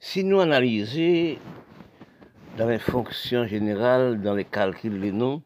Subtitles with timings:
[0.00, 1.40] Si nous analysons
[2.56, 5.42] dans les fonctions générales, dans les calculs des noms,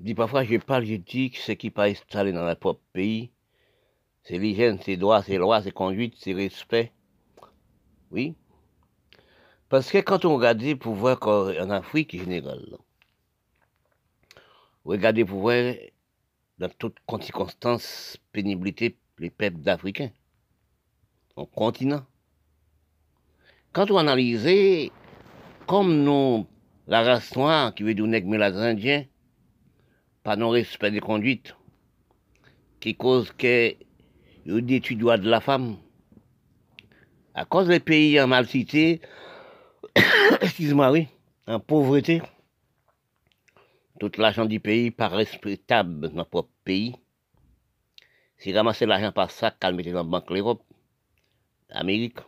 [0.00, 3.30] dis parfois je parle, je dis que ce qui pas installé dans le propre pays,
[4.22, 6.92] c'est l'hygiène, c'est droit, c'est loi, c'est conduite, c'est respect.
[8.10, 8.34] Oui.
[9.68, 12.78] Parce que quand on regarde le pouvoir en Afrique générale,
[14.86, 15.74] regardez le pouvoir
[16.56, 20.10] dans toute circonstance, pénibilité, les peuples d'Africains,
[21.36, 22.06] au continent.
[23.72, 24.90] Quand on analyse,
[25.66, 26.46] comme nous,
[26.86, 29.04] la race noire, qui veut dire mais les Indiens,
[30.22, 31.56] pas non-respect des conduites,
[32.80, 33.74] qui cause que
[34.44, 35.78] il détruit droit de la femme.
[37.34, 39.00] À cause des pays en mal cité,
[40.42, 41.08] excuse-moi, oui,
[41.46, 42.20] en pauvreté,
[43.98, 46.94] tout l'argent du pays pas respectable dans notre propre pays.
[48.36, 50.62] Si ramasser l'argent par ça, calmer dans la banque l'Europe,
[51.70, 52.18] l'Amérique,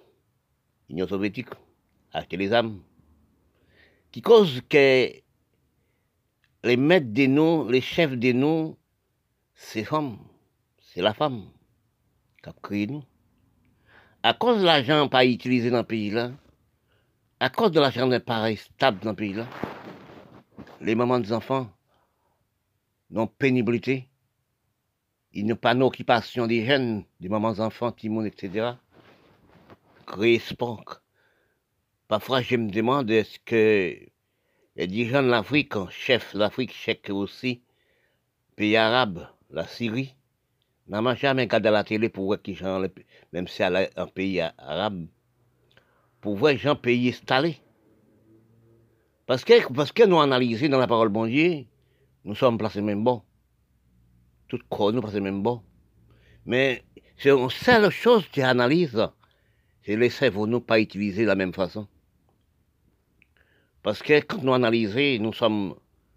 [0.88, 1.48] l'Union soviétique,
[2.12, 2.80] acheter les âmes,
[4.12, 5.10] qui cause que
[6.64, 8.76] les maîtres des noms, les chefs des noms,
[9.54, 10.18] c'est femmes,
[10.78, 11.44] c'est la femme
[12.42, 13.04] qui a créé nous.
[14.22, 16.32] À cause de l'argent pas utilisé dans le pays-là,
[17.40, 19.46] à cause de l'argent n'est pas stable dans le pays-là,
[20.80, 21.70] les mamans des enfants
[23.10, 24.08] n'ont pénibilité,
[25.32, 28.74] ils n'ont pas d'occupation des jeunes, des mamans enfants, timons, etc.
[32.08, 33.98] Parfois, je me demande est-ce que
[34.76, 37.62] les dirigeants de l'Afrique, chef l'Afrique, chef aussi,
[38.56, 40.14] pays arabe, la Syrie,
[40.88, 42.82] n'ont jamais regardé la télé pour voir qui gens,
[43.32, 45.06] même si c'est un pays arabe,
[46.20, 47.58] pour voir les gens pays installés.
[49.26, 51.64] Parce que, parce nous analysons dans la parole bon Dieu,
[52.24, 53.22] nous sommes placés même bon.
[54.48, 55.62] Tout corps nous placés même bon.
[56.44, 56.82] Mais
[57.16, 59.08] c'est une seule chose qui analyse,
[59.84, 61.86] c'est les cerveaux nous pas utiliser de la même façon.
[63.82, 65.74] Parce que quand nous analysons, nous sommes,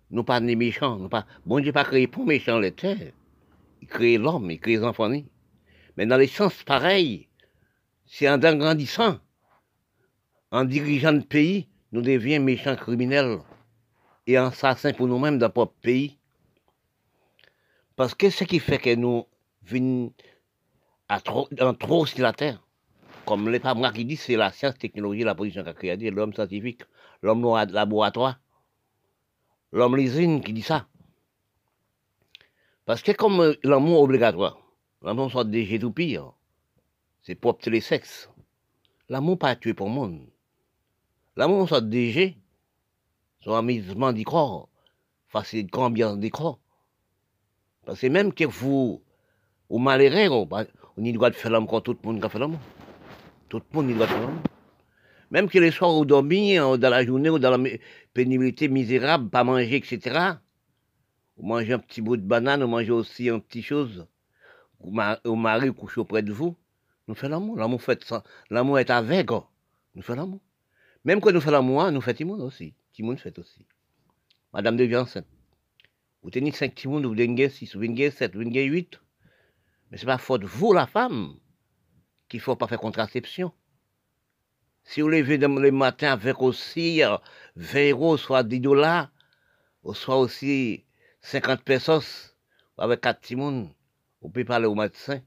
[0.10, 3.12] nous pas des méchants, nous pas, bon Dieu pas créé pour méchants les terres.
[3.82, 5.12] Il crée l'homme, il crée les enfants.
[5.98, 7.28] Mais dans les sens pareils,
[8.06, 9.20] c'est en grandissant,
[10.52, 13.40] en dirigeant le pays, nous devions méchants criminels
[14.28, 16.18] et assassins pour nous-mêmes dans notre pays.
[17.98, 19.26] Parce que ce qui fait que nous
[19.64, 20.14] venons
[21.10, 22.64] à trop, en trop sur la terre,
[23.28, 26.84] comme les moi qui dit, c'est la science, technologie, la position qu'a créé l'homme scientifique,
[27.22, 28.40] l'homme laboratoire,
[29.74, 30.88] l'homme l'usine qui dit ça.
[32.86, 34.58] Parce que comme l'amour obligatoire,
[35.02, 36.32] l'amour soit déjà tout pire,
[37.22, 38.30] c'est propre les sexes.
[39.10, 40.26] L'amour pas tué pour le monde.
[41.36, 42.30] L'amour soit déjà,
[43.42, 44.70] son amusement d'y croire,
[45.28, 46.60] facile ambiance d'y croire.
[47.86, 49.02] Parce que même que vous,
[49.70, 50.64] vous malheureux, on a
[50.96, 52.60] le droit de faire l'amour quand tout le monde a fait l'amour.
[53.50, 54.42] Tout le monde faire l'amour.
[55.32, 57.70] Même que les soirs vous dormez, dans la journée ou dans la
[58.14, 60.36] pénibilité misérable, pas manger, etc.
[61.38, 64.08] Vous mangez un petit bout de banane, vous mangez aussi un petit chose.
[64.80, 66.56] Au mari couche auprès de vous.
[67.08, 67.58] Nous faisons l'amour.
[67.58, 68.14] L'amour fait
[68.50, 69.30] L'amour est avec.
[69.96, 70.42] Nous faisons l'amour.
[71.06, 72.74] Même quand nous faisons l'amour, nous faisons Timon aussi.
[72.94, 73.66] Timon fait aussi.
[74.54, 75.28] Madame devient enceinte.
[76.22, 79.00] Vous tenez 5 Timon, vous devez 6, vous devez 7, vous devez 8.
[79.90, 81.36] Mais ce n'est pas faute de vous, la femme,
[82.28, 83.52] qu'il ne faut pas faire contraception.
[84.84, 87.20] Si vous levez le matin avec aussi 20
[87.76, 89.12] euh, euros, soit 10 dollars,
[89.84, 90.86] ou soit aussi
[91.22, 92.36] 50 pesos,
[92.78, 93.74] avec 4 Timon,
[94.22, 95.22] vous pouvez parler au médecin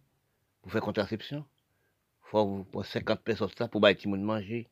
[0.62, 1.44] pour faire contraception.
[2.24, 4.70] Il faut pour 50 pesos ça pour bailler Timon manger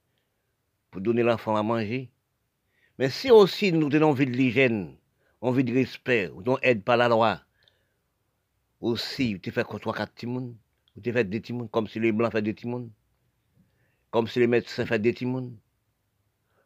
[0.91, 2.11] pour donner l'enfant à manger.
[2.99, 4.97] Mais si aussi nous tenons envie de l'hygiène,
[5.41, 7.41] envie de respect, ou non aide par la loi,
[8.81, 9.65] aussi, tu fais
[10.99, 12.91] ou tu fais des timounes, comme si les blancs font des timounes,
[14.11, 15.57] comme si les médecins font des timounes.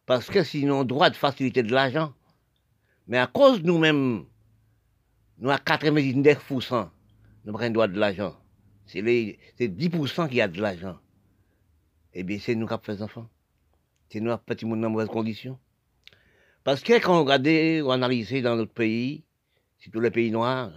[0.07, 2.15] Parce que sinon, droit de faciliter de l'argent.
[3.07, 4.25] Mais à cause de nous-mêmes,
[5.39, 6.89] nous à 99%,
[7.45, 8.35] nous prenons droit de l'argent.
[8.87, 10.99] C'est 10% qui a de l'argent.
[12.15, 13.29] Eh bien, c'est nous qui faisons enfants
[14.13, 15.59] c'est nous petit monde dans mauvaises conditions.
[16.65, 17.49] Parce que quand on regarde,
[17.87, 19.25] on analyse dans notre pays,
[19.79, 20.71] c'est tous les pays noirs,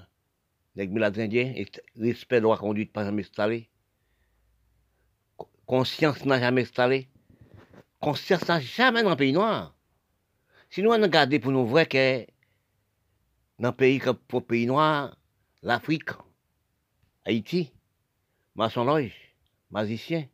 [0.75, 1.53] les milades indiens,
[1.95, 3.69] respect de la conduite pas jamais installé.
[5.65, 7.09] Conscience n'a jamais installé.
[7.99, 9.75] Conscience n'a jamais dans le pays noir.
[10.69, 12.25] Si nous regardons pour nous voir que
[13.57, 15.17] dans un pays comme le pays noir,
[15.63, 16.09] l'Afrique,
[17.23, 17.71] Haïti,
[18.53, 18.85] maçon
[19.71, 20.27] magicien,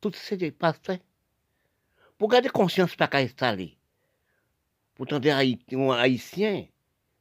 [0.00, 0.98] tout ces pasteurs,
[2.16, 3.76] pour garder conscience pas qu'à installer.
[4.94, 6.66] Pourtant, des Haïtiens,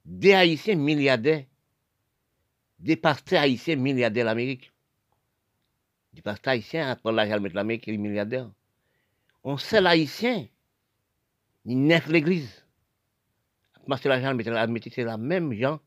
[0.06, 1.46] des Haïtiens milliardaires,
[2.80, 4.72] des pasteurs haïtiens milliardaires l'Amérique.
[6.14, 8.50] Du pasteur haïtien à prendre l'argent, mettre l'Amérique, les milliardaires.
[9.44, 10.48] On sait l'haïtien.
[11.66, 12.66] Il neuf l'église.
[13.88, 15.80] Pasteur l'argent, l'Amérique, c'est la même gens.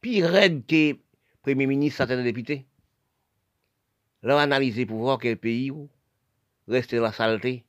[0.00, 0.96] Pire raide que
[1.42, 2.66] Premier ministre, certains députés.
[4.22, 5.72] Là, analyser pour voir quel pays
[6.68, 7.64] reste la saleté.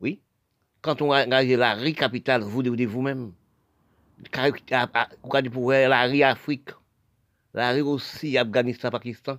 [0.00, 0.20] Oui.
[0.82, 3.32] Quand on regarde la riz capitale, vous devez vous-même.
[4.18, 6.70] Vous pour la riz Afrique.
[7.58, 9.36] La riz aussi Afghanistan, Pakistan.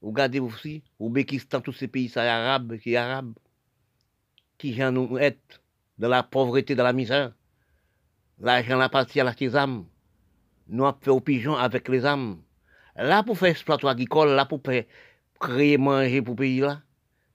[0.00, 3.34] Regardez aussi, Ouzbékistan, tous ces pays arabes, qui arabes,
[4.56, 5.60] qui gens nous être
[5.98, 7.34] dans la pauvreté, dans la misère.
[8.38, 9.84] L'argent la partie à la âmes.
[10.68, 12.40] Nous avons fait aux pigeons avec les âmes.
[12.96, 14.84] Là, pour faire exploitation agricole, là, pour faire
[15.38, 16.80] créer manger pour le pays là,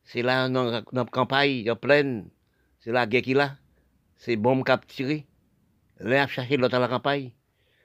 [0.05, 2.31] c'est là dans la campagne, en pleine,
[2.79, 3.57] c'est la guerre qui là,
[4.17, 5.27] c'est bombe capturée.
[5.99, 7.29] Là, chercher l'autre à la campagne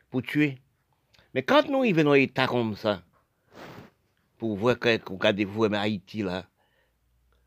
[0.09, 0.59] pour tuer.
[1.35, 3.03] Mais quand nous arrivons dans un état comme ça,
[4.39, 6.47] pour voir que, regardez-vous, Haïti là,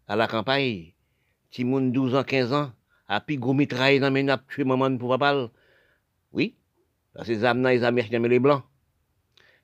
[0.08, 0.94] à la campagne,
[1.50, 2.72] petit monde 12 ans, 15 ans,
[3.08, 5.50] a puis mitraille dans mes nappes, maman pour papa.
[6.32, 6.56] Oui,
[7.14, 8.64] parce que les Américains, les Américains, les Blancs.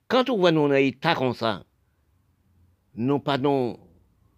[0.07, 1.63] Quand on voit nous dans un état comme ça,
[2.95, 3.73] nous pas de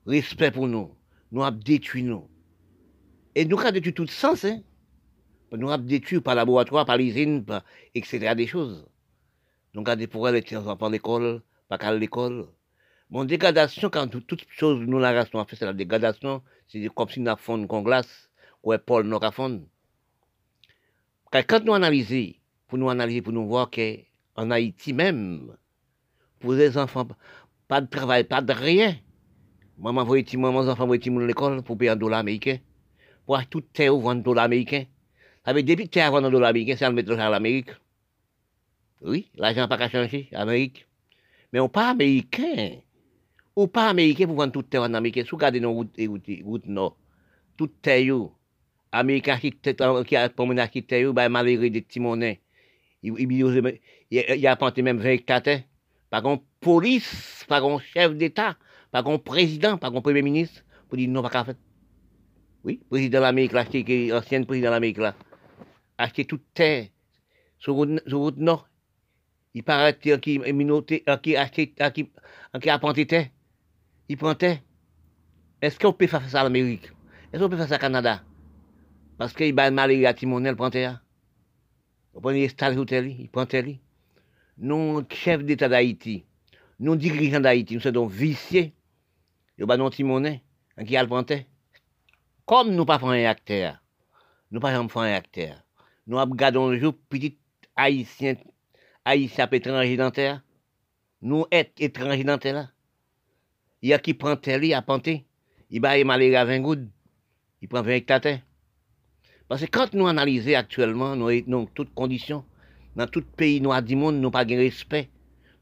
[0.06, 0.94] respect pour nous,
[1.32, 2.28] nous avons détruit nous.
[3.36, 4.62] Et nous avons détruit tout sens, hein.
[5.52, 7.46] Nous avons détruit par laboratoire, par l'usine,
[7.96, 8.36] etc.
[8.36, 8.86] des choses.
[9.74, 12.48] Nous avons pour les enfants l'école, pas qu'à l'école.
[13.10, 17.10] Bon, dégradation, quand toute chose nous la race, nous fait, c'est la dégradation, c'est comme
[17.10, 18.30] si nous avons qu'on glace,
[18.64, 19.64] ou Paul nous a fond.
[21.32, 22.34] Quand nous analysons,
[22.68, 25.56] pour nous analyser, pour nous voir qu'en Haïti même,
[26.40, 27.08] pour les enfants,
[27.68, 28.96] pas de travail, pas de rien.
[29.78, 32.58] Maman voyait maman, enfants voyaient à l'école pour payer un dollar américain.
[33.26, 34.86] Pour acheter toute terre vendre un dollar américain.
[35.46, 37.70] Ça veut dire, depuis terre vendre un dollar américain, c'est à mettre à l'Amérique.
[39.02, 40.88] Oui, l'argent n'a pas qu'à changer, Amérique.
[41.54, 42.78] Mais on pas américain.
[43.56, 45.24] Ou pas américain pour vendre toute terre en Amérique.
[45.24, 45.96] Si vous regardez nos routes,
[46.44, 46.98] routes nord,
[47.58, 48.30] toute terre,
[48.92, 52.42] Américain qui a promené architecte, bah, malheureux des petits monnaies.
[53.04, 53.80] Il, il,
[54.12, 55.42] il, a planté même 20 hectares
[56.10, 58.58] par un police, par un chef d'État,
[58.92, 61.56] par un président, par un premier ministre, pour dire non, pas qu'à faire.
[62.64, 63.64] Oui, président de l'Amérique, là,
[64.18, 65.16] ancien président de l'Amérique, là,
[65.98, 66.88] acheter toute terre
[67.60, 68.69] sur route, sur route nord.
[69.54, 72.10] Il paraît qu'il minauté, qui acheté, qui,
[72.62, 73.28] qui a planté terre.
[74.08, 74.60] Il prend terre.
[75.62, 76.92] Est-ce qu'on peut faire ça à l'Amérique?
[77.32, 78.24] Est-ce qu'on peut faire ça au Canada?
[79.18, 81.04] Parce qu'il va mal à Timonel, terre.
[82.14, 83.66] On prend les stades il prend terre
[84.60, 86.26] nous, chefs d'État d'Haïti,
[86.80, 88.74] nous, dirigeants d'Haïti, nous sommes viciés.
[89.58, 90.44] Nous avons notre monnaie,
[90.86, 91.10] qui a le
[92.46, 93.82] Comme nous pas un acteur,
[94.52, 95.64] nous pas un acteur.
[96.08, 97.38] Nous regardons le jour petit
[97.76, 98.36] haïtien,
[99.10, 100.42] haïtien étranger dans terre?
[101.22, 102.74] Nous être étrangers dans terre
[103.82, 104.84] Il y a qui prend terre, il a.
[105.72, 106.88] Il va aller à 20 gouttes.
[107.62, 108.40] Il prend 20 hectares.
[109.48, 112.46] Parce que quand nous analysons actuellement, nous avons toutes conditions,
[112.96, 115.10] dans tout pays noir du monde, nous pas de respect,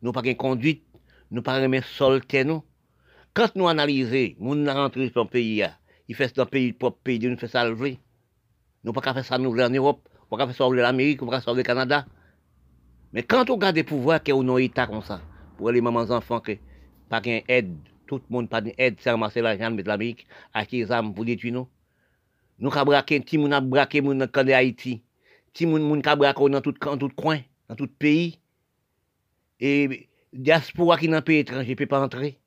[0.02, 0.84] nous pas de conduite,
[1.32, 2.64] nous pas de solter nous.
[3.34, 5.64] Quand nous analysons, nous rentrons dans le pays,
[6.10, 7.70] il fait dans le pays, propre pays, nous fait ça.
[7.70, 11.52] Nous pas faire ça nous en Europe, pas faire ça en l'Amérique, pas faire ça
[11.54, 12.06] au Canada.
[13.14, 15.22] Mais quand on regarde les pouvoirs qui ont un état comme ça,
[15.58, 16.60] pour les mamans enfants qui
[17.10, 17.76] pas d'aide,
[18.06, 21.54] tout le monde pas d'aide, c'est ramasser l'argent de l'Amérique, acheter des armes pour détruire
[21.54, 21.68] nous.
[22.60, 25.02] Nous avons braqué, petit monde a braqué mon dans Haïti
[25.58, 28.40] si moun moun ka dans tout, dans tout coin, dans tout pays.
[29.60, 32.38] Et diaspora qui dans pays étranger peut pas entrer.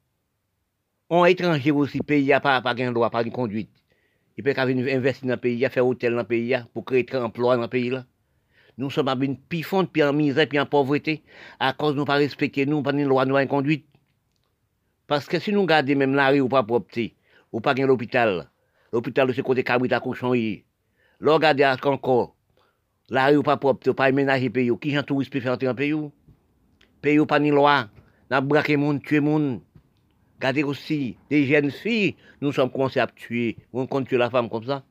[1.08, 3.70] On étranger aussi, pays a pas, pas de droit, pas de conduite.
[4.36, 7.56] Il peut investir dans le pays, faire hôtel dans le pays, pour créer des emplois
[7.56, 7.90] dans le pays.
[7.90, 8.06] Là.
[8.80, 11.22] Nous sommes une pifonte, puis en misère, puis en pauvreté,
[11.58, 13.84] à cause de nous pas respecter nous, pas de loi, nous, conduite.
[15.06, 16.98] Parce que si nous gardons même la rue ou pas propre,
[17.52, 18.48] ou pas l'hôpital,
[18.90, 22.34] l'hôpital de ce côté cabrit à cochon, là, regardez encore,
[23.10, 24.72] la rue pas propre, pas ménager pays.
[24.80, 25.94] Qui j'en touriste peut faire entrer dans pays?
[27.02, 27.86] Pays pas ni loi.
[28.30, 29.60] N'a braqué monde, tué monde.
[30.36, 33.58] Regardez aussi, des jeunes filles, nous sommes commencés à tuer.
[33.74, 34.82] On compte tuer la femme comme ça?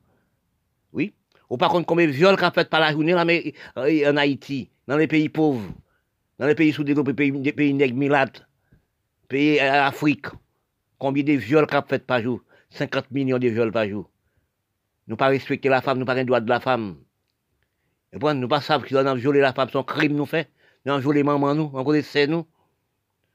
[1.50, 5.08] Ou par contre, combien de viols qu'a fait par la journée en Haïti, dans les
[5.08, 5.68] pays pauvres,
[6.38, 8.30] dans les pays sous-développés, pays, pays nègres
[9.28, 10.26] pays Afrique.
[10.98, 12.40] Combien de viols qu'a fait par jour?
[12.70, 14.08] 50 millions de viols par jour.
[15.08, 16.96] Nous pas respecter la femme, nous pas un droit de la femme.
[18.12, 20.48] Et puis, nous pas savons qu'ils ont violé la femme, son crime nous fait.
[20.84, 22.46] Nous avons violé maman nous, on connaît nous.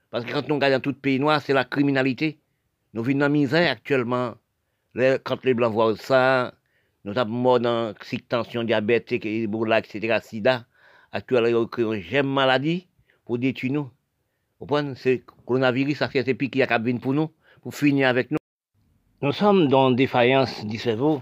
[0.09, 2.39] Parce que quand nous regardons dans tout pays noir, c'est la criminalité.
[2.93, 4.35] Nous vivons dans la misère actuellement.
[4.95, 6.53] quand les blancs voient ça,
[7.05, 7.93] nous sommes morts dans
[8.27, 10.65] tension, diabète, Ebola, etc., sida.
[11.11, 12.87] Actuellement, ils ont une maladie
[13.25, 13.83] pour détruire nous.
[14.59, 14.95] Vous comprenez?
[14.95, 17.29] C'est coronavirus, ça pique qui a cabine pour nous,
[17.61, 18.37] pour finir avec nous.
[19.21, 21.21] Nous sommes dans défaillance du cerveau.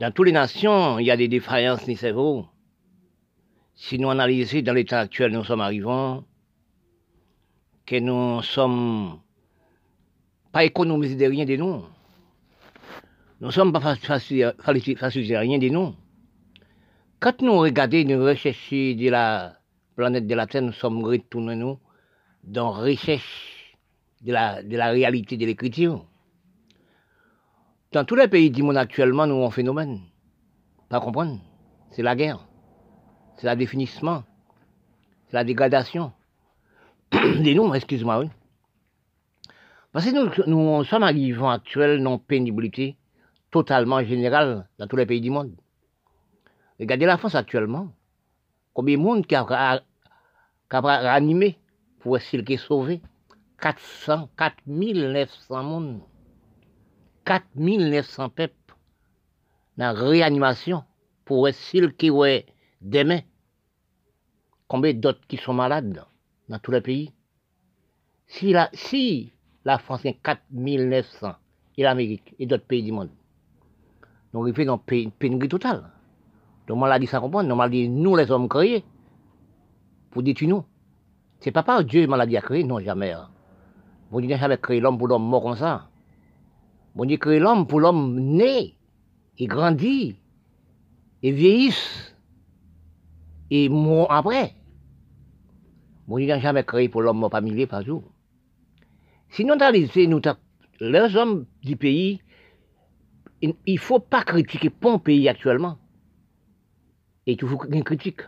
[0.00, 2.46] Dans toutes les nations, il y a des défaillances du cerveau.
[3.74, 6.24] Si nous analysons dans l'état actuel, nous sommes arrivants,
[7.84, 9.20] que nous sommes
[10.52, 11.84] pas économisés de rien de nous.
[13.42, 15.96] Nous ne sommes pas rien de nous.
[17.18, 19.56] Quand nous regardons, nous recherchons de la
[19.96, 21.80] planète de la Terre, nous sommes retournés nous
[22.44, 23.76] dans la recherche
[24.20, 26.06] de la, réalité de l'écriture.
[27.90, 29.98] Dans tous les pays du monde actuellement, nous avons un phénomène.
[30.88, 31.40] Pas comprendre.
[31.90, 32.46] C'est la guerre.
[33.38, 34.22] C'est la définissement.
[35.26, 36.12] C'est la dégradation.
[37.40, 38.30] Dis-nous, excuse-moi, oui.
[39.90, 42.96] Parce que nous, sommes arrivés actuels dans pénibilité
[43.52, 45.54] totalement générale dans tous les pays du monde.
[46.80, 47.92] Regardez la France actuellement.
[48.72, 49.44] Combien de monde qui a,
[50.68, 51.20] qui a
[52.00, 53.00] pour essayer de sauver
[53.60, 56.00] 400, 4900 monde.
[57.24, 58.74] 4900 peuples
[59.76, 60.82] dans la réanimation
[61.24, 62.46] pour essayer de ouais,
[62.80, 63.20] demain.
[64.66, 66.04] Combien d'autres qui sont malades
[66.48, 67.12] dans tous les pays?
[68.26, 69.30] Si la, si
[69.64, 71.34] la France est 4900
[71.76, 73.10] et l'Amérique et d'autres pays du monde,
[74.32, 75.90] nous arrivons dans une pénurie totale.
[76.66, 77.42] Donc, maladie, ça comprend.
[77.42, 78.84] Nous, maladie, nous, les hommes créés,
[80.12, 80.64] pour détruire nous.
[81.40, 83.14] C'est pas par Dieu maladie a créé, non, jamais.
[84.10, 85.88] Bon Dieu n'a jamais créé l'homme pour l'homme mort comme ça.
[86.94, 88.76] Bon Dieu créé l'homme pour l'homme né,
[89.38, 90.16] et grandit,
[91.22, 92.14] et vieillisse,
[93.50, 94.54] et mort après.
[96.06, 98.04] Bon Dieu n'a jamais créé pour l'homme mort pas mille par jour.
[99.30, 100.20] Sinon, nous,
[100.80, 102.20] les hommes du pays,
[103.42, 105.78] il ne faut pas critiquer mon pays actuellement.
[107.26, 108.22] Et toujours une critique.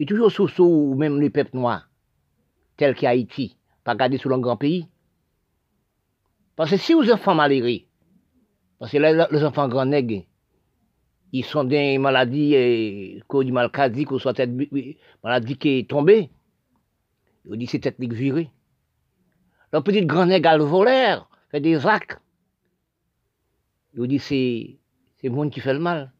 [0.00, 1.88] Et toujours sous ou même les peuples noirs,
[2.76, 4.88] tels qu'Haïti, pas garder sur un grand pays.
[6.54, 7.80] Parce que si vous enfants malheureux,
[8.78, 10.24] parce que les, enfants grands nègres,
[11.32, 14.50] ils sont des maladies, euh, qu'on dit malcadie, qu'on soit tête,
[15.22, 16.30] maladie qui est tombée,
[17.50, 18.50] ils dit c'est tête virée.
[19.72, 22.18] Le petit grand nègre le voleur, fait des actes
[23.94, 24.78] il dit c'est
[25.16, 26.12] c'est le monde qui fait le mal.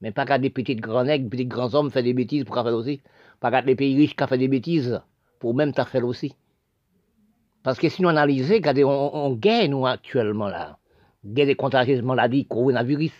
[0.00, 2.66] Mais pas qu'à des petites grands nègres, petits grands hommes faire des bêtises pour faire
[2.66, 3.02] aussi.
[3.40, 5.00] Pas qu'à des pays riches qui font des bêtises
[5.38, 6.34] pour même faire aussi.
[7.62, 10.78] Parce que si analysons, regardez, on, on gagne actuellement là.
[11.24, 13.12] Guerre des contagieuses maladies, coronavirus.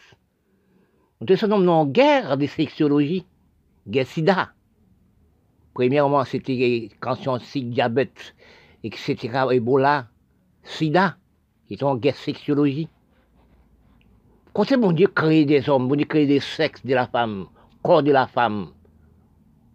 [1.27, 3.25] Nous sommes en guerre des sexologies,
[3.89, 4.53] guerre sida.
[5.73, 8.35] Premièrement, c'était cancer, diabète,
[8.83, 9.17] etc.,
[9.53, 10.09] Ebola,
[10.63, 11.17] sida,
[11.79, 12.89] sont en guerre sexologie.
[14.55, 17.47] Quand c'est bon Dieu créer des hommes, bon Dieu créer des sexes de la femme,
[17.83, 18.69] corps de la femme,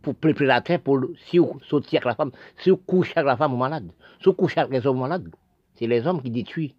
[0.01, 3.27] pour préparer la terre, pour si vous sortir avec la femme, si vous couchez avec
[3.27, 5.29] la femme malade, si vous couchez avec les hommes malades,
[5.75, 6.75] c'est les hommes qui détruisent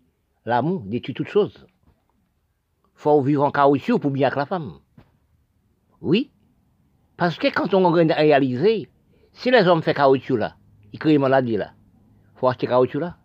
[0.47, 1.67] l'amour, détruisent toutes choses.
[2.95, 4.79] faut vivre en caoutchouc pour bien avec la femme.
[6.01, 6.31] Oui,
[7.19, 8.89] parce que quand on réalise,
[9.35, 10.57] si les hommes font caoutchouc là,
[10.95, 11.73] ils créent maladie là,
[12.37, 13.19] faut acheter caoutchouc là.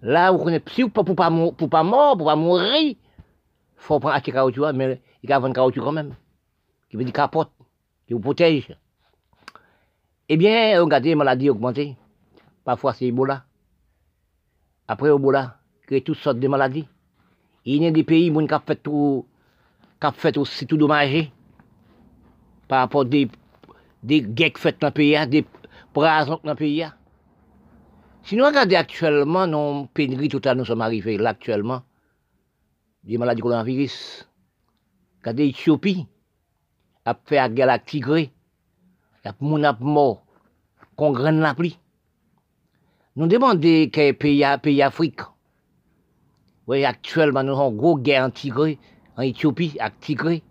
[0.00, 2.94] Là, vous connaissez, si vous pour pas, pour pas mort, pour pas mourir,
[3.82, 6.14] faut prendre acheter caoutchouc, mais il y a un caoutchouc quand même,
[6.88, 7.50] qui veut dire capote,
[8.06, 8.76] qui vous protège.
[10.28, 11.96] Eh bien, regardez, les maladies augmentées.
[12.64, 13.44] Parfois, c'est Ebola.
[14.86, 15.58] Après Ebola,
[15.90, 16.88] a toutes sortes de maladies.
[17.64, 19.26] Il y a des pays qui ont fait tout,
[20.00, 21.32] qui fait aussi tout dommagé
[22.68, 23.28] par rapport à des,
[24.02, 25.44] des guerres faites dans le pays, des
[25.92, 26.86] poisons dans le pays.
[28.22, 31.82] Si nous regardons actuellement, nous pénurie totale, nous sommes arrivés là actuellement
[33.04, 34.28] des maladies coronavirus.
[35.22, 36.06] Quand l'Éthiopie
[37.04, 38.32] a fait la guerre à Tigré,
[39.24, 40.24] il y a mort,
[40.96, 41.78] qu'on graine la pluie.
[43.16, 45.20] Nous demandons quel pays, pays Afrique.
[46.66, 48.78] Oui, actuellement, nous avons une grosse guerre en Tigré,
[49.16, 50.42] en Éthiopie, à Tigré.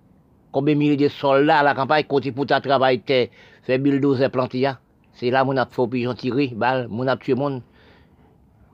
[0.52, 3.32] Combien de milliers de soldats à la campagne, côté pour travailler,
[3.64, 4.70] fait bulldozer planter.
[5.14, 7.62] C'est là, mon a fait pigeon tiré, balle, mon a tué monde.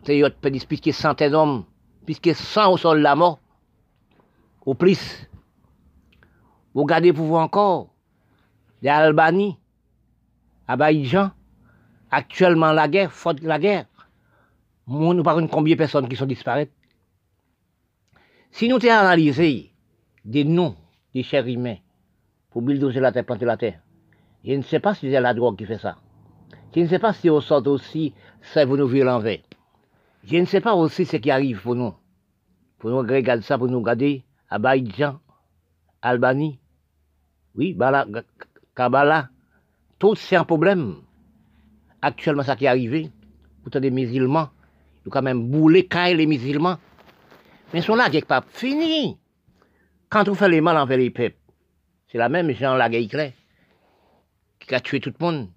[0.04, 1.66] C'est plus que centaines d'hommes,
[2.06, 3.40] puisque 100 au sol la mort
[4.68, 5.28] au plus.
[6.74, 7.96] Vous regardez pour vous encore,
[8.82, 9.58] l'Albanie,
[10.68, 11.32] Abidjan,
[12.12, 13.86] actuellement la guerre, faute de la guerre.
[14.86, 16.70] Nous parlons combien de personnes qui sont disparues.
[18.52, 19.24] Si nous avons
[20.26, 20.76] des noms
[21.14, 21.78] des chers humains
[22.50, 23.80] pour bulldozer la terre, planter la terre,
[24.44, 25.98] je ne sais pas si c'est la drogue qui fait ça.
[26.76, 29.40] Je ne sais pas si on sort aussi, ça vous nous l'envers.
[30.26, 31.94] Je ne sais pas aussi ce qui arrive pour nous.
[32.78, 35.20] Pour nous regarder ça, pour nous garder Abidjan,
[36.01, 36.60] Albanie,
[37.56, 38.06] oui, Bala,
[38.75, 39.30] Kabbalah,
[40.00, 41.01] tout c'est un problème.
[42.01, 43.12] actuellement, ça qui est arrivé,
[43.63, 44.50] pourtant des musulmans,
[45.04, 46.77] ils ont quand même boulé les musulmans.
[47.74, 49.18] Mais sont là, quelque part, fini.
[50.10, 51.36] Quand on fait les mal envers les peuples,
[52.10, 53.32] c'est la même gens, la guerre
[54.60, 55.50] qui a tué tout le monde.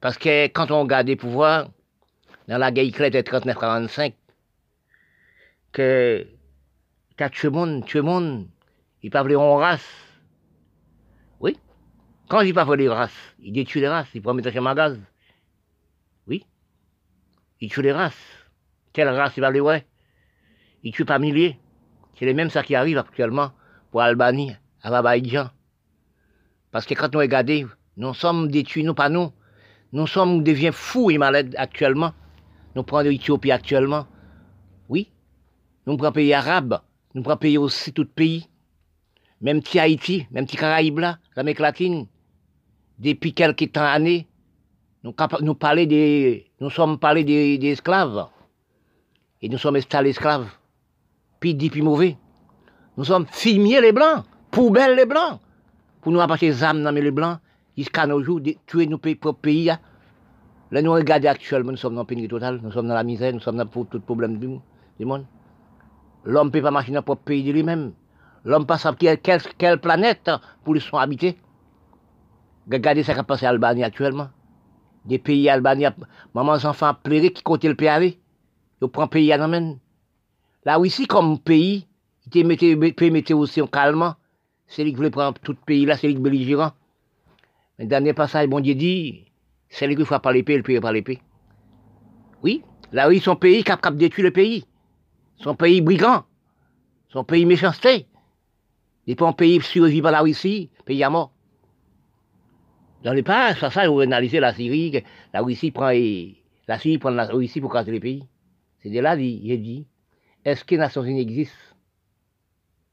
[0.00, 1.68] Parce que quand on regarde les pouvoirs,
[2.46, 4.14] dans la guerre de 39-45,
[5.72, 6.26] que
[7.22, 8.46] as tué monde, tué monde,
[9.02, 9.88] il parle en race.
[11.40, 11.56] Oui.
[12.28, 14.98] Quand il parle les races, il détruit les races, il prend mettre chez gaz.
[16.26, 16.44] Oui.
[17.60, 18.14] Il tue les races.
[18.92, 19.86] Quelle race il parle ouais.
[20.82, 21.58] Il tue pas milliers.
[22.14, 23.52] C'est les mêmes ça qui arrive actuellement
[23.90, 25.50] pour Albanie, à Babaïdjan.
[26.70, 29.32] Parce que quand nous regardons, nous sommes détruits, nous pas nous.
[29.92, 32.12] Nous sommes deviens fous et malades actuellement.
[32.74, 34.06] Nous prenons l'Éthiopie actuellement.
[34.88, 35.10] Oui.
[35.86, 36.80] Nous prenons pays arabe.
[37.14, 38.48] Nous prenons pays aussi tout pays.
[39.40, 42.06] Même petit Haïti, même petit Caraïbes là, l'Amérique latine.
[42.98, 44.26] Depuis quelques temps années,
[45.04, 45.14] nous,
[45.86, 48.26] des, nous sommes parlés des, esclaves.
[49.40, 50.48] Et nous sommes installés esclaves.
[51.38, 52.16] Puis dit, puis mauvais.
[52.96, 55.38] Nous sommes filmiers les blancs, poubelles les blancs.
[56.00, 57.38] Pour nous apporter des âmes dans les blancs,
[57.76, 59.70] jusqu'à nos jours, tuer nos propres pays.
[60.70, 63.32] Là, nous regardons actuellement, nous sommes dans le pénurie totale, nous sommes dans la misère,
[63.32, 65.24] nous sommes dans tout problème du monde.
[66.28, 67.94] L'homme ne peut pas marcher dans le propre pays de lui-même.
[68.44, 70.30] L'homme passe à quelle, quelle, planète
[70.62, 71.38] pour lui sont habités.
[72.70, 74.28] Regardez ce qui a passé en Albanie actuellement.
[75.06, 75.86] Des pays Albanie,
[76.34, 78.18] maman, enfants pleurent qui comptent le pays.
[78.82, 79.38] Ils prennent le pays à.
[80.66, 81.86] Là, ici, comme pays,
[82.34, 84.14] il peut mettre aussi en calme.
[84.66, 86.72] C'est lui qui voulait prendre tout le pays là, c'est lui qui est belligérant.
[87.78, 89.24] Mais dernier passage, bon Dieu dit,
[89.70, 91.22] c'est lui qui faut par l'épée, le pays par l'épée.
[92.42, 94.66] Oui, là oui, son pays cap cap détruit le pays.
[95.38, 96.24] Son pays brigand.
[97.08, 98.06] Son pays méchanceté.
[99.06, 101.32] Et puis un pays survit par la Russie, pays à mort.
[103.02, 105.02] Dans les pas, ça, ça, vous analysez la Syrie,
[105.32, 108.24] la Russie prend, la Syrie prend la Russie pour casser les pays.
[108.82, 109.86] C'est de là, il dit,
[110.44, 111.56] est-ce que les Nations Unies existent?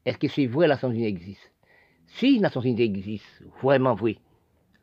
[0.04, 1.48] Est-ce que c'est vrai les Nations Unies existent?
[2.06, 4.18] Si les Nations Unies existent, vraiment vrai,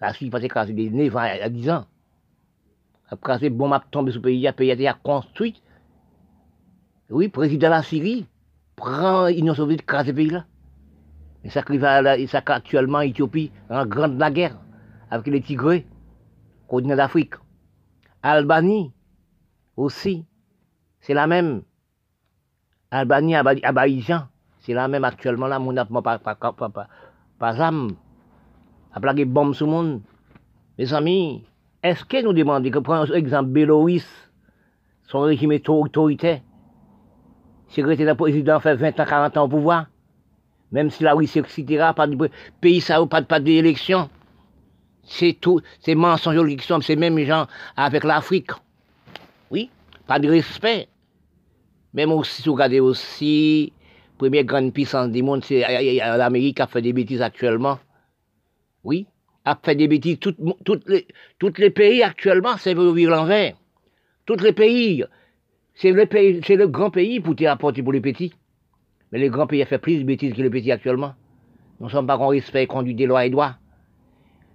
[0.01, 1.85] la Syrie peut écraser des 9 ans à 10 ans.
[3.07, 5.62] Après, bon, m'a tombé sur le pays, le pays a été construit.
[7.13, 8.25] Oui, président de la Syrie
[8.75, 10.45] prend l'Union soviétique, craser le pays là.
[11.43, 12.01] Et ça qui va
[12.47, 14.57] actuellement en Éthiopie, en grande la guerre,
[15.11, 15.85] avec les Tigrés,
[16.67, 17.35] continent d'Afrique.
[18.23, 18.91] Albanie,
[19.77, 20.25] aussi,
[21.01, 21.61] c'est la même.
[22.89, 24.23] Albanie, Abidjan,
[24.61, 27.91] c'est la même actuellement là, mon pas pas âme,
[28.91, 30.01] à plaquer bombe sur le monde.
[30.79, 31.45] Mes amis,
[31.83, 34.07] est-ce que nous demandons que, par exemple, Béloïs,
[35.03, 36.41] son régime autoritaire,
[37.73, 39.87] secrétaire président fait 20 ans, 40 ans au pouvoir,
[40.71, 42.29] même si la Russie, etc., pas de
[42.61, 44.09] pays, ça pas, pas d'élection.
[45.03, 48.51] C'est tout, c'est mensonge qui sont ces mêmes gens avec l'Afrique.
[49.51, 49.69] Oui,
[50.07, 50.87] pas de respect.
[51.93, 53.73] Même aussi, si vous regardez aussi,
[54.17, 57.79] première grande puissance du monde, c'est l'Amérique qui a fait des bêtises actuellement.
[58.83, 59.05] Oui,
[59.45, 60.17] a fait des bêtises.
[60.19, 61.07] Toutes les,
[61.37, 63.55] toutes les pays actuellement, c'est vivre l'envers.
[64.25, 65.03] Tous les pays,
[65.75, 68.33] c'est le, pays, c'est le grand pays pour te apporter pour les petits.
[69.11, 71.13] Mais les grands pays ont fait plus de bêtises que les petits actuellement.
[71.79, 73.55] Nous ne sommes pas en respect conduit des lois et droits.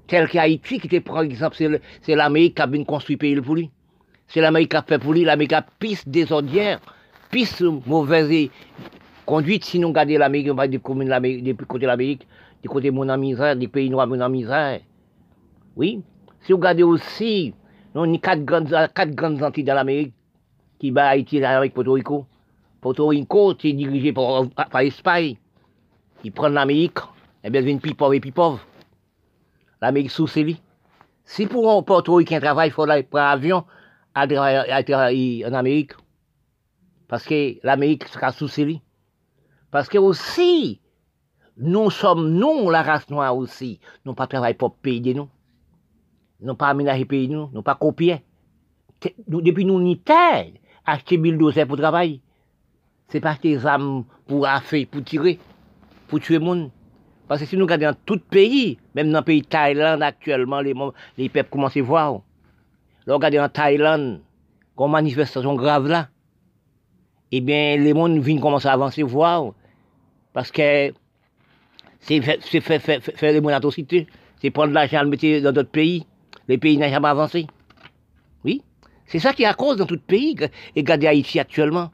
[0.06, 1.56] Tel qu'Haïti, qui était, par exemple,
[2.02, 3.70] c'est l'Amérique qui a bien construit le pays pour lui.
[4.26, 6.80] C'est l'Amérique qui a fait pour lui, l'Amérique a pisse désordinaire,
[7.30, 8.48] pisse mauvaise
[9.26, 12.26] conduite, si nous regardons l'Amérique, on va du côté de l'Amérique,
[12.62, 14.80] du côté mon misère, du pays noir mon misère.
[15.76, 16.02] Oui.
[16.40, 17.52] Si vous regardez aussi,
[17.94, 20.14] nous avons quatre grandes, quatre grandes Antilles dans l'Amérique,
[20.78, 22.26] qui bat Haïti avec Porto Rico.
[22.80, 24.44] Porto Rico, c'est dirigé par,
[24.80, 25.36] l'Espagne.
[26.24, 28.60] Ils prennent l'Amérique, et eh bien, ils plus pauvres et plus pauvres.
[29.80, 30.60] L'Amérique sous lui.
[31.24, 33.64] Si pour un Porto Ricain travaille, il faut aller prendre l'avion
[34.14, 34.26] à
[34.82, 35.92] travailler en Amérique.
[37.06, 38.80] Parce que l'Amérique sera sous lui.
[39.70, 40.80] Parce que aussi,
[41.56, 45.28] nous sommes, nous, la race noire aussi, nous pas travailler pour pays de nous.
[46.40, 48.22] Nous pas aménager pays nous, nous pas copier.
[49.26, 50.46] Depuis nous, ni terre,
[50.88, 52.20] acheter bulldozer pour travailler
[53.08, 55.38] c'est pas des armes pour affaire, pour tirer,
[56.06, 56.70] pour tuer monde.
[57.26, 60.74] Parce que si nous regardons dans tout pays, même dans le pays Thaïlande actuellement, les,
[61.16, 62.20] les peuples commencent à voir.
[63.06, 64.20] Là, regardez en Thaïlande,
[64.78, 66.08] une manifestation grave là,
[67.30, 69.52] eh bien, les mondes viennent commencer à avancer, voir.
[70.32, 70.92] Parce que
[72.00, 72.40] c'est faire
[72.80, 74.06] fait, fait, des atrocités.
[74.40, 76.06] C'est prendre l'argent le mettre dans d'autres pays.
[76.46, 77.46] Les pays n'ont jamais avancé.
[79.08, 80.36] C'est ça qui est à cause dans tout pays.
[80.76, 81.90] Et regardez Haïti actuellement.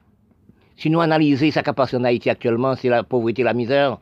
[0.76, 3.98] Si nous analysons ce qui en Haïti actuellement, c'est la pauvreté, la misère,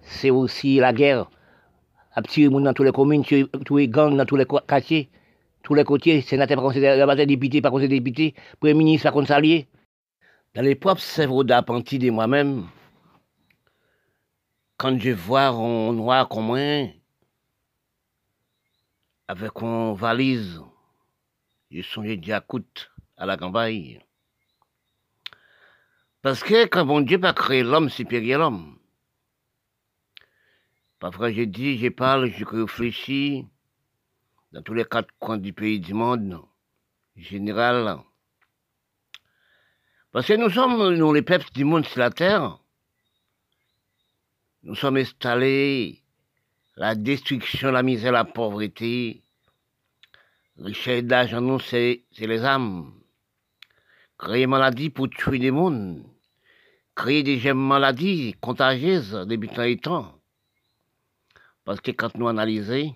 [0.00, 1.30] c'est aussi la guerre.
[2.14, 3.22] À petit dans toutes les communes,
[3.66, 5.10] tous les gangs dans tous les quartiers,
[5.62, 9.68] tous les côtés, sénateur par contre député, par contre député, premier ministre par.
[10.54, 12.64] Dans les propres cerveaux d'apprenti de moi-même,
[14.78, 16.56] quand je vois un noir comme
[19.28, 20.62] avec une valise,
[21.70, 22.44] je songeais déjà
[23.16, 24.00] à la campagne.
[26.22, 28.78] Parce que quand Dieu a créé l'homme supérieur l'homme,
[30.98, 33.46] parfois je dis, je parle, je réfléchis,
[34.52, 36.40] dans tous les quatre coins du pays du monde,
[37.14, 37.98] général.
[40.12, 42.58] Parce que nous sommes, nous les peuples du monde sur la terre,
[44.62, 46.02] nous sommes installés
[46.76, 49.22] la destruction, la misère, la pauvreté,
[50.58, 52.92] richesse d'argent, nous, c'est les âmes.
[54.18, 56.02] Créer maladie pour tuer des mondes.
[56.94, 60.18] Créer des maladies contagieuses débutant et temps.
[61.64, 62.94] Parce que quand nous analysons,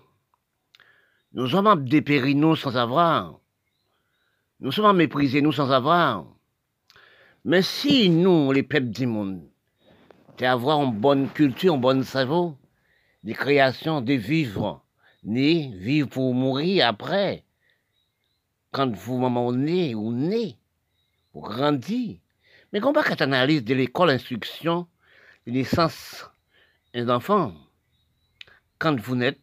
[1.33, 3.38] nous sommes dépérir nous sans avoir.
[4.61, 6.27] Nous sommes méprisés nous sans avoir.
[7.44, 9.51] Mais si nous, les peuples du monde,
[10.46, 12.57] avoir une bonne culture, une bonne cerveau,
[13.23, 14.83] des créations, des vivres,
[15.25, 17.44] ni vivre pour mourir après,
[18.72, 20.59] quand vous maman né ou né,
[21.33, 22.18] pour grandir.
[22.72, 24.87] Mais comment quand analyse de l'école instruction,
[25.46, 26.24] de naissance
[26.94, 27.52] des enfants,
[28.78, 29.38] quand vous naissez,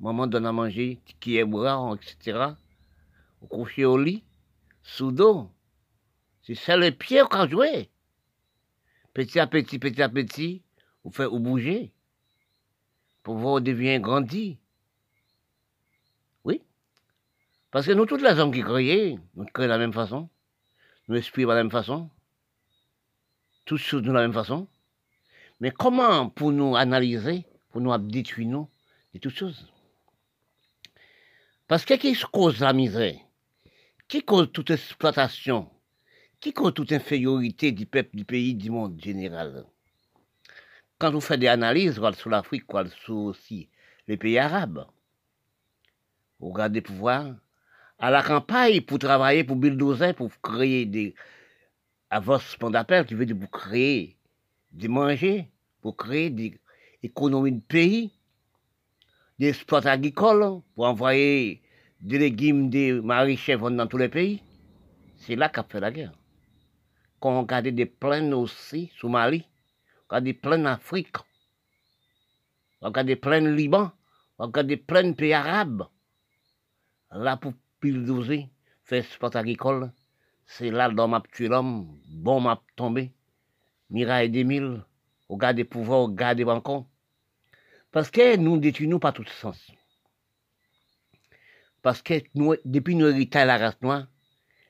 [0.00, 2.54] maman donne à manger, qui est boire, etc.
[3.40, 4.24] Au coucher au lit,
[4.82, 5.50] sous dos.
[6.42, 7.90] C'est ça le pied qu'on jouer.
[9.14, 10.62] Petit à petit, petit à petit,
[11.04, 11.92] vous faites ou bouger.
[13.22, 14.58] Pour voir devient grandi.
[16.44, 16.60] Oui.
[17.74, 20.30] Parce que nous, toutes les hommes qui créent, nous créons de la même façon.
[21.08, 22.08] Nous exprimons de la même façon.
[23.64, 24.68] Toutes choses de la même façon.
[25.58, 28.70] Mais comment pour nous analyser, pour nous détruire nous,
[29.12, 29.68] de toutes choses?
[31.66, 33.16] Parce que qui cause la misère?
[34.06, 35.68] Qui cause toute exploitation?
[36.38, 39.66] Qui cause toute infériorité du peuple, du pays, du monde général?
[40.96, 42.66] Quand vous faites des analyses, sur l'Afrique,
[43.04, 43.68] sur aussi
[44.06, 44.86] les pays arabes,
[46.38, 47.34] regardez pouvoir
[47.98, 51.14] à la campagne pour travailler, pour bulldozer, pour créer des
[52.10, 54.16] avancements d'appel, qui veut dire pour créer
[54.72, 56.58] des manger, pour créer des
[57.02, 58.12] économies de pays,
[59.38, 61.62] des sports agricoles pour envoyer
[62.00, 64.42] des légumes, des maraîchers dans tous les pays.
[65.16, 66.12] C'est là qu'a fait la guerre.
[67.20, 71.16] Quand on regarde des plaines aussi, sous Mali, on regarde des plaines Afrique,
[72.80, 73.90] on regarde des plaines Liban,
[74.38, 75.86] on regarde des plaines pays arabes.
[77.10, 77.54] Là, pour
[77.84, 78.48] pildoser,
[78.84, 79.92] faire sport agricole,
[80.46, 83.12] c'est là l'homme m'a tué l'homme, bon m'a tombé,
[83.90, 84.82] miraille des mille,
[85.28, 86.86] on garde des pouvoirs, on garde des bancons.
[87.92, 89.70] Parce que nous détruisons pas tout sens.
[91.82, 94.06] Parce que nous, depuis nous héritons la race noire,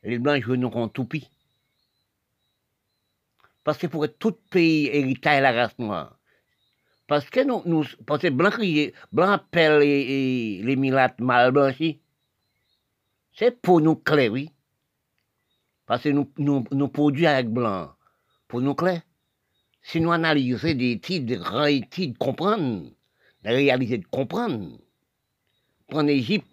[0.03, 1.31] les blancs jouent nous en toupie.
[3.63, 6.19] Parce que pour tout pays hériter la race noire,
[7.07, 8.51] parce que nous, nous parce que blanc
[9.13, 12.01] blanc appelle les, les milates mal blanchis,
[13.35, 14.51] c'est pour nous clair, oui.
[15.87, 17.93] Parce que nous, nous, nous produisons avec blanc,
[18.49, 19.03] pour nous clair.
[19.83, 22.91] Si nous analysons des études, des grandes études, comprendre,
[23.43, 24.79] la réalité de comprendre.
[25.87, 26.49] Prendre l'Égypte,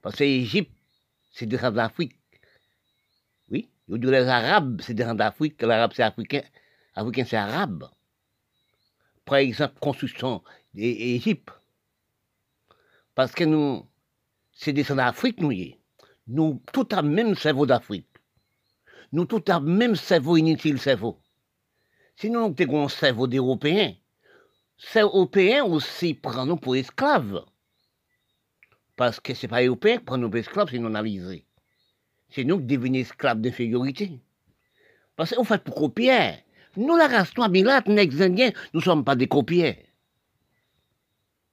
[0.00, 0.72] parce que l'Égypte,
[1.30, 2.18] c'est des gens d'Afrique.
[3.50, 6.42] Oui, les Arabes, c'est des gens d'Afrique, l'Arabe, c'est africain,
[6.94, 7.88] africain, c'est arabe.
[9.24, 10.42] Par exemple, construction
[10.74, 11.50] d'Égypte.
[13.14, 13.86] Parce que nous,
[14.52, 15.52] c'est des gens d'Afrique, nous,
[16.26, 18.08] nous, tout à même cerveau d'Afrique.
[19.12, 21.18] Nous, tout à même cerveau inutile, cerveau.
[22.16, 23.94] Sinon, nous avons un cerveau d'Européens
[24.82, 27.44] ces Européens aussi prennent nous pour esclaves.
[28.96, 31.46] Parce que ce n'est pas Européens qui prennent nous pour esclaves, c'est analysé.
[32.30, 34.20] C'est nous qui devenons esclaves d'infériorité.
[35.16, 36.44] Parce qu'on fait pour copier.
[36.76, 39.86] Nous, la race noire, Milat, les Indiens, nous ne sommes pas des copiers.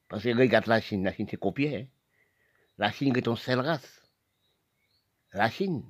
[0.07, 1.87] Parce que regarde la Chine, la Chine c'est copier.
[2.79, 4.01] La Chine est une seule race.
[5.33, 5.83] La Chine.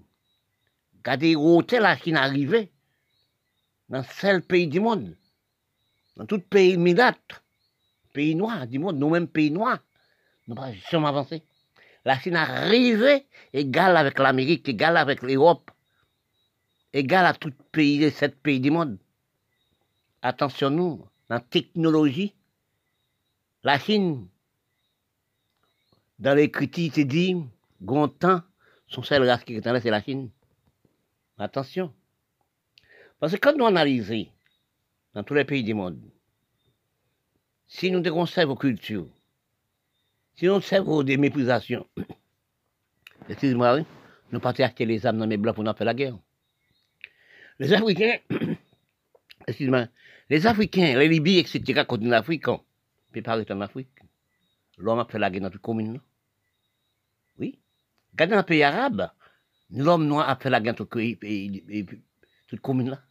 [0.97, 2.73] Regardez où la Chine arrivée.
[3.87, 5.15] Dans le seul pays du monde
[6.19, 7.41] dans tout pays minâtre,
[8.13, 9.79] pays noir du monde, nous-mêmes pays noirs,
[10.47, 11.43] nous pas jamais avancé.
[12.03, 15.71] La Chine arrivée égale avec l'Amérique, égale avec l'Europe,
[16.91, 18.97] égale à tout pays, les sept pays du monde.
[20.21, 22.35] Attention nous, dans la technologie,
[23.63, 24.27] la Chine,
[26.19, 27.35] dans les critiques, c'est dit,
[28.19, 28.41] temps,
[28.87, 30.29] son seul race qui est là, c'est la Chine.
[31.37, 31.93] Attention.
[33.19, 34.27] Parce que quand nous analysons
[35.13, 35.99] dans tous les pays du monde.
[37.67, 39.07] Si nous déconservons vos cultures,
[40.39, 41.85] Sinon, c'est des méprisations.
[43.29, 43.85] Excuse-moi, oui.
[44.31, 46.17] Nous partons acheter les âmes dans mes blancs pour nous faire la guerre.
[47.59, 48.19] Les Africains,
[49.47, 49.87] excuse-moi,
[50.29, 51.97] les Africains, les Libyens, etc., on
[53.11, 53.89] peut pas en Afrique.
[54.77, 55.99] L'homme a fait la guerre dans toute commune.
[58.19, 59.11] Regardez dans le pays arabe,
[59.71, 63.01] l'homme noir a fait la guerre dans toute commune là.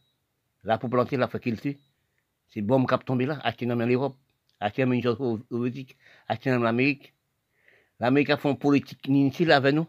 [0.63, 1.79] Là, pour planter, la fait qu'il tue.
[2.47, 4.15] C'est bombe qui a tombé là, acheté dans l'Europe,
[4.59, 7.15] acheté dans chose soviétique, acheté dans l'Amérique.
[7.99, 9.87] L'Amérique a fait une politique inutile avec nous,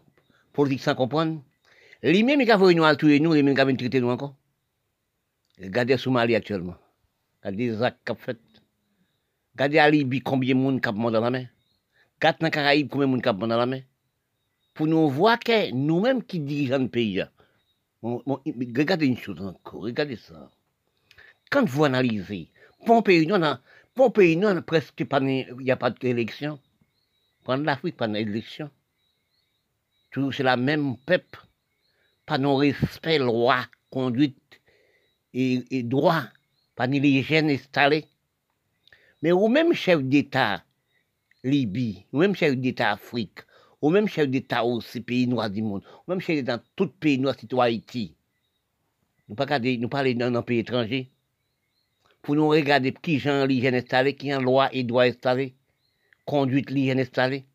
[0.53, 1.43] politique sans comprendre.
[2.01, 4.35] Les mêmes qui ont fait nous tuer nous, mêmes qui ont traité nous encore.
[5.61, 6.77] Regardez Somalie actuellement.
[7.43, 8.39] Regardez Zach qui a fait.
[9.53, 11.45] Regardez à Libye combien de monde qui a dans la main.
[12.15, 13.81] Regardez dans les Caraïbes combien de monde qui a dans la main.
[14.73, 17.23] Pour nous voir que nous-mêmes qui dirigeons le pays,
[18.01, 20.49] regardez une chose encore, regardez ça.
[21.49, 22.49] Quand vous analysez,
[22.85, 23.57] Pompéi, non,
[23.93, 26.59] Pompéi, non, presque pas, il n'y a pas d'élection.
[27.43, 28.69] Pendant l'Afrique, pas d'élection.
[30.11, 31.41] Tout c'est la même peuple.
[32.25, 34.37] Pas de respect, loi, conduite
[35.33, 36.23] et, droit,
[36.75, 38.05] pas ni l'hygiène installée.
[39.21, 40.63] Mais au même chef d'État,
[41.43, 43.39] Libye, au même chef d'État Afrique,
[43.81, 46.87] au même chef d'État aussi, pays noirs du monde, au même chef d'État dans tout
[46.87, 48.15] pays noir, c'est Haïti.
[49.27, 51.09] Nous pas nous parler dans un pays étranger.
[52.21, 55.55] Pour nous regarder qui gens l'hygiène installée, qui en loi et droit installé,
[56.25, 57.45] conduite l'hygiène installée.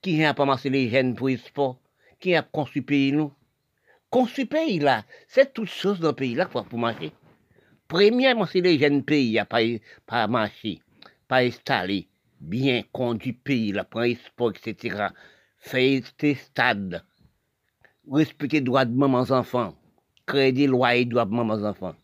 [0.00, 1.78] Qui a pas marché les jeunes pour sport,
[2.18, 3.32] qui a construit pays nous.
[4.08, 7.12] Construit pays là, c'est toute chose dans pays là pour, pour marcher.
[7.88, 9.60] Premièrement, c'est les jeunes pays à pas,
[10.06, 10.80] pas marcher,
[11.26, 12.06] pas installé,
[12.40, 13.82] bien conduit pays le
[14.14, 15.08] sport, etc.
[15.58, 17.04] Faire des stades,
[18.10, 19.76] respecter les droits de mamans enfants,
[20.26, 21.94] créer des lois et droits de mamans enfants.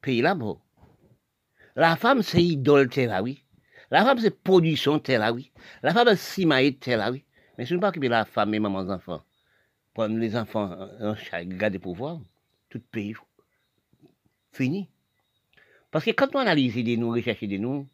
[0.00, 0.58] Pays là, bon.
[1.76, 3.44] La femme, c'est idole, là, oui.
[3.90, 5.52] La femme, c'est production, là, oui.
[5.82, 7.24] La femme, c'est cimaïde, là, oui.
[7.56, 9.22] Mais ce n'est pas que la femme et mamans enfants
[10.06, 12.20] les enfants en garde de pouvoir,
[12.68, 13.14] tout pays
[14.52, 14.88] fini.
[15.90, 17.86] Parce que quand on analyse des nous, recherche des nous,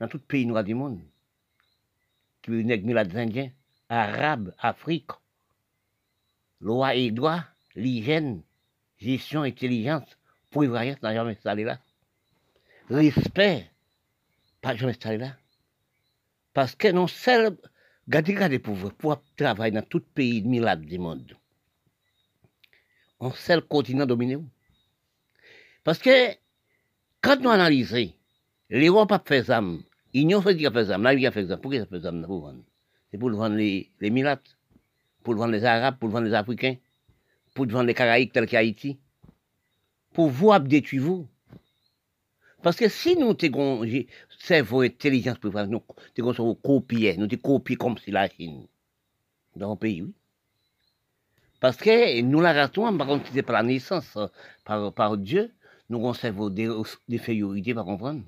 [0.00, 1.00] dans tout pays noir du monde,
[2.42, 3.50] qui veut les Indiens,
[3.88, 5.10] Arabes, Afrique,
[6.60, 7.42] loi et droit,
[7.74, 8.42] l'hygiène,
[8.98, 10.18] gestion, intelligence,
[10.50, 11.78] prévoyance, n'a jamais installé là.
[12.90, 13.70] Respect,
[14.60, 15.36] pas jamais installé là.
[16.52, 17.56] Parce que non seul
[18.06, 21.36] Gardez, gardez pour pour travailler dans tout pays de milade du monde.
[23.18, 24.38] On seul continent dominé.
[25.84, 26.34] Parce que,
[27.22, 28.12] quand nous analysons,
[28.70, 29.62] l'Europe a fait ça,
[30.12, 31.56] l'Union fait fait ça, a fait ça.
[31.56, 32.62] Pourquoi ça fait ça pour vendre
[33.10, 34.56] C'est pour vendre les, les milates,
[35.22, 36.76] pour vendre les Arabes, pour vendre les Africains,
[37.54, 38.98] pour vendre les Caraïbes tels qu'Haïti?
[40.12, 41.28] Pour vous détruire vous?
[42.62, 43.84] Parce que si nous avons
[44.38, 45.82] cerveau intelligence pour faire, nous
[46.18, 48.66] avons copier, nous avons copier comme si la Chine,
[49.54, 50.14] dans le pays, oui.
[51.60, 54.18] Parce que nous la ratons, par contre, c'est par la naissance,
[54.64, 55.52] par, par Dieu,
[55.88, 58.22] nous avons cerveau d'infériorité, par comprendre.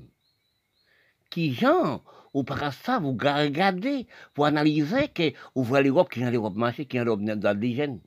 [1.30, 6.30] Qui gens, ou par ça, vous regardez, vous analysez que vous voyez l'Europe, qui est
[6.30, 8.00] l'Europe marché, qui est l'Europe dans l'hygiène.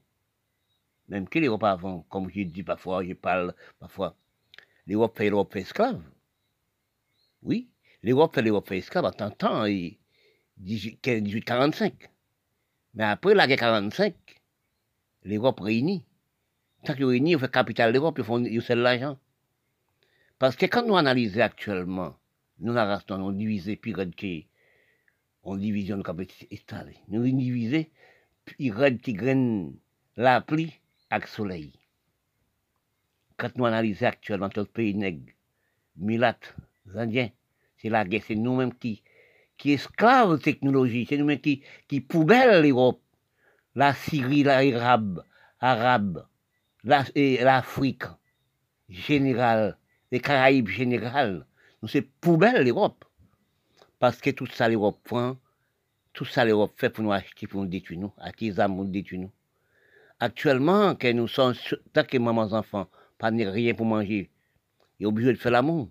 [1.07, 4.15] Même que l'Europe avant, comme je dis parfois, je parle parfois,
[4.85, 6.01] l'Europe fait l'Europe esclave.
[7.41, 7.69] Oui,
[8.03, 9.65] l'Europe fait l'Europe fait esclave en temps,
[10.57, 12.09] 1845.
[12.93, 14.13] Mais après la guerre 45,
[15.23, 16.05] l'Europe réunit.
[16.85, 19.17] Tant qu'ils réunissent, ils font capital l'Europe, ils font ils l'argent.
[20.37, 22.18] Parce que quand nous analysons actuellement,
[22.59, 24.43] nous la on divise puis que
[25.43, 26.97] on divise nous capitale installé.
[27.07, 27.85] Nous divisons
[28.45, 29.75] puis qui graine
[30.17, 30.73] la pluie
[31.09, 31.73] avec le soleil.
[33.37, 35.31] Quand nous analysons actuellement tout le pays nègre,
[35.95, 36.39] Milat,
[36.95, 37.29] Indiens.
[37.77, 39.03] C'est la guerre, c'est nous-mêmes qui,
[39.57, 43.01] qui esclaves de technologie, c'est nous-mêmes qui, qui poubelle l'Europe,
[43.75, 45.23] la Syrie, l'Arabe,
[45.59, 46.25] arabe,
[46.83, 48.03] l'Afrique
[48.89, 49.77] générale,
[50.11, 51.45] les Caraïbes générales.
[51.81, 53.05] Nous, c'est poubelle l'Europe.
[53.99, 55.37] Parce que tout ça, l'Europe prend,
[56.13, 59.21] tout ça, l'Europe fait pour nous acheter, pour nous détruire, nous, attiser pour nous détruire,
[59.21, 59.31] nous.
[60.19, 61.53] Actuellement, que nous sommes,
[61.93, 64.29] tant que mamans enfants, pas rien pour manger,
[64.99, 65.89] ils sont obligés de faire l'amour.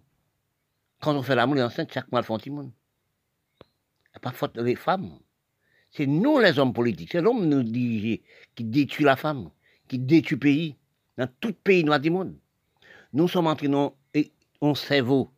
[1.01, 2.73] Quand on fait l'amour, les enceintes, chaque mois, font monde.
[4.15, 5.19] a pas faute des femmes.
[5.91, 9.51] C'est nous, les hommes politiques, c'est l'homme nous qui détruit la femme,
[9.87, 10.77] qui détruit le pays,
[11.17, 12.37] dans tout pays noir du monde.
[13.13, 13.97] Nous sommes entrés dans
[14.61, 15.31] un cerveau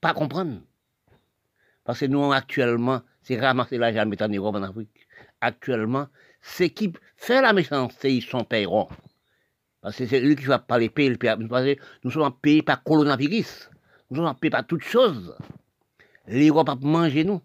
[0.00, 0.60] pas comprendre.
[1.84, 5.06] Parce que nous, actuellement, c'est ramasser l'argent, mettre en Europe, en Afrique.
[5.40, 6.06] Actuellement,
[6.40, 8.88] c'est qui fait la méchanceté, ils sont paieront.
[9.80, 11.16] Parce que c'est eux qui vont pas les payer.
[12.04, 13.68] Nous sommes payés par coronavirus
[14.12, 15.34] nous avons pas toutes choses.
[16.26, 17.40] L'Europe a mangé nous.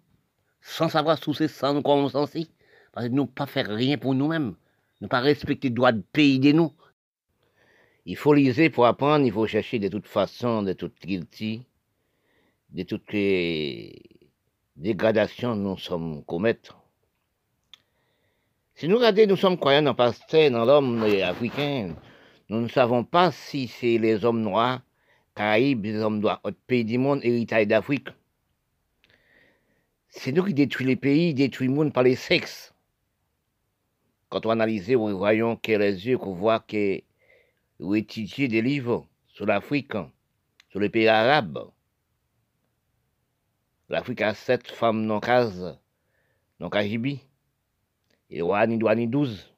[0.59, 2.47] sans savoir sous c'est sans nous comme censé.
[2.91, 4.55] Parce que nous pas faire rien pour nous-mêmes.
[4.99, 6.73] Nous pas respecter le droit de pays de nous.
[8.05, 11.65] Il faut liser pour apprendre, il faut chercher de toute façon, de toute guilty,
[12.69, 14.01] de toutes les
[14.75, 16.77] dégradations nous sommes commettre.
[18.75, 21.95] Si nous regardons, nous sommes croyants dans pasteur, dans l'homme africain,
[22.49, 24.81] nous ne savons pas si c'est les hommes noirs,
[25.35, 28.09] Caraïbes, les hommes noirs, autres pays du monde, héritage d'Afrique.
[30.09, 32.73] C'est nous qui détruisons les pays, détruisons le monde par les sexes.
[34.29, 37.01] Quand on analyse, nous voyons que les yeux, qu'on voit que
[37.79, 39.93] vous étudiez des livres sur l'Afrique,
[40.69, 41.69] sur les pays arabes.
[43.89, 45.79] L'Afrique a sept femmes non cases,
[46.59, 47.21] non cajibi.
[48.29, 49.53] Et roi ni doit ni douze.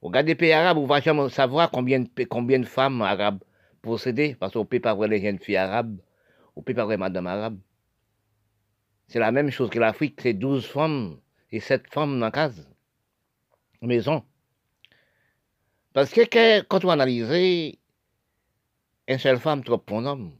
[0.00, 3.42] Regardez les pays arabes, vous va jamais savoir combien de, femmes arabes
[3.82, 5.96] possédées, parce qu'on ne peut pas voir les jeunes filles arabes,
[6.56, 7.58] on ne peut pas voir madame arabe.
[9.08, 11.18] C'est la même chose que l'Afrique, c'est douze femmes
[11.50, 12.68] et sept femmes dans la case,
[13.80, 14.24] maison.
[15.92, 17.30] Parce que quand on analyse,
[19.08, 20.32] une seule femme trop pour un homme.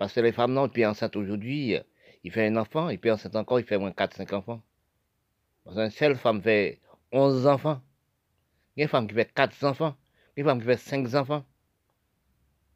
[0.00, 1.76] Parce que les femmes, non, puis enceintes aujourd'hui,
[2.24, 4.62] il fait un enfant, et puis enceinte encore, il fait moins 4-5 enfants.
[5.62, 6.80] Parce qu'une seule femme fait
[7.12, 7.82] 11 enfants.
[8.74, 9.94] Il y a une femme qui fait 4 enfants.
[10.34, 11.44] Il y a une femme qui fait 5 enfants.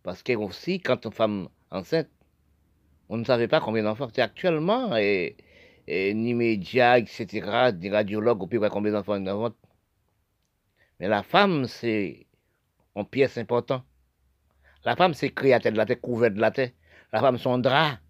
[0.02, 2.10] Parce que aussi, quand une femme enceinte,
[3.08, 4.08] on ne savait pas combien d'enfants.
[4.14, 5.34] C'est actuellement, et,
[5.88, 9.54] ni médias, etc., des radiologues, on peut voir combien d'enfants ils ont.
[11.00, 12.26] Mais la femme, c'est
[12.94, 13.82] une pièce importante.
[14.84, 16.74] La femme, c'est créer de la tête, couvert de la tête.
[17.14, 18.00] La femme, son drap,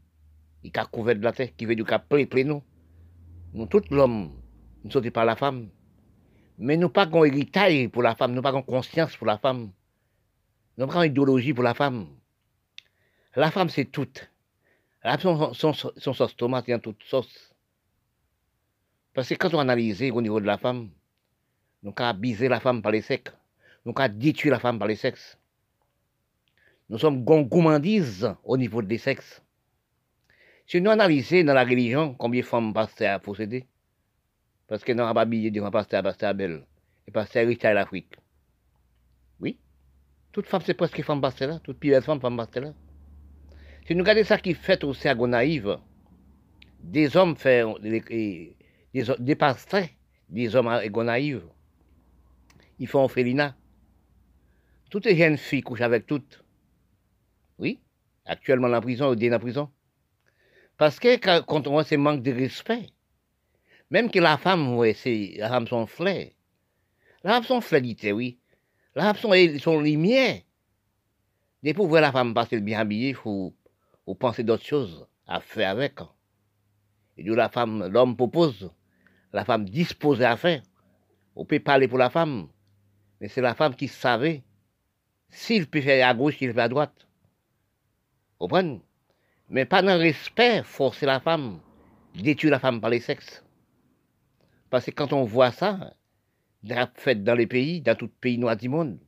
[0.62, 2.62] il a couvert de la tête, qui veut du cap plein, nous.
[3.52, 4.32] Nous, tout l'homme,
[4.82, 5.68] nous sommes pas la femme.
[6.56, 9.72] Mais nous pas qu'on héritage pour la femme, nous pas qu'on conscience pour la femme.
[10.78, 12.06] Nous pas idéologie pour la femme.
[13.36, 14.08] La femme, c'est tout.
[15.02, 17.52] La femme, son, son, son sauce tomate, a toute sauce.
[19.12, 20.88] Parce que quand on analyse au niveau de la femme,
[21.82, 23.34] nous avons abuser la femme par les sexes.
[23.84, 25.36] Nous avons détruire la femme par les sexes.
[26.94, 29.42] Nous sommes gourmandises au niveau des sexes.
[30.64, 33.66] Si nous analysons dans la religion combien de femmes pasteur à posséder,
[34.68, 36.64] parce que nous pas habillé devant pasteur, pasteur belle,
[37.08, 38.14] et pasteur riche à l'Afrique.
[39.40, 39.58] Oui.
[40.30, 42.74] Toute femme, c'est presque femme pasteur là, toute pire femme, femme pasteur là.
[43.88, 45.78] Si nous regardons ça qui fait aussi à Gonaïve,
[46.80, 48.56] des hommes font des,
[48.94, 49.88] des pasteurs,
[50.28, 50.70] des hommes
[52.78, 53.56] ils font Félina.
[54.90, 56.43] Toutes les jeunes filles couchent avec toutes.
[58.26, 59.70] Actuellement la prison ou dans la prison.
[60.76, 62.88] Parce que quand on voit ce manque de respect,
[63.90, 66.30] même que la femme, ouais, c'est, la femme son flair.
[67.22, 68.38] La femme son flaidité, oui.
[68.94, 70.40] La femme son, son lumière.
[71.62, 73.54] Et pour voir la femme passer bien habillée, il faut,
[74.18, 75.94] penser d'autres choses à faire avec.
[77.16, 78.70] Et d'où la femme, l'homme propose,
[79.32, 80.62] la femme dispose à faire.
[81.36, 82.48] On peut parler pour la femme,
[83.20, 84.42] mais c'est la femme qui savait
[85.30, 87.03] s'il peut faire à gauche, s'il fait à droite.
[89.48, 91.60] Mais pas dans le respect, forcer la femme,
[92.14, 93.44] détruire la femme par les sexes.
[94.70, 95.94] Parce que quand on voit ça,
[96.94, 98.98] fait dans les pays, dans tout pays noir du monde,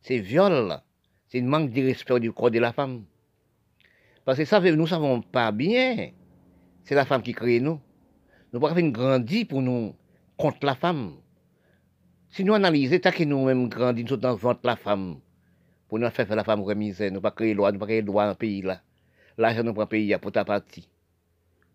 [0.00, 0.80] c'est viol,
[1.28, 3.04] c'est un manque de respect du corps de la femme.
[4.24, 6.10] Parce que ça, nous ne savons pas bien,
[6.84, 7.80] c'est la femme qui crée nous.
[8.52, 9.94] Nous ne pouvons pas grandir pour nous
[10.36, 11.16] contre la femme.
[12.30, 15.20] Si nous analysons, tant que nous-mêmes grandis, nous dans le ventre la femme,
[15.88, 18.30] pour nous faire la femme remise, nous pas créer loi, nous pas créer loi dans
[18.30, 18.82] le pays là.
[19.38, 20.88] L'argent nous prend pays pour ta partie.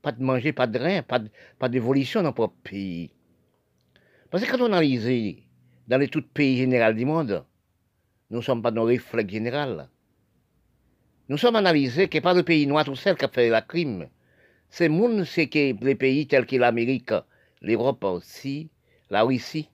[0.01, 1.19] Pas de manger, pas de rien, pas,
[1.57, 3.11] pas d'évolution dans notre pays.
[4.29, 5.41] Parce que quand on analyse
[5.87, 7.45] dans les tout pays généraux du monde,
[8.29, 9.89] nous ne sommes pas dans le réflexe général.
[11.29, 14.09] Nous sommes analysés que pas le pays noir tout seul qui a fait la crime.
[14.69, 17.13] C'est monde, c'est que les pays tels que l'Amérique,
[17.61, 18.69] l'Europe aussi,
[19.09, 19.69] la Russie,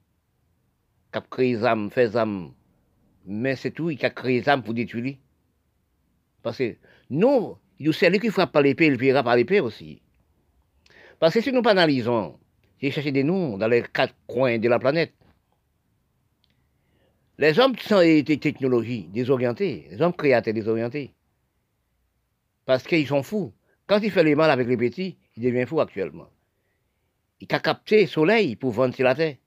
[1.11, 2.51] qui a créé des âmes, fait des âmes.
[3.25, 5.17] Mais c'est tout, il a créé âmes pour détruire.
[6.41, 6.75] Parce que
[7.09, 10.01] nous, il c'est lui qui frappe par l'épée, il paiera par l'épée aussi.
[11.19, 12.39] Parce que si nous pas analysons,
[12.81, 15.13] j'ai cherché des noms dans les quatre coins de la planète.
[17.37, 21.13] Les hommes sont des technologies désorientées, les hommes créateurs désorientés.
[22.65, 23.53] Parce qu'ils sont fous.
[23.87, 26.29] Quand il fait les mal avec les petits, il devient fou actuellement.
[27.39, 29.37] Il a capté le soleil pour vendre sur la terre.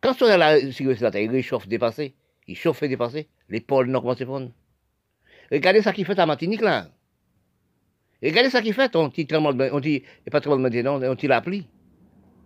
[0.00, 2.14] Quand est là, sur la terre, il réchauffe dépassé,
[2.46, 4.50] il chauffe dépassé, les pôles nord commencent à prendre.
[5.50, 6.88] Regardez ça qui fait à Martinique là.
[8.22, 11.26] Regardez ça qui fait, on dit on dit, et pas tremblement de non, on dit
[11.26, 11.68] la pluie.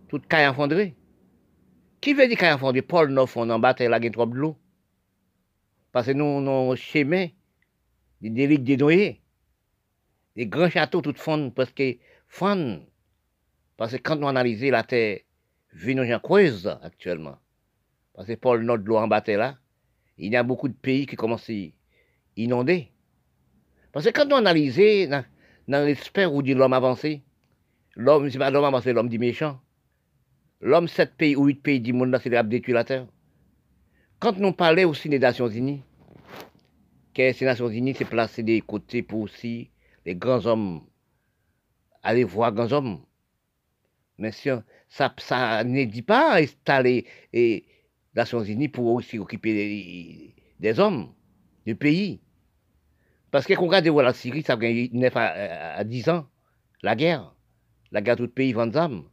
[0.09, 0.95] Tout caille enfondré.
[2.01, 2.81] Qui veut dire caille enfondré?
[2.81, 4.57] Pôle nord fond en bas, là, il y trop de l'eau.
[5.91, 7.27] Parce que nous, nos chemins,
[8.21, 9.21] des délites dénoyés.
[10.35, 11.97] Les grands châteaux, tout fondent, parce que
[12.27, 12.85] fondent.
[13.77, 15.19] Parce que quand on analyse la terre,
[15.73, 16.21] vu nos gens
[16.81, 17.37] actuellement.
[18.13, 19.57] Parce que Paul Nord l'eau en bataille là,
[20.21, 21.53] il y a beaucoup de pays qui commencent à
[22.37, 22.91] inonder.
[23.91, 24.77] Parce que quand on analyse
[25.09, 25.25] dans,
[25.67, 27.23] dans l'esprit où dit l'homme avancé,
[27.95, 29.59] l'homme, c'est avancé, l'homme dit méchant.
[30.61, 33.07] L'homme, sept pays ou huit pays du monde, c'est les la terre.
[34.19, 35.81] Quand nous parlons aussi des Nations Unies,
[37.15, 39.71] que ces Nations Unies, c'est placé des côtés pour aussi
[40.05, 40.81] les grands hommes,
[42.03, 42.99] aller voir grands hommes.
[44.19, 44.63] Mais ça,
[45.17, 47.65] ça ne dit pas installer les
[48.15, 51.13] Nations Unies pour aussi occuper des, hommes,
[51.65, 52.19] du pays.
[53.31, 56.27] Parce que quand on regarde la Syrie, ça fait 9 à, 10 ans,
[56.81, 57.33] la guerre.
[57.91, 59.03] La guerre de tout pays, 20 âmes.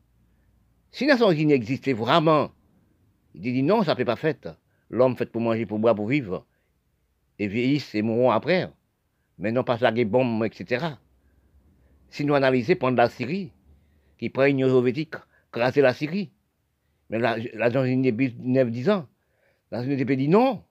[0.91, 2.51] Si les Nations Unies existaient vraiment,
[3.35, 4.37] il dit non, ça ne peut pas faire.
[4.91, 6.47] L'homme fait pour manger, pour boire, pour vivre.
[7.39, 8.71] Et vieillissent et mourront après.
[9.39, 10.87] Mais non pas la bombe, etc.
[12.11, 13.53] Si nous analysons pendant la Syrie,
[14.19, 15.15] qui prend une soviétique,
[15.53, 16.31] crasser la Syrie.
[17.11, 19.07] Mais la, la Nations Unies, 9-10 ans.
[19.73, 20.63] Unies dit non.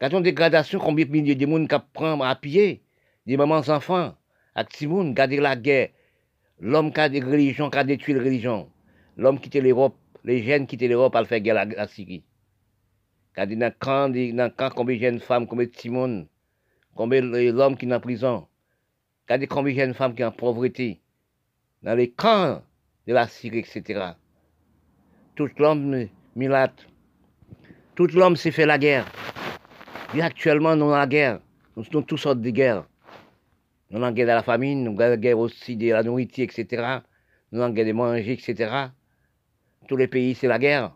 [0.00, 2.82] Quand on dégradation, combien de milliers de monde qui prennent à pied,
[3.26, 4.14] des mamans enfants,
[4.54, 5.90] à Timoun, garder la guerre,
[6.58, 8.70] l'homme qui a des religions, qui a détruit les religions,
[9.16, 12.24] l'homme qui était l'Europe, les jeunes qui étaient l'Europe à faire guerre à la Syrie.
[13.34, 13.46] Quand
[13.78, 16.26] camp, dans le camp, combien de jeunes femmes, combien de Timon,
[16.94, 18.48] combien l'homme qui est en prison,
[19.28, 21.00] combien de jeunes femmes qui sont en pauvreté,
[21.82, 22.62] dans les camps
[23.06, 24.12] de la Syrie, etc.
[25.34, 26.86] Tout l'homme milate,
[27.94, 29.06] tout l'homme s'est fait la guerre.
[30.20, 31.40] Actuellement, nous sommes la guerre.
[31.76, 32.84] Nous sommes toutes sortes de guerres.
[33.90, 36.44] Nous sommes en guerre de la famine, nous sommes en guerre aussi de la nourriture,
[36.44, 36.98] etc.
[37.52, 38.88] Nous sommes en guerre de manger, etc.
[39.88, 40.92] Tous les pays, c'est la guerre.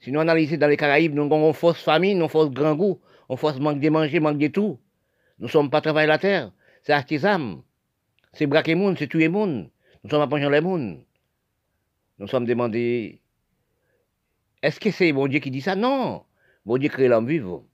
[0.00, 3.00] Si nous analysons dans les Caraïbes, nous avons une force famine, une force grand goût,
[3.28, 4.78] une force manque de manger, manque de tout.
[5.38, 6.52] Nous ne sommes pas travailler la terre,
[6.82, 7.62] c'est artisan.
[8.32, 9.70] C'est braquer monde, c'est tuer monde.
[10.04, 11.04] Nous sommes à les monde.
[12.18, 13.20] Nous sommes demandés,
[14.62, 15.76] est-ce que c'est bon Dieu qui dit ça?
[15.76, 16.24] Non.
[16.66, 17.64] Bon Dieu crée l'homme vivant.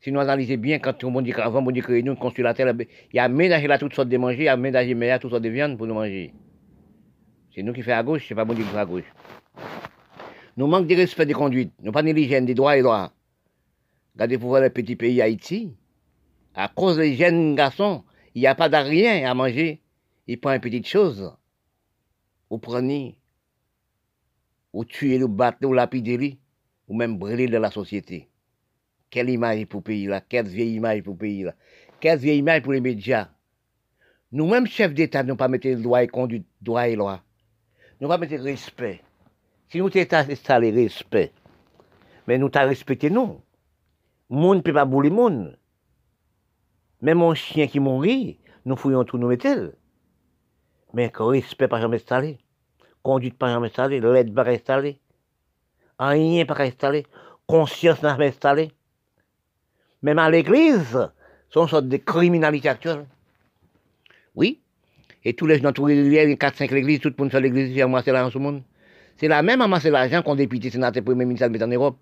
[0.00, 2.74] Si nous analysons bien, quand on dit qu'avant, bon Dieu crée nous, construit la terre,
[3.12, 5.48] il a aménagé là toutes sortes de manger, il a aménagé là toutes sortes de
[5.48, 6.34] viande pour nous manger.
[7.54, 9.10] C'est nous qui faisons à gauche, c'est pas bon Dieu qui fait à gauche.
[10.58, 13.12] Nous manquons de respect des conduites, nous pas l'hygiène des droits et droits.
[14.14, 15.74] Regardez pour voir le petit pays Haïti.
[16.54, 18.04] À cause des jeunes garçons,
[18.34, 19.80] il n'y a pas de rien à manger.
[20.26, 21.34] Ils prennent une petite chose.
[22.50, 23.18] Vous prenez,
[24.74, 26.36] vous tuez, vous battez, vous lapidez,
[26.88, 28.28] ou même brûler de la société.
[29.08, 30.20] Quelle image pour le pays là?
[30.20, 31.54] Quelle vieille image pour le pays là?
[32.00, 33.28] Quelle vieille image pour les médias?
[34.32, 37.22] Nous-mêmes, chefs d'État, nous pas mettre droit et conduite, droit et loi.
[38.00, 39.00] Nous pas mettre respect.
[39.68, 41.32] Si nous t'état installé respect,
[42.26, 43.40] mais nous t'as respecté nous.
[44.28, 45.56] Monde ne peut pas bouler monde.
[47.00, 49.72] Même mon chien qui mourit, nous fouillons tout, nous mettons.
[50.92, 52.38] Mais que respect pas jamais installé.
[53.04, 54.98] Conduite pas jamais installé, l'aide pas installé.
[55.98, 57.06] Rien pas installé.
[57.46, 58.72] Conscience pas installé.
[60.02, 61.10] Même à l'église,
[61.50, 63.06] sont sorte de criminalité actuelle.
[64.34, 64.62] Oui.
[65.22, 68.10] Et tous les gens, tous les 4-5 l'église, tout le monde fait l'église, faire amasser
[68.10, 68.62] l'argent ce monde.
[69.18, 71.98] C'est la même amasser l'argent qu'on député sénateur premier ministre en Europe.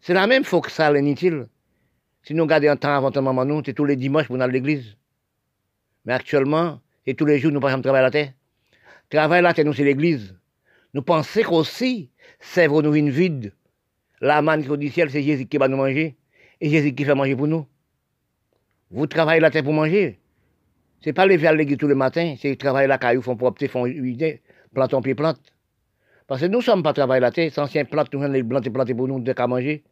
[0.00, 1.46] C'est la même faut que ça l'inutile.
[2.24, 4.44] Si nous regardons un temps avant un moment, nous, c'est tous les dimanches pour aller
[4.44, 4.96] à l'église.
[6.04, 8.32] Mais actuellement, c'est tous les jours, nous pas travailler la terre.
[9.10, 10.34] Travailler la terre, nous, c'est l'église.
[10.92, 13.52] Nous pensons qu'aussi, sèvres nous une vide.
[14.20, 16.16] La manne du ciel, c'est Jésus qui va nous manger
[16.60, 17.66] et Jésus qui fait manger pour nous.
[18.90, 20.20] Vous travaillez la terre pour manger.
[21.00, 23.66] Ce n'est pas lever à l'église tous les matins, c'est travailler la caillou, font propre,
[23.66, 24.40] font huiler,
[24.72, 25.40] plantons pied plante.
[26.26, 28.70] Parce que nous ne sommes pas travailler la terre, c'est ancien plante, nous les planter,
[28.70, 29.84] planter pour nous, de qu'à manger.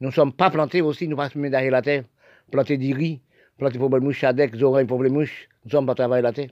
[0.00, 2.04] Nous ne sommes pas plantés aussi, nous ne pas médailler la terre,
[2.50, 3.20] planter du riz,
[3.58, 5.48] planter pour les mouches, chadec, oreilles pour les mouches.
[5.64, 6.48] Nous ne sommes pas travailler la terre.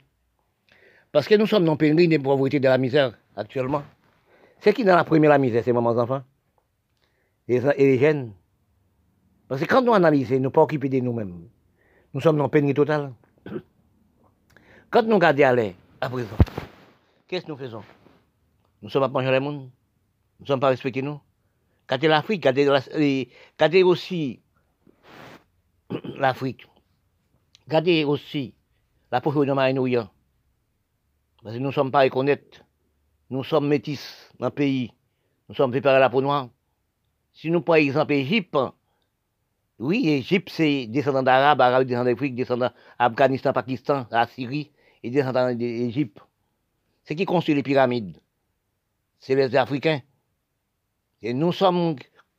[1.13, 3.83] Parce que nous sommes dans pénurie de pauvreté, de la misère, actuellement.
[4.61, 6.23] C'est qui dans la première la misère, c'est mamans enfants?
[7.49, 8.33] Et les jeunes.
[9.49, 11.49] Parce que quand nous analysons, nous pas occupés de nous-mêmes.
[12.13, 13.13] Nous sommes dans pénurie totale.
[14.91, 16.37] Quand nous regardons à l'air, à présent,
[17.27, 17.83] qu'est-ce que nous faisons?
[18.83, 19.57] Nous sommes à manger le monde.
[20.39, 21.21] Nous ne sommes pas respectés, nous.
[21.87, 24.41] Regardez l'Afrique, regardez, aussi
[26.17, 26.67] l'Afrique.
[27.67, 28.55] Regardez aussi
[29.11, 29.75] la pauvreté de marie
[31.43, 32.65] Parce que nous ne sommes pas reconnaitre.
[33.31, 34.93] Nous sommes métis dans le pays.
[35.49, 36.49] Nous sommes préparés la peau noire.
[37.33, 38.57] Si nous prenons exemple Égypte,
[39.79, 44.73] oui, Égypte, c'est descendant d'Arabes, Arabes descendant d'Afrique, descendant d'Afghanistan, Pakistan, la Syrie,
[45.03, 46.19] et descendant d'Égypte.
[47.05, 48.17] C'est qui construit les pyramides?
[49.21, 50.01] C'est les Africains.
[51.23, 51.95] Et nous sommes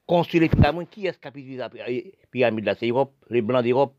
[0.05, 0.89] construits les pyramides.
[0.89, 2.75] Qui est-ce qui a construit les pyramides là?
[2.75, 3.95] C'est l'Europe, les Blancs d'Europe.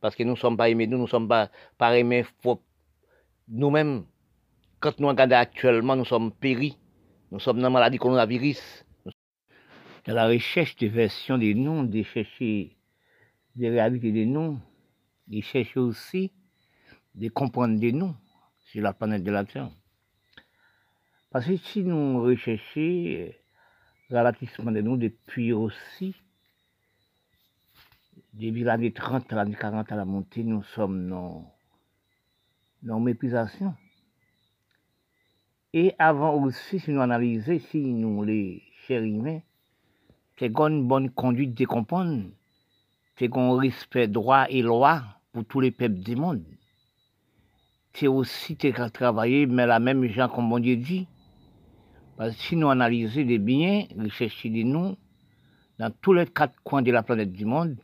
[0.00, 2.24] Parce que nous ne sommes pas aimés, nous ne sommes pas, pas aimés
[3.50, 4.04] nous-mêmes.
[4.78, 6.78] Quand nous regardons actuellement, nous sommes péris.
[7.30, 8.84] Nous sommes dans la maladie coronavirus.
[10.06, 12.76] Dans la recherche des versions des noms, de chercher
[13.56, 14.60] des réalités des noms,
[15.26, 16.32] de chercher aussi
[17.14, 18.16] de comprendre des noms
[18.66, 19.70] sur la planète de la Terre.
[21.30, 23.32] Parce que si nous recherchons
[24.10, 26.14] relativement des noms depuis aussi,
[28.32, 31.52] depuis l'année 30, l'année 40 à la montée, nous sommes dans,
[32.82, 33.74] dans méprisation.
[35.72, 39.42] Et avant aussi, si nous analysons, si nous les chérissons,
[40.38, 42.24] c'est une bonne conduite de comprendre,
[43.16, 45.02] c'est un respect droit et loi
[45.32, 46.44] pour tous les peuples du monde.
[47.92, 51.06] C'est aussi travailler, mais la même gens, comme Dieu dit.
[52.16, 54.96] Parce que si nous analysons les biens, rechercher des noms,
[55.78, 57.76] dans tous les quatre coins de la planète du monde,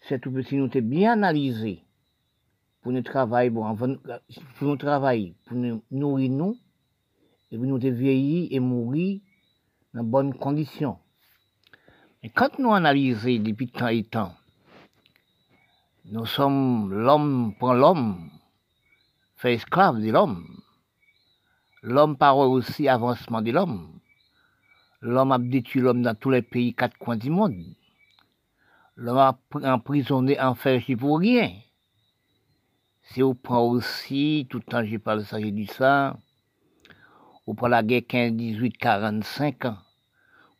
[0.00, 1.85] c'est tout petit, nous bien analysé
[2.86, 3.66] pour nous travailler, pour
[4.60, 6.56] nous travailler, pour nous nourrir nous,
[7.50, 9.22] et pour nous vieillir et mourir
[9.92, 10.96] dans bonnes conditions.
[12.22, 14.34] Et quand nous analysons depuis temps et temps,
[16.04, 18.30] nous sommes l'homme pour l'homme,
[19.34, 20.46] fait esclave de l'homme.
[21.82, 23.98] L'homme parle aussi avancement de l'homme.
[25.00, 27.64] L'homme a détruit l'homme dans tous les pays, quatre coins du monde.
[28.94, 31.50] L'homme a emprisonné, enfermé pour rien.
[33.10, 36.18] Si on prend aussi, tout le temps j'ai parlé ça, j'ai dit ça,
[37.46, 39.78] on prend la guerre 15, 18, 45 ans,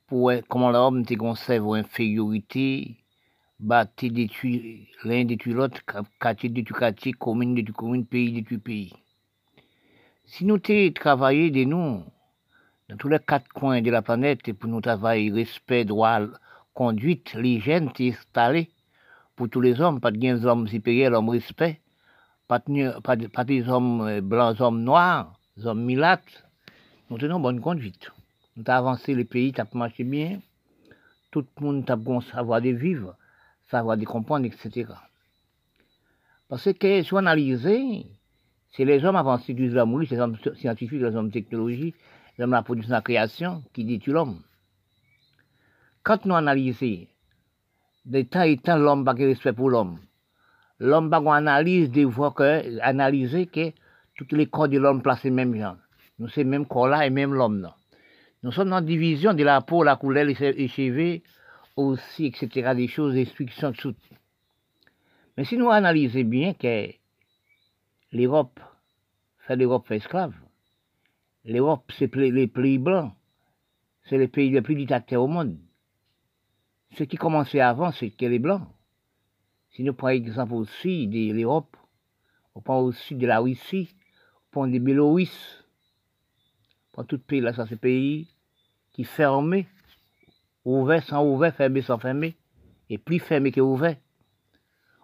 [0.06, 2.96] pour comment l'homme te conserve infériorité,
[3.58, 5.80] battre, détruire l'un détruire l'autre,
[6.20, 8.92] quartier détruire quartier, commune commune, pays détruire pays.
[10.24, 12.04] Si nous travaillons de nous,
[12.88, 16.20] dans tous les quatre coins de la planète, pour nous travailler respect, droit,
[16.74, 18.70] conduite, l'hygiène, installé
[19.34, 21.80] pour tous les hommes, pas de hommes supérieurs, l'homme respect,
[22.48, 26.44] pas, des hommes euh, blancs, hommes noirs, hommes milates.
[27.10, 28.10] Nous tenons bonne conduite.
[28.56, 30.40] Nous avons avancé le pays, ça marché bien.
[31.30, 33.16] Tout le monde a bon savoir de vivre,
[33.70, 34.92] savoir de comprendre, etc.
[36.48, 37.68] Parce que si on analyse,
[38.72, 41.94] c'est les hommes avancés du l'homme, c'est les hommes scientifiques, les hommes technologie,
[42.38, 44.42] les hommes de la production, la création, qui détruisent l'homme.
[46.02, 47.06] Quand nous analysons,
[48.04, 49.98] de temps et temps, l'homme n'a pas respect pour l'homme
[50.78, 53.72] l'homme va analyse des fois que analyser que
[54.16, 55.76] tous les corps de l'homme placent même gens.
[56.18, 57.70] Nous sommes même corps là et même l'homme
[58.42, 61.20] Nous sommes dans la division de la peau, la couleur, les cheveux,
[61.76, 62.74] aussi, etc.
[62.74, 63.94] Des choses, des restrictions, tout.
[65.36, 66.88] Mais si nous analysons bien que
[68.12, 68.58] l'Europe
[69.46, 70.34] fait l'Europe fait esclave,
[71.44, 73.12] l'Europe c'est les pays blancs,
[74.04, 75.58] c'est les pays les plus dictateurs au monde.
[76.96, 78.66] Ce qui commençait avant, c'est que les blancs.
[79.76, 81.76] Si nous prenons l'exemple aussi de l'Europe,
[82.54, 83.94] on prend aussi de la Russie,
[84.34, 85.66] on prend des Bélorusse,
[86.88, 88.26] on prend tout pays là, ça pays
[88.92, 89.68] qui fermé,
[90.64, 92.38] ouvert sans ouvert, fermé sans fermé,
[92.88, 93.98] et plus fermé que ouvert.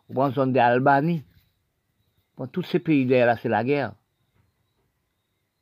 [0.09, 1.23] On prend zone d'Albanie,
[2.33, 3.93] on prend tous ces pays là, c'est la guerre.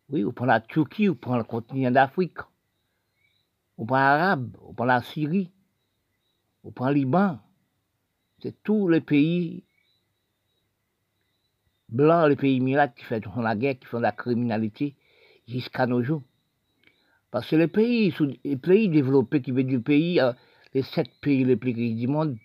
[0.09, 2.39] Oui, on prend la Turquie, on prend le continent d'Afrique,
[3.77, 5.51] on prend l'Arabe, on prend la Syrie,
[6.63, 7.41] on prend le Liban,
[8.43, 9.65] c'est tous les pays
[11.89, 14.95] blancs, les pays miracles qui font la guerre, qui font la criminalité
[15.47, 16.23] jusqu'à nos jours.
[17.31, 18.13] Parce que les pays,
[18.89, 20.33] développés, qui veulent du pays, euh,
[20.75, 22.37] les sept pays les plus riches du monde,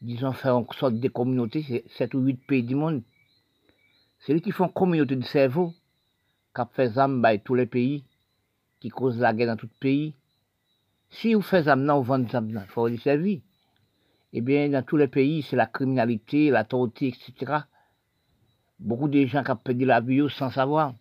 [0.00, 3.02] disons faire en sorte de communautés, sept ou huit pays du monde,
[4.20, 5.74] c'est eux qui font communauté de cerveau,
[6.54, 8.04] qui fait tous les pays,
[8.80, 10.14] qui causent la guerre dans tout pays.
[11.10, 13.40] Si vous faites zam, vous vendez zam, il faut les servir
[14.32, 17.62] eh bien, dans tous les pays, c'est la criminalité, la torture, etc.
[18.78, 20.94] Beaucoup de gens qui ont perdu la vie sans savoir.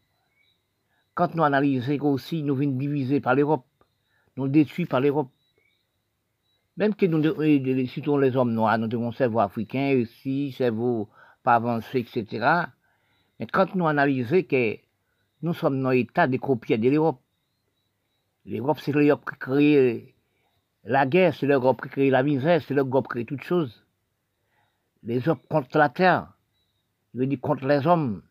[1.14, 3.66] Quand nous analysons aussi, nous venons diviser par l'Europe,
[4.36, 5.30] nous détruits par l'Europe.
[6.78, 11.10] Même que nous, euh, surtout les hommes noirs, nous devons cerveau africain aussi, cerveau
[11.44, 12.66] pas avancé, etc.
[13.40, 14.78] Mais quand nous analysons que
[15.42, 17.22] nous sommes dans l'état de copier de l'Europe,
[18.46, 20.16] l'Europe, c'est l'Europe qui crée
[20.84, 23.44] la guerre, c'est le groupe qui crée la misère, c'est le groupe qui crée toutes
[23.44, 23.84] choses.
[25.04, 26.34] Les hommes contre la terre,
[27.14, 28.24] je veux dire contre les hommes.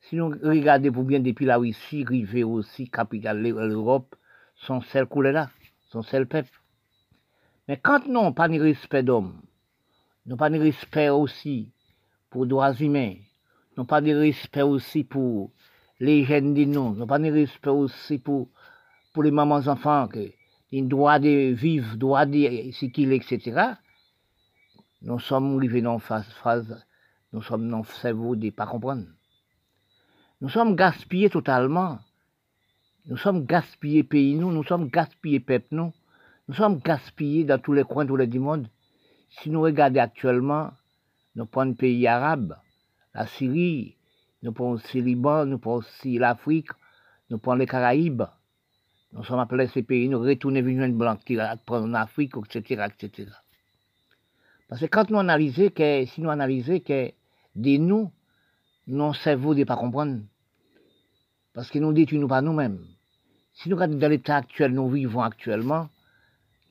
[0.00, 4.16] Si nous regardons bien depuis la Russie, river aussi, capitale l'Europe,
[4.54, 5.50] sont celles coulées là,
[5.90, 6.60] sont celles peuple.
[7.68, 9.40] Mais quand nous n'avons pas de respect d'homme,
[10.26, 11.70] nous pas de respect aussi
[12.30, 13.14] pour les droits humains,
[13.76, 15.52] nous pas de respect aussi pour
[16.00, 18.48] les jeunes de nous, nous pas de respect aussi pour,
[19.12, 20.08] pour les mamans enfants,
[20.72, 23.74] il droit de vivre, droit de ce qu'il est, etc.,
[25.02, 26.84] nous sommes arrivés dans phase, phase,
[27.32, 29.06] nous sommes dans le cerveau de pas comprendre.
[30.40, 31.98] Nous sommes gaspillés totalement.
[33.06, 35.92] Nous sommes gaspillés pays nous, nous sommes gaspillés peuple nous.
[36.48, 38.68] Nous sommes gaspillés dans tous les coins, tous les du monde.
[39.28, 40.72] Si nous regardons actuellement,
[41.34, 42.56] nous prenons pays arabes,
[43.14, 43.96] la Syrie,
[44.42, 46.70] nous prenons le Liban, nous prenons l'Afrique,
[47.30, 48.24] nous prenons les Caraïbes.
[49.12, 51.18] Nous sommes appelés ces pays, nous retournons venir une blanc
[51.68, 53.30] en Afrique, etc., etc.
[54.68, 57.12] Parce que quand nous analysons, que, si nous analysons que
[57.54, 58.10] de nous,
[58.86, 60.20] nos cerveaux ne pas comprendre.
[61.52, 62.82] Parce que nous détruisons pas nous-mêmes.
[63.52, 65.88] Si nous regardons dans l'état actuel, nous vivons actuellement,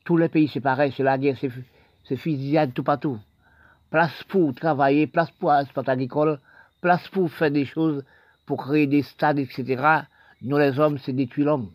[0.04, 1.38] tous les pays c'est pareil, c'est la guerre,
[2.06, 3.20] c'est fusillade tout partout.
[3.92, 6.40] Place pour travailler, place pour sport agricole,
[6.82, 8.04] place pour faire des choses,
[8.48, 10.02] pour créer des stades, etc.
[10.42, 11.72] Nous les hommes, c'est détruire l'homme,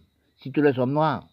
[0.54, 1.26] les hommes noirs.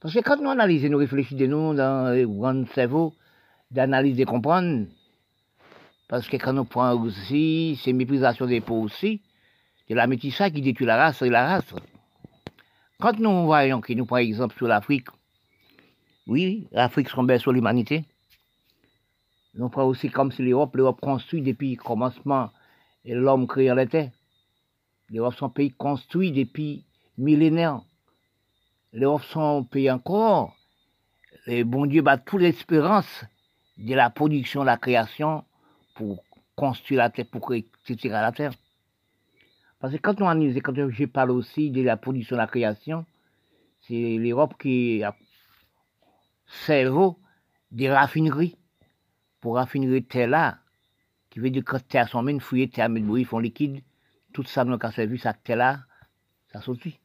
[0.00, 3.14] Parce que quand nous analysons, nous réfléchissons, nous, dans les grands cerveaux,
[3.70, 4.86] d'analyse de comprendre.
[6.08, 9.22] Parce que quand on prend aussi, c'est méprisation des peaux aussi,
[9.88, 11.74] c'est la métissage qui détruit la race et la race.
[13.00, 15.08] Quand nous voyons que nous prenons exemple sur l'Afrique,
[16.26, 18.04] oui, l'Afrique se sur l'humanité.
[19.54, 22.50] Nous prenons aussi comme si l'Europe, l'Europe construit depuis le commencement
[23.04, 24.10] et l'homme créant la terre.
[25.10, 26.84] L'Europe sont un pays construit depuis
[27.18, 27.80] millénaires.
[28.94, 30.56] L'Europe sont pays encore.
[31.48, 33.24] Et bon Dieu bat toute l'espérance
[33.76, 35.44] de la production, la création
[35.96, 36.22] pour
[36.54, 37.52] construire la terre, pour
[37.84, 38.52] tirer la terre.
[39.80, 43.04] Parce que quand on analyse, quand je parle aussi de la production, la création,
[43.80, 45.16] c'est l'Europe qui a
[46.46, 47.18] cerveau
[47.72, 48.56] des raffineries
[49.40, 50.58] pour raffiner terre là,
[51.30, 53.82] qui veut dire que terre sont même fouillée, terre met bruit, font liquide,
[54.32, 55.80] tout ça nous a servi, ça terre là,
[56.52, 57.00] ça sortit.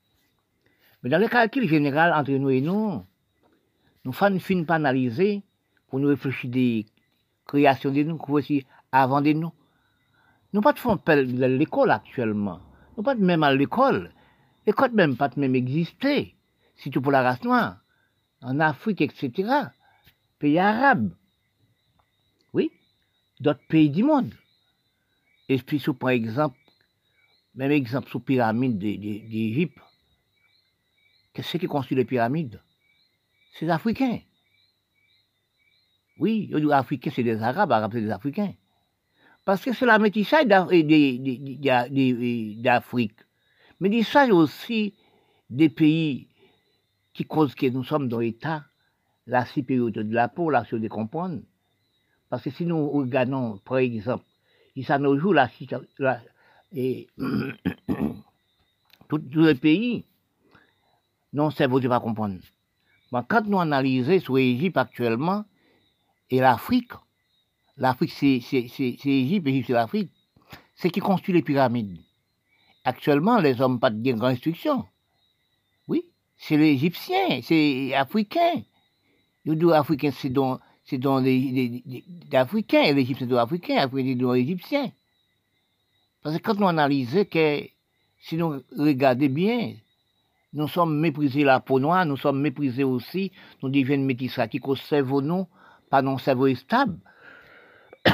[1.04, 3.04] Mais dans le calcul général entre nous et nous,
[4.04, 5.43] nous ne finissons pas analyser
[5.88, 6.86] pour nous réfléchir des
[7.45, 9.52] créations de nous, aussi avant de nous.
[10.52, 12.60] Nous pas de font l'école actuellement.
[12.97, 14.12] Nous pas même à l'école.
[14.66, 16.36] L'école même pas même exister.
[16.76, 17.78] Surtout pour la race noire.
[18.41, 19.32] En Afrique, etc.
[20.38, 21.12] Pays arabes.
[22.54, 22.72] Oui.
[23.39, 24.34] D'autres pays du monde.
[25.50, 26.58] Et puis, par exemple,
[27.56, 29.78] même exemple sous pyramide d'Égypte.
[31.39, 32.61] Qu'est-ce qui construit les pyramides?
[33.53, 34.19] C'est les Africains.
[36.17, 38.55] Oui, les Africains, c'est des Arabes, Arabes, c'est des Africains.
[39.45, 40.47] Parce que c'est la métissage
[42.57, 43.19] d'Afrique.
[43.79, 44.95] Métissage aussi
[45.49, 46.27] des pays
[47.13, 48.65] qui causent que nous sommes dans l'état,
[49.25, 51.39] la supériorité de la peau, la chose de comprendre.
[52.29, 54.25] Parce que si nous regardons, par exemple,
[54.83, 55.49] ça nous joue la,
[55.99, 56.21] la
[56.73, 57.07] et,
[59.07, 60.03] tous les pays,
[61.34, 62.39] non, c'est vous ne pas comprendre.
[63.11, 65.45] Mais quand nous analysons sur l'Égypte actuellement,
[66.30, 66.91] et l'Afrique,
[67.77, 68.39] l'Afrique c'est
[69.05, 70.11] l'Égypte, l'Égypte c'est l'Afrique,
[70.75, 71.97] c'est qui construit les pyramides.
[72.84, 74.86] Actuellement, les hommes pas de grande instruction.
[75.88, 76.05] Oui,
[76.38, 78.63] c'est les Égyptiens, c'est Africains.
[79.45, 81.84] Nous disons Africains, c'est dans, c'est dans les,
[82.32, 84.91] Africains, l'Égypte c'est dans Africains, Africains c'est dans les Égyptiens.
[86.21, 87.67] Parce que quand nous analysons que,
[88.19, 89.73] si nous regardons bien,
[90.54, 93.32] nous sommes méprisés la peau noire, nous sommes méprisés aussi,
[93.62, 95.47] nous devenons métissés qui cerveau nous,
[95.89, 96.97] pas non cerveau stable.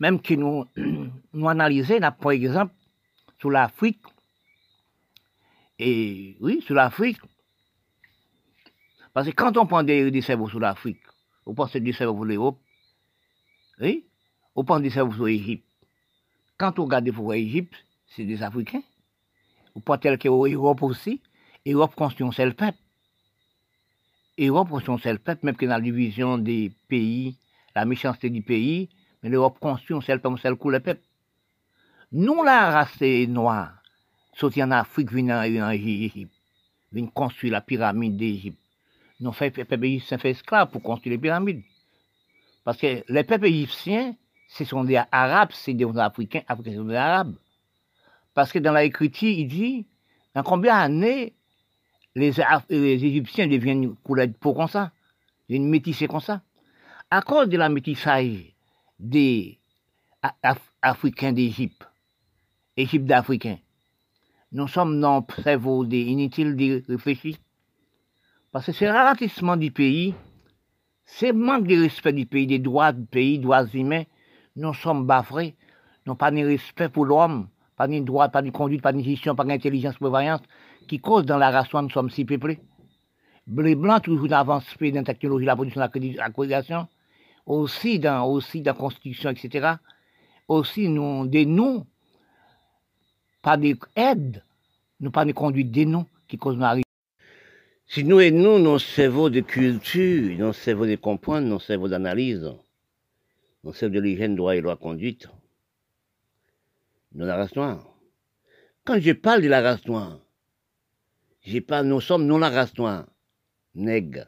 [0.00, 0.64] Même que nous,
[1.32, 2.74] nous analysons, par exemple,
[3.38, 4.02] sur l'Afrique,
[5.78, 7.18] et oui, sur l'Afrique,
[9.12, 11.02] parce que quand on prend des, cerveaux sur l'Afrique,
[11.46, 12.60] on pense des cerveaux pour l'Europe,
[13.80, 14.06] oui,
[14.54, 15.66] on prend des cerveaux sur l'Égypte.
[16.56, 17.74] Quand on regarde l'Égypte,
[18.06, 18.82] c'est des Africains.
[19.74, 21.20] On prend tel que l'Europe aussi,
[21.66, 22.78] l'Europe construit un seul peuple.
[24.38, 27.36] L'Europe construit un seul peuple, même que dans la division des pays,
[27.74, 28.88] la méchanceté du pays,
[29.22, 31.02] mais l'Europe construit un seul peuple, un seul coup le peuple.
[32.12, 33.72] Nous, la race noire,
[34.34, 36.32] sortis en Afrique, venant en Égypte,
[36.92, 38.58] venant construire la pyramide d'Égypte.
[39.20, 41.62] Nous fait peuple égyptien fait esclaves pour construire les pyramides.
[42.64, 44.14] Parce que les peuples égyptiens,
[44.48, 47.34] ce sont des Arabes, c'est des Africains, Africains sont des Arabes.
[48.34, 49.86] Parce que dans l'écriture, il dit,
[50.34, 51.34] dans combien d'années
[52.14, 52.34] les,
[52.68, 54.92] Égyptiens deviennent couleur de peau comme ça,
[55.48, 56.42] deviennent métissés comme ça?
[57.10, 58.54] À cause de la métissage
[58.98, 59.58] des
[60.82, 61.86] Africains d'Égypte,
[62.76, 63.58] Égypte d'Africains,
[64.52, 67.36] nous sommes le cerveau inutile de réfléchir.
[68.50, 70.14] Parce que c'est le du pays,
[71.04, 74.04] c'est manque de respect du pays, des droits du pays, droits humains,
[74.56, 75.56] nous sommes bafrés,
[76.06, 79.34] nous pas de respect pour l'homme, pas de droit, pas de conduite, pas de gestion,
[79.34, 80.40] pas d'intelligence, prévoyance,
[80.88, 82.60] qui cause dans la race nous sommes si peuplés.
[83.46, 86.88] Les Blancs, toujours avance dans la technologie, la production, la création.
[87.46, 89.74] aussi dans, aussi dans la Constitution, etc.,
[90.48, 91.86] aussi nous, des noms,
[93.42, 94.42] pas des aides,
[95.00, 96.84] nous pas des conduites des noms qui causent nous arriver.
[97.86, 102.50] Si nous et nous, nos cerveaux de culture, nos cerveaux de comprendre, nos cerveaux d'analyse,
[103.62, 105.28] nos cerveaux de l'hygiène, droit et loi conduite,
[107.14, 107.96] nous la race noire.
[108.84, 110.18] Quand je parle de la race noire,
[111.42, 113.06] je parle, nous sommes non la race noire,
[113.74, 114.26] nègres,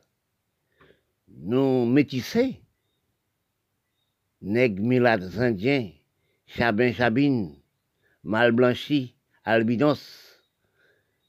[1.28, 2.62] nous métissés,
[4.40, 5.90] nègres, milates, indiens,
[6.46, 7.56] chabin, chabine,
[8.22, 10.22] mal blanchi, albinos.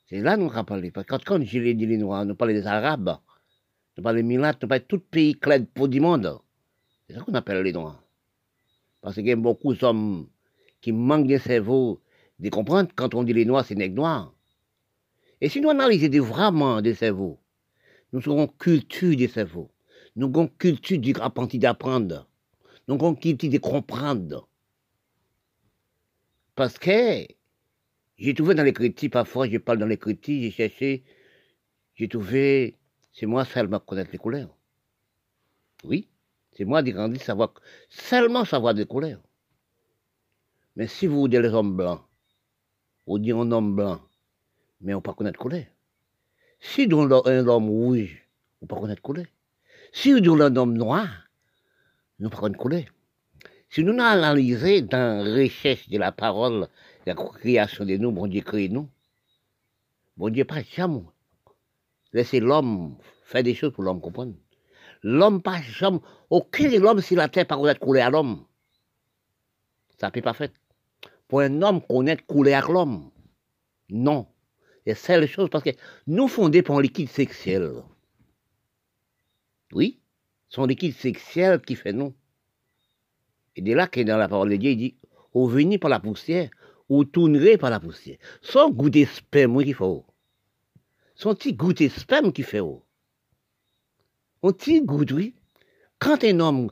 [0.10, 3.18] C'est là nous que quand, quand je l'ai dit les Noirs, nous parlons des Arabes,
[3.98, 6.40] nous parlons des Milates, nous parlons de tout pays clair pour du monde.
[7.06, 8.02] C'est ça qu'on appelle les Noirs.
[9.02, 10.30] Parce qu'il y a beaucoup d'hommes
[10.88, 12.02] qui manquent de cerveau
[12.40, 14.34] de comprendre quand on dit les Noirs, c'est nègres noirs.
[15.42, 17.42] Et si nous analysons vraiment des cerveaux,
[18.14, 19.70] nous aurons culture des cerveaux.
[20.16, 22.30] Nous avons culture du apprenti d'apprendre.
[22.88, 24.48] Nous avons culture de comprendre.
[26.56, 27.28] Parce que
[28.18, 31.04] j'ai trouvé dans les critiques, parfois je parle dans les critiques, j'ai cherché,
[31.96, 32.78] j'ai trouvé,
[33.12, 34.56] c'est moi seulement connaître les couleurs.
[35.84, 36.08] Oui,
[36.54, 37.56] c'est moi qui grandi savoir,
[37.90, 39.22] seulement savoir des couleurs.
[40.78, 42.02] Mais si vous dites les hommes blancs,
[43.08, 44.00] vous dites un homme blanc,
[44.80, 45.64] mais on ne pas connaître couleur.
[46.60, 48.24] Si vous dites un homme rouge,
[48.62, 49.26] on ne pas connaître couleur.
[49.92, 51.08] Si vous dites un homme noir,
[52.20, 52.84] on ne pas connaître couleur.
[53.72, 56.68] Si nous analysons dans la recherche de la parole,
[57.08, 58.88] la création de nous, bon Dieu crée nous,
[60.16, 61.02] bon Dieu pas jamais
[62.14, 64.36] laisser l'homme faire des choses pour l'homme comprendre.
[65.02, 68.46] L'homme pas jamais, aucun homme sur la terre pas connaître couler à l'homme.
[70.00, 70.50] Ça peut pas faire.
[71.28, 73.12] Pour un homme connaître couler à l'homme.
[73.90, 74.28] Non.
[74.86, 75.72] C'est la chose parce que
[76.08, 77.84] nous fondés pour un liquide sexuel.
[79.74, 80.00] Oui,
[80.48, 82.14] son liquide sexuel qui fait nous.
[83.58, 84.96] Et de là que dans la parole de Dieu, il dit,
[85.34, 86.50] au venir par la poussière,
[86.88, 88.18] ou tournerez par la poussière.
[88.42, 89.84] Son goût de sperme qui fait.
[91.16, 92.60] Son petit goût de sperme qui fait.
[92.60, 92.82] Un
[94.54, 95.36] petit goût, oui.
[96.00, 96.72] Quand un homme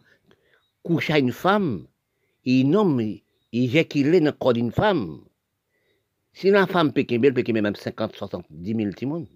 [0.83, 1.87] couche à une femme,
[2.45, 3.01] et un homme
[3.63, 5.23] éjacule dans le corps d'une femme,
[6.33, 9.27] si la femme peut qu'elle peut même 50, 70 000 timons,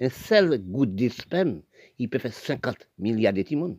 [0.00, 1.10] un seul goutte de
[1.98, 3.78] il peut faire 50 milliards de timons.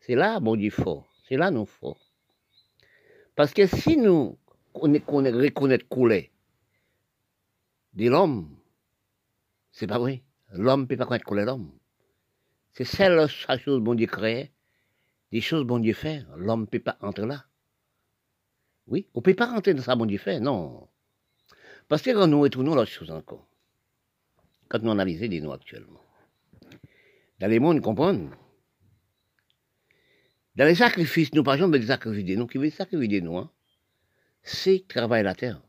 [0.00, 1.08] C'est là, bon Dieu, fort.
[1.26, 2.10] C'est là, nous, fort.
[3.34, 4.38] Parce que si nous
[4.74, 6.30] reconnaître couler
[7.94, 8.54] de l'homme,
[9.72, 10.22] c'est pas vrai.
[10.52, 11.70] L'homme ne peut pas connaître couler l'homme.
[12.72, 14.52] C'est celle la chose bon Dieu crée,
[15.32, 16.24] des choses bon Dieu fait.
[16.36, 17.46] L'homme ne peut pas entrer là.
[18.90, 20.88] Oui, on ne peut pas rentrer dans ça bon Dieu fait, non.
[21.88, 23.46] Parce que quand nous retournons l'autre chose encore,
[24.68, 26.00] quand nous analysons des nous actuellement,
[27.38, 28.30] dans les mondes, comprendre,
[30.56, 33.50] dans les sacrifices, nous parlons des sacrifices des nous, qui veut sacrifier des nous, hein?
[34.42, 35.62] c'est travailler la terre.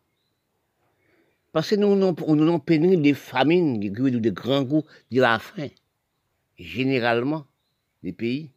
[1.51, 5.67] Parce que nous avons pénétré des famines, des, des grands goûts de la faim,
[6.57, 7.45] généralement,
[8.03, 8.51] des pays.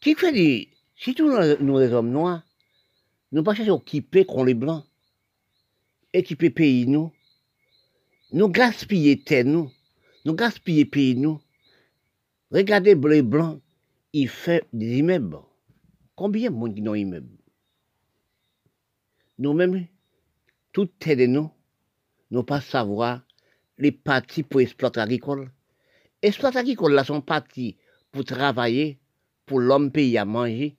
[0.00, 0.68] Qui fait des.
[0.94, 1.30] Si tous
[1.60, 2.42] nous, les hommes noirs,
[3.32, 4.84] nous pas chercher équiper contre les blancs,
[6.12, 7.12] équiper pays nous,
[8.32, 9.70] nous gaspiller terre nous,
[10.24, 11.40] nous gaspiller pays nous.
[12.50, 13.60] Regardez les blancs,
[14.12, 15.38] ils font des immeubles.
[16.14, 17.36] Combien de monde qui ont des immeubles?
[19.38, 19.86] Nous-mêmes,
[20.72, 21.50] tout est de nous,
[22.30, 23.22] nous pas savoir
[23.78, 25.50] les parties pour exploiter agricole.
[26.22, 27.76] Exploiter agricole, là, sont parties
[28.10, 28.98] pour travailler,
[29.44, 30.76] pour l'homme payer à manger.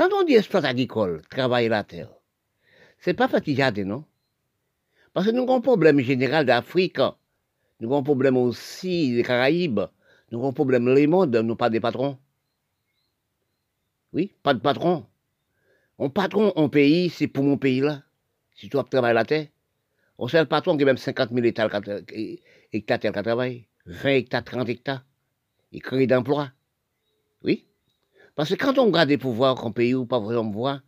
[0.00, 2.08] Quand on dit exploiter agricole, travailler la terre,
[3.00, 4.06] c'est pas fatigué, non?
[5.12, 7.00] Parce que nous avons un problème général d'Afrique,
[7.80, 9.80] nous avons un problème aussi des Caraïbes,
[10.30, 12.16] nous avons un problème les mondes, nous pas des patrons.
[14.14, 15.04] Oui, pas de patron.
[15.98, 18.02] Mon patron en pays, c'est pour mon pays là.
[18.54, 19.48] Si tu as travaillé la terre,
[20.16, 21.68] on sait le patron qui a même 50 000 hectares,
[22.72, 25.04] hectares qui travaille, 20 hectares, 30 hectares.
[25.72, 26.52] Il crée d'emplois.
[27.42, 27.66] Oui.
[28.40, 30.80] Parce que quand on regarde les pouvoirs en pays ou pas vraiment voir,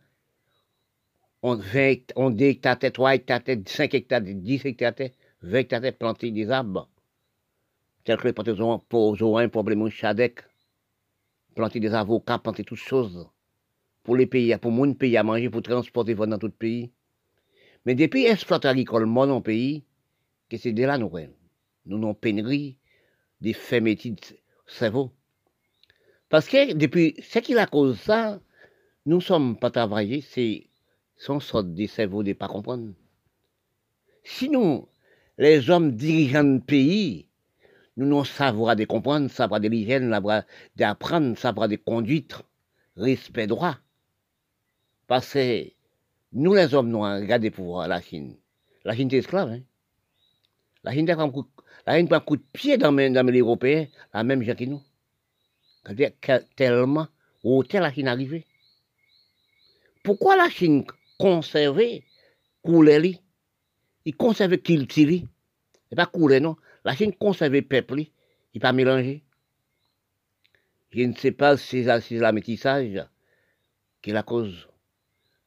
[1.43, 4.93] on, 20, on 2 hectares, 3 hectares, 5 hectares, 10 hectares,
[5.43, 6.89] 20 hectares, planter des arbres.
[8.05, 10.39] Tel que les pour un problème au chadec,
[11.53, 13.29] planter des avocats, planter toutes choses
[14.01, 16.91] pour les pays, pour mon pays à manger, pour transporter dans tout le pays.
[17.85, 19.85] Mais depuis exploiter agricole, mon pays,
[20.49, 21.11] que c'est de là nous
[21.85, 22.79] Nous avons pénurie
[23.41, 24.15] des de
[24.65, 25.11] cerveau.
[26.33, 28.39] Parce que depuis, ce qui la cause ça,
[29.05, 30.65] nous sommes pas travaillés, c'est
[31.15, 32.91] son sorte de cerveau de pas comprendre.
[34.23, 34.87] Sinon,
[35.37, 37.27] les hommes dirigeants de pays,
[37.97, 40.09] nous non savoir de comprendre, savoir de l'hygiène,
[40.75, 42.35] d'apprendre, savoir de conduite,
[42.97, 43.77] respect droit.
[45.05, 45.67] Parce que
[46.31, 48.37] nous, les hommes noirs, regardez pour la Chine.
[48.85, 49.51] La Chine est esclave.
[49.51, 49.61] Hein?
[50.83, 51.31] La Chine prend
[51.85, 54.81] un coup, de pied dans les Européens, la même chose que nous.
[56.55, 57.07] Tellement,
[57.43, 58.45] où est la Chine arrivée
[60.03, 60.85] Pourquoi la Chine
[61.17, 62.03] conservait
[62.61, 63.19] couler
[64.05, 65.23] Il conservait qu'il tire.
[65.89, 66.55] C'est pas couler, non?
[66.85, 68.03] La Chine conservait peuple,
[68.53, 69.23] il pas mélangé.
[70.91, 73.03] Je ne sais pas si c'est la métissage
[74.01, 74.67] qui est la cause.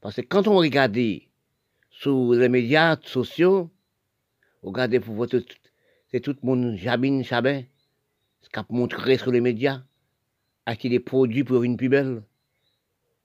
[0.00, 1.28] Parce que quand on regardait
[1.90, 3.70] sur les médias sociaux,
[4.62, 5.28] on regardait pour voir
[6.08, 7.62] c'est tout le monde jabine, chabin,
[8.40, 9.82] ce qu'a montré sur les médias,
[10.66, 12.22] acheter des produits pour une plus belle.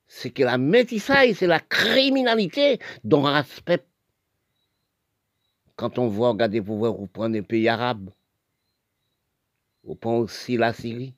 [0.08, 3.84] C'est que la métissage, c'est la criminalité dont respect.
[5.76, 8.12] Quand on voit, regardez pour voir, on des pays arabes,
[9.84, 11.16] on prend aussi la Syrie.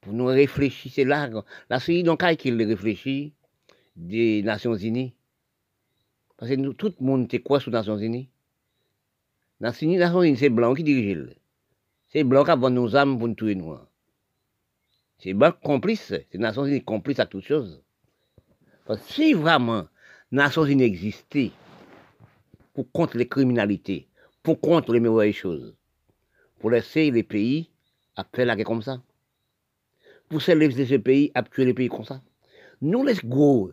[0.00, 1.28] Pour nous réfléchir, c'est là.
[1.68, 3.34] La Syrie, donc, qu'il réfléchit,
[3.96, 5.12] des Nations Unies.
[6.36, 8.30] Parce que nous, tout le monde était quoi sous les Nations Unies
[9.60, 11.34] Nations Unies, c'est blanc qui dirige.
[12.06, 13.76] C'est blanc qui a nos âmes pour nous tuer nous.
[15.18, 16.14] C'est blanc complice.
[16.30, 17.82] C'est Nations Unies complice à toutes choses.
[18.86, 19.88] Parce que si vraiment
[20.30, 21.50] Nations Unies existait
[22.72, 24.08] pour contre les criminalités,
[24.42, 25.74] pour contre les mauvaises choses,
[26.58, 27.70] pour laisser les pays
[28.16, 29.02] à faire la guerre comme ça,
[30.28, 32.22] pour laisser ces pays à tuer les pays comme ça,
[32.80, 33.72] nous les gros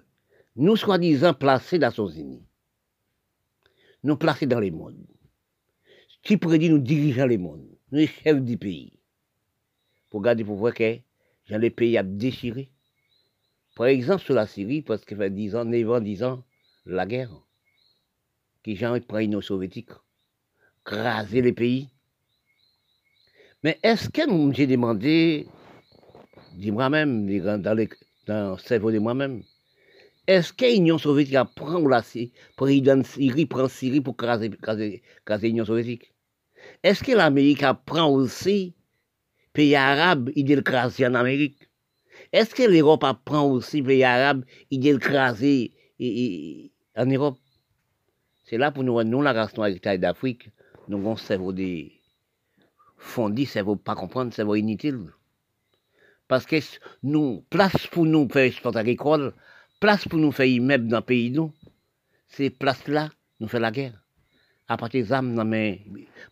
[0.56, 2.46] nous soi-disant placés dans Nations Unies,
[4.04, 5.06] nous placés dans les mondes,
[6.24, 9.00] qui dire nous dirigeons les mondes, nous les chefs du pays,
[10.10, 11.00] pour garder pour voir que
[11.50, 12.70] dans les pays à déchirer.
[13.76, 16.44] Par exemple, sur la Syrie, parce que fait 10 ans, 9 ans, 10 ans,
[16.86, 17.32] la guerre,
[18.64, 19.90] qui j'ai pris l'Union soviétique,
[20.84, 21.90] craser les pays.
[23.64, 24.22] Mais est-ce que
[24.54, 25.48] j'ai demandé,
[26.54, 27.28] dis-moi même,
[27.62, 29.44] dans, le cerveau de moi-même,
[30.28, 34.52] est-ce que l'Union soviétique prend la Syrie prend Syrie pour craser,
[35.42, 36.14] l'Union soviétique?
[36.82, 38.74] Est-ce que l'Amérique prend aussi
[39.56, 41.58] pays arabes, il craser en Amérique
[42.32, 45.72] Est-ce que l'Europe prend aussi pays arabes, il craser
[46.96, 47.38] en Europe?
[48.44, 50.50] C'est là pour nous, nous la race noire d'Afrique,
[50.88, 51.94] nous avons cerveau des
[52.98, 55.08] fondis, cerveau pas comprendre, cerveau inutile.
[56.28, 56.58] Parce que
[57.02, 59.34] nous, place pour nous faire sport agricole,
[59.80, 61.54] place pour nous faire immeuble dans le pays, nous,
[62.28, 64.04] ces places-là, nous fait la guerre.
[64.68, 65.86] À partir des âmes, dans mes...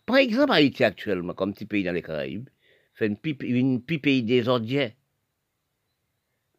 [0.04, 2.48] Par exemple, Haïti actuellement, comme petit pays dans les Caraïbes,
[2.94, 4.42] fait une pipe, une pays des.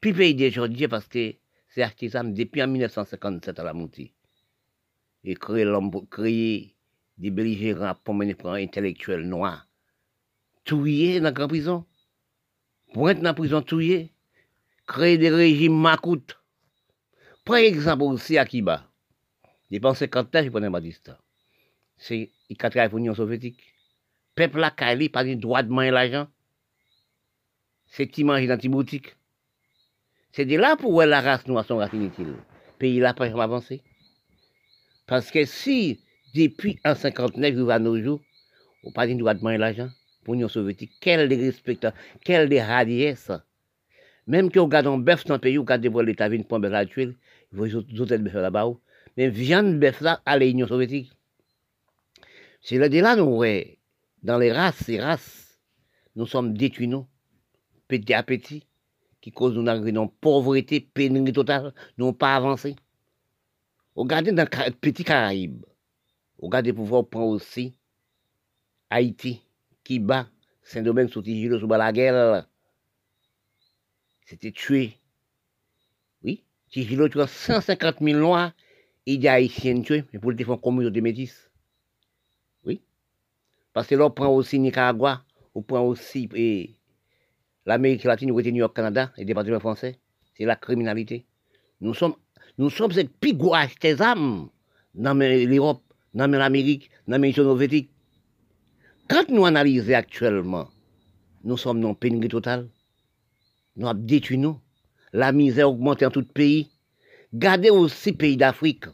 [0.01, 1.33] Puis pays des parce que
[1.69, 4.13] c'est artisan depuis en 1957 à la montée.
[5.23, 6.75] Et créer l'homme, créer
[7.17, 9.67] des belligérants pour mener pour un intellectuel noir.
[10.63, 11.85] Touillé dans la prison.
[12.93, 14.11] Pointe dans la prison touillé.
[14.85, 16.37] Créer des régimes macoutes
[17.45, 18.89] par exemple, aussi à Kiba,
[19.69, 21.19] depuis 50 ans, je prenais Batista.
[21.95, 23.74] C'est il a travaillé pour l'Union soviétique.
[24.35, 26.27] Peuple là, Kali, pas de droit de manger l'argent.
[27.87, 28.59] C'est qui mange dans.
[30.33, 32.35] C'est de là pour la race noire son race inutile.
[32.77, 33.81] Pays là, pas avancé.
[35.07, 36.01] Parce que si,
[36.33, 38.19] depuis 1959, jusqu'à nos jours,
[38.83, 39.89] on pas droit de manger l'argent
[40.23, 43.31] pour l'Union soviétique, quel des respectants, quel des radiesse.
[44.27, 46.85] Même que vous regardez un bœuf dans le pays, vous regardez l'État, une pomme à
[46.85, 47.15] tuer,
[47.51, 48.73] vous autres bœuf là-bas.
[49.15, 51.11] Mais viande bœuf là à l'Union soviétique.
[52.61, 53.77] C'est là, de là, nous, ouais,
[54.25, 55.59] dans les races, ces races,
[56.15, 57.07] nous sommes détruits, nous,
[57.87, 58.65] petit à petit,
[59.21, 62.75] qui cause une pauvreté, pénurie totale, nous n'avons pas avancé.
[63.95, 65.65] Regardez dans le petit Caraïbe,
[66.39, 67.77] regardez pour pouvoir prendre aussi
[68.89, 69.41] Haïti,
[69.83, 70.27] qui bat
[70.63, 72.47] Saint-Domingue sous Tigilo, sous la guerre.
[74.25, 74.97] C'était tué
[76.71, 78.51] si tu as 150 000 noirs,
[79.05, 81.44] il y a haïtiens tués, mais pour le défendre communauté métisse.
[81.44, 81.44] Oui.
[83.75, 85.21] Parce que là, on prend aussi Nicaragua,
[85.53, 86.29] on prend aussi
[87.65, 89.99] l'Amérique latine, ou New York, Canada, et le département français.
[90.33, 91.25] C'est la criminalité.
[91.81, 92.15] Nous sommes,
[92.57, 93.09] nous ces
[93.81, 94.47] des âmes
[94.93, 97.91] dans l'Europe, dans l'Amérique, dans l'Union soviétique.
[99.09, 100.69] Quand nous analysons actuellement,
[101.43, 102.69] nous sommes dans pénurie totale.
[103.75, 104.57] Nous avons détruit nous
[105.11, 106.71] la misère augmente en tout pays.
[107.33, 108.85] Gardez aussi pays d'Afrique,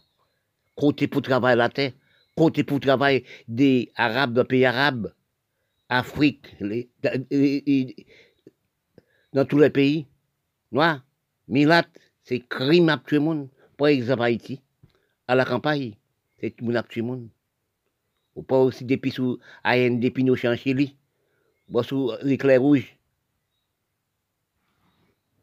[0.76, 1.92] côté pour travailler la terre,
[2.36, 5.14] côté pour travailler des Arabes dans pays arabes,
[5.90, 6.56] Afrique,
[9.34, 10.08] dans tous les pays.
[10.72, 11.04] Noirs,
[11.48, 11.86] Milat,
[12.24, 13.50] c'est crime à le monde.
[13.78, 14.62] Par exemple, Haïti,
[15.28, 15.96] à la campagne,
[16.40, 17.30] c'est tout le monde à le monde.
[18.36, 20.96] Ou pas aussi depuis sous AN, depuis nos en Chili,
[21.68, 22.96] boit sous l'éclair rouge.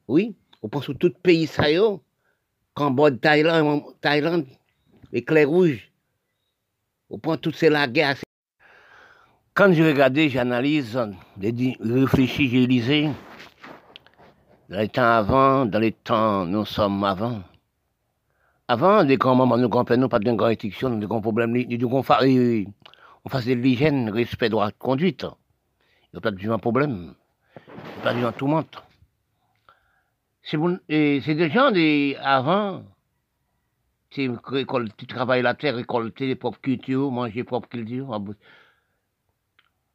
[0.07, 1.64] Oui, on pense sous tout pays ça
[2.72, 4.47] Cambodge, Thaïlande, Thaïlande,
[5.12, 5.93] l'éclair rouge.
[7.11, 8.17] On prend toutes ces la guerre.
[9.55, 10.99] Quand je regardais, j'analyse,
[11.41, 13.11] je réfléchis, j'ai lisé,
[14.69, 17.43] dans les temps avant, dans les temps nous sommes avant.
[18.69, 23.29] Avant, les grands mamans, nous grands-pères, nous pas de grande restriction, de grands problèmes, on
[23.31, 25.25] faisait de l'hygiène, respect, droit de conduite.
[26.13, 27.15] Il n'y a pas de problème.
[27.57, 28.67] Il n'y a pas de tout monde.
[30.43, 32.85] C'est des gens des, avant,
[34.11, 38.21] tu travailles la terre, récolter les propres cultures, manger propres cultures.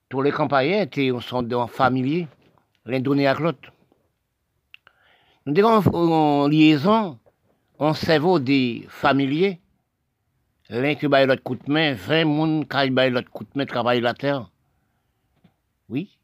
[0.09, 2.27] Tous les campagnards on sont des familiers,
[2.85, 3.71] l'un donné à l'autre.
[5.45, 7.19] Nous disons en liaison,
[7.79, 9.59] on cerveau des familiers,
[10.69, 13.65] l'un qui baille l'autre coup de main, 20 personnes qui baillent l'autre coup de main
[13.65, 14.49] travaillent la terre.
[15.89, 16.17] Oui.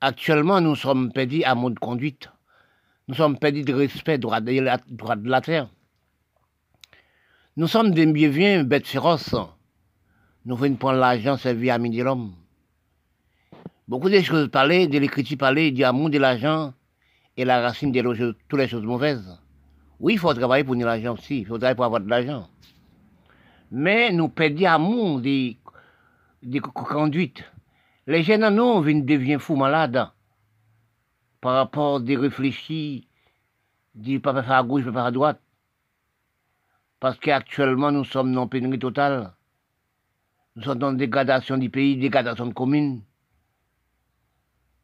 [0.00, 2.30] Actuellement, nous sommes perdus à mode de conduite.
[3.08, 5.68] Nous sommes perdus de respect droit droit de la terre.
[7.58, 9.34] Nous sommes des bienvenus bêtes féroces.
[10.44, 12.34] Nous venons prendre l'argent servi à midi l'homme.
[13.88, 16.74] Beaucoup de choses parlées, de l'écriture parlée, du amour de l'argent
[17.34, 19.40] et la racine de toutes les choses mauvaises.
[19.98, 22.46] Oui, il faut travailler pour l'argent aussi, il faut travailler pour avoir de l'argent.
[23.70, 25.56] Mais nous perdons l'amour des,
[26.42, 27.42] des conduites.
[28.06, 30.10] Les jeunes en nous viennent devenir fous malades
[31.40, 33.08] par rapport des réfléchis,
[33.94, 35.40] du faire à gauche, faire à droite.
[37.00, 39.32] Parce qu'actuellement, nous sommes dans pénurie totale.
[40.56, 43.02] Nous sommes dans dégradation du pays, dégradation de communes.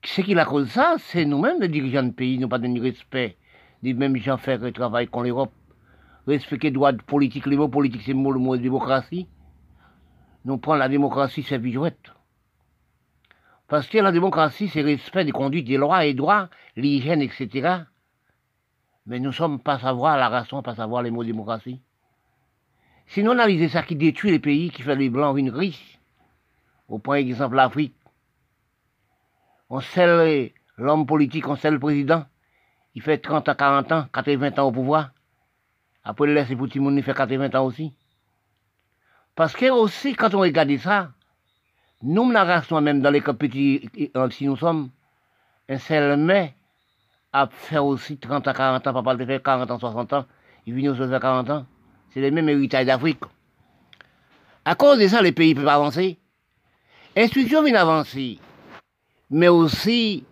[0.04, 3.36] Ce qui la cause ça, c'est nous-mêmes, les dirigeants de pays, nous pas donné respect
[3.82, 5.52] des mêmes gens faire le travail qu'on l'Europe.
[6.26, 9.26] Respecter les droits politiques, les mots politiques, c'est le mot de démocratie.
[10.44, 12.12] Nous prenons la démocratie, c'est vigouette.
[13.68, 17.84] Parce que la démocratie, c'est respect des conduites des lois et droits, l'hygiène, etc.
[19.06, 21.80] Mais nous ne sommes pas savoir la raison, pas savoir les mots démocratie.
[23.12, 25.98] Sinon, analysez ça qui détruit les pays, qui fait les blancs une riches.
[26.88, 27.94] Au point exemple l'Afrique.
[29.68, 32.24] On scelle l'homme politique, on scelle le président.
[32.94, 35.10] Il fait 30 à 40 ans, 80 ans au pouvoir.
[36.02, 37.92] Après, il laisse pour tout le monde, il fait 80 ans aussi.
[39.34, 41.10] Parce que aussi, quand on regarde ça,
[42.02, 43.90] nous, la race, même dans les petits,
[44.30, 44.88] si nous sommes,
[45.68, 46.54] un seul mais
[47.30, 50.24] a fait aussi 30 à 40 ans, papa de faire 40 ans, 60 ans,
[50.64, 51.66] il vient aussi faire 40 ans.
[52.12, 53.20] C'est les mêmes héritages d'Afrique.
[54.64, 56.18] À cause de ça, les pays peuvent avancer.
[57.16, 58.38] L'instruction vient avancer.
[59.30, 60.24] Mais aussi,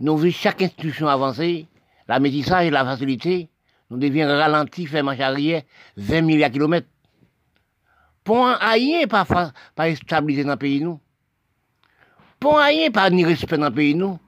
[0.00, 1.66] nous vu chaque institution avancer,
[2.06, 3.48] la métissage et la facilité,
[3.90, 5.62] nous devions ralentir, faire marche arrière
[5.96, 6.88] 20 milliards de kilomètres.
[8.22, 9.26] Pour rien pas,
[9.74, 11.00] pas stabiliser dans le pays, nous.
[12.38, 14.18] Pour rien pas ni respect dans le pays, nous.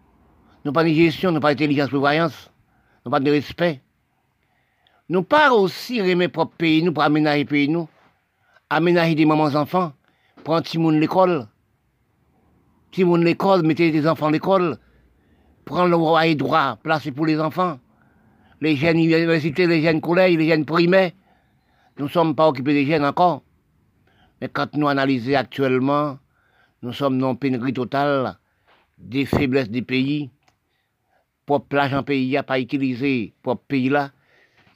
[0.65, 2.51] Nous pas de gestion, nous pas d'intelligence, prévoyance.
[3.05, 3.83] Nous pas de respect.
[5.11, 7.89] Nous pas aussi notre propre pays, nous, pour aménager pays, nous.
[8.71, 9.93] Aménager des mamans enfants,
[10.45, 11.49] prendre petit monde l'école.
[12.97, 14.79] L'école, mettez des enfants l'école
[15.71, 17.79] prendre le droit et droit, placer pour les enfants.
[18.61, 21.13] Les jeunes universités, les jeunes collèges, les jeunes primaires.
[21.99, 23.43] Nous ne sommes pas occupés des jeunes encore.
[24.41, 26.19] Mais quand nous analysons actuellement,
[26.83, 28.37] nous sommes dans une pénurie totale
[28.99, 30.31] des faiblesses des pays.
[31.47, 34.11] Pour l'argent pays n'a pas utilisé pour pays là,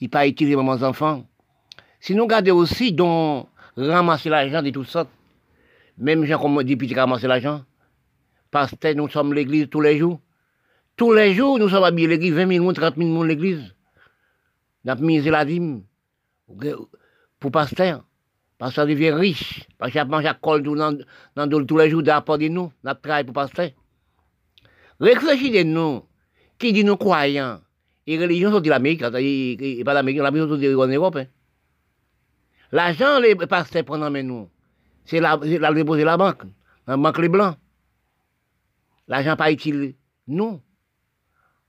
[0.04, 1.24] il pas pour mes enfants.
[1.98, 5.08] Si nous regardons aussi dans ramasser l'argent de toutes sortes,
[5.96, 7.62] même gens comme député ramasser l'argent,
[8.50, 10.20] parce que nous sommes l'église tous les jours.
[10.96, 13.74] Tous les jours, nous sommes habillés l'église, 20 000 30 000 personnes l'église.
[14.84, 15.82] Nous avons mis la dîme
[17.40, 18.04] pour pasteur.
[18.58, 19.66] Pasteur devient riche.
[19.78, 20.96] Parce qu'il mange à col dans,
[21.34, 22.70] dans, tous les jours d'apport de nous.
[22.84, 23.70] Nous travaillons pour pasteur.
[25.00, 26.04] Réfléchissez nous,
[26.58, 27.63] qui dit nous croyants?
[28.06, 31.18] Et religion sont de l'Amérique, et pas l'Amérique, l'Amérique sont de l'Europe.
[32.72, 34.50] L'argent, les pasteurs prennent en nous.
[35.04, 36.42] C'est la, la déposer la banque.
[36.86, 37.56] La banque les blancs.
[39.06, 39.94] L'argent pas utile.
[40.26, 40.60] Nous.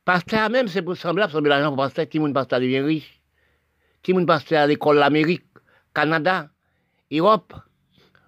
[0.03, 3.21] Pasteur même, c'est pour semblable, c'est l'argent pour pasteur, tout le monde pasteur devient riche.
[4.03, 5.45] Tout le monde pasteur à l'école l'Amérique,
[5.93, 6.49] Canada,
[7.11, 7.53] Europe.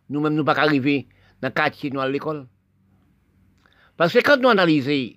[0.10, 1.08] Nous-mêmes, nous pas arriver
[1.42, 2.48] dans le quartier, nous à l'école.
[3.96, 5.16] Parce que quand nous analysons,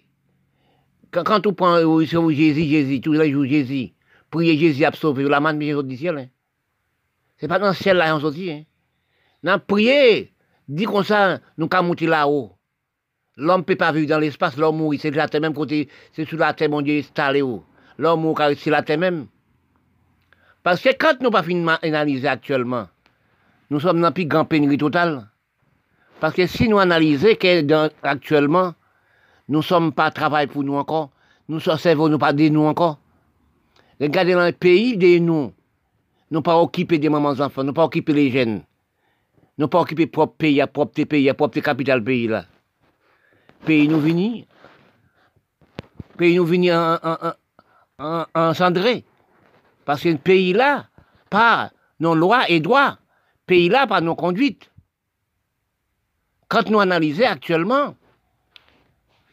[1.10, 3.92] quand, quand on prend euh, sur Jésus, Jésus, tous les jours Jésus,
[4.30, 6.18] prier Jésus à sauver la main de du ciel.
[6.18, 6.26] Hein.
[7.38, 8.50] C'est pas dans le ciel là, on sortit.
[8.50, 8.62] Hein.
[9.42, 10.32] Dans prier,
[10.68, 12.52] dit comme ça, nous monter là-haut.
[13.36, 16.26] L'homme ne peut pas vivre dans l'espace, l'homme mourit, c'est la terre même côté, c'est
[16.26, 17.64] sur la terre, mon Dieu, installé où.
[17.96, 19.26] L'homme mourit, c'est la terre même.
[20.62, 22.88] Parce que quand nous pas fini d'analyser actuellement,
[23.70, 25.28] nous sommes dans une plus grande pénurie totale.
[26.20, 28.74] Parce que si nous analysons qu'actuellement,
[29.50, 31.10] nous ne sommes pas travail pour nous encore,
[31.48, 33.00] nous sommes nous pas de nous encore.
[34.00, 35.52] Regardez dans le pays de nous,
[36.30, 38.62] nous pas occupés des mamans enfants, nous pas occupés les jeunes.
[39.58, 42.44] Nous pas occupés propre pays, propre pays, propre capitale pays là.
[43.66, 44.44] Pays nous venir.
[46.16, 47.32] Pays nous venir en, en,
[47.98, 49.04] en, en cendré.
[49.84, 50.86] Parce que le pays là,
[51.28, 52.98] pas nos lois et droits.
[53.46, 54.70] Pays là, pas nos conduites.
[56.46, 57.96] Quand nous analysons actuellement,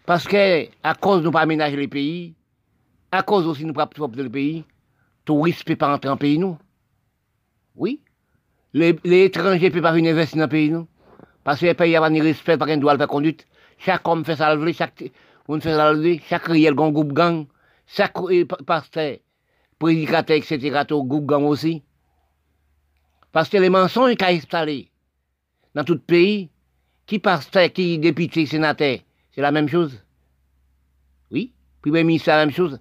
[0.08, 2.34] parce que à cause de nous pas aménager les pays,
[3.12, 4.64] à cause aussi de nous pas le pays,
[5.26, 6.58] touristes ne peuvent pas entrer en pays nous.
[7.76, 8.00] Oui.
[8.74, 10.88] Les, étrangers ne peuvent pas venir investir dans le pays nous.
[11.44, 13.46] Parce que les pays n'ont pas de respect, pas de droit de faire conduite.
[13.80, 15.12] Chaque homme fait ça chaque
[15.50, 15.94] on fait ça
[16.30, 17.46] chaque riel, groupe gang,
[17.86, 18.16] chaque
[18.66, 19.18] pasteur,
[19.78, 21.84] prédicateur, etc., tout groupe gang aussi.
[23.34, 24.90] Parce que les mensonges sont installés
[25.76, 26.50] dans tout pays,
[27.06, 29.00] qui pasteur, qui député, sénateur,
[29.38, 30.04] c'est la même chose.
[31.30, 32.80] Oui, premier ministre, c'est la même chose.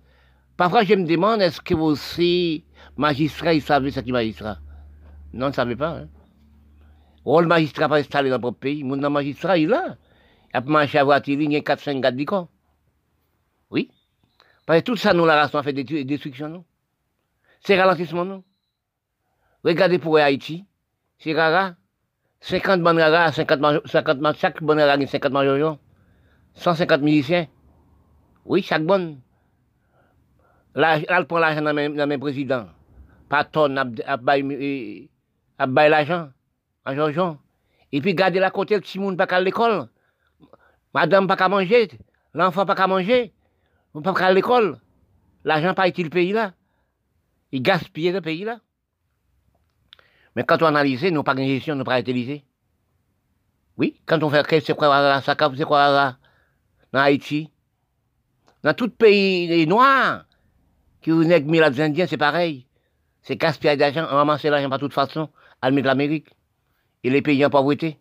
[0.57, 2.65] Parfois, je me demande, est-ce que vous aussi,
[2.97, 4.57] magistrat, ils savent ce qui magistrat?
[5.35, 5.99] Non, ils ne savaient pas.
[5.99, 6.09] Hein?
[7.27, 8.83] Oh, le magistrat pas installé dans notre pays.
[8.85, 9.99] Mon magistrat, il est là.
[10.55, 12.25] Il a marché à voiture, il y a 4-5 gars du
[13.71, 13.91] Oui.
[14.65, 16.65] Parce que tout ça, nous, la race, on fait des destructions, non
[17.61, 18.43] C'est ralentissement, non
[19.63, 20.65] Regardez pour Haïti.
[21.19, 21.75] C'est rara.
[22.41, 25.79] 50 bonnes raras, 50, 50, chaque bonne rara, 50 majorions.
[26.57, 27.47] 150 musiciens.
[28.45, 29.21] Oui, chaque bonne.
[30.75, 32.67] Là, elle prend l'argent dans mes présidents.
[33.29, 35.09] Pas tonne, à bailler
[35.59, 36.29] l'argent,
[36.85, 37.39] en Georgian.
[37.93, 39.89] Et puis, gardez la côté, le petit monde pas à l'école.
[40.95, 41.91] Madame pas qu'à manger,
[42.35, 43.35] l'enfant pas qu'à manger,
[43.95, 44.81] on pas qu'à l'école.
[45.45, 46.53] L'argent pas le pays là.
[47.53, 48.59] Il gaspille le pays là.
[50.35, 52.45] Mais quand on analyse, nous pas de gestion, nous pas utilisé.
[53.79, 56.17] Oui, quand on fait c'est quoi ça c'est quoi
[56.93, 57.51] dans Haïti,
[58.62, 60.24] dans tout pays noirs,
[61.01, 62.66] qui vous n'êtes mis les Indiens, c'est pareil.
[63.22, 65.28] C'est gaspillage d'argent, on ramasse l'argent par toute façon,
[65.62, 66.28] à l'Amérique
[67.05, 67.99] et les pays en pauvreté.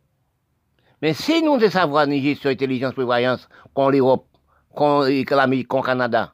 [1.02, 4.28] Mais si nous de savoir ni gestion, intelligence, prévoyance, qu'on l'Europe,
[4.74, 6.34] qu'on l'Amérique, qu'on Canada,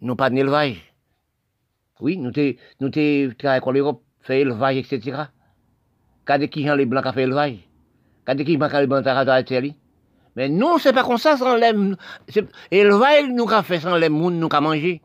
[0.00, 0.94] nous pas d'élevage.
[2.00, 5.24] Oui, nous t'es, nous qu'on l'Europe, fait élevage, etc.
[6.24, 7.58] Quand qui gens les blancs qui fait élevage.
[8.24, 9.76] Quand qui gens les blancs qui
[10.36, 11.96] Mais nous, c'est pas comme ça sans l'aime.
[12.70, 15.00] Élevage, nous qu'a fait sans l'aime, nous qu'a mangé.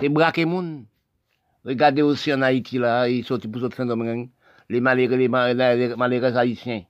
[0.00, 0.86] C'est braquer moun.
[1.64, 4.30] Regardez aussi en Haïti, là, ils sont pour Saint-Domingue,
[4.68, 6.82] les malheureux, les malheureux haïtiens.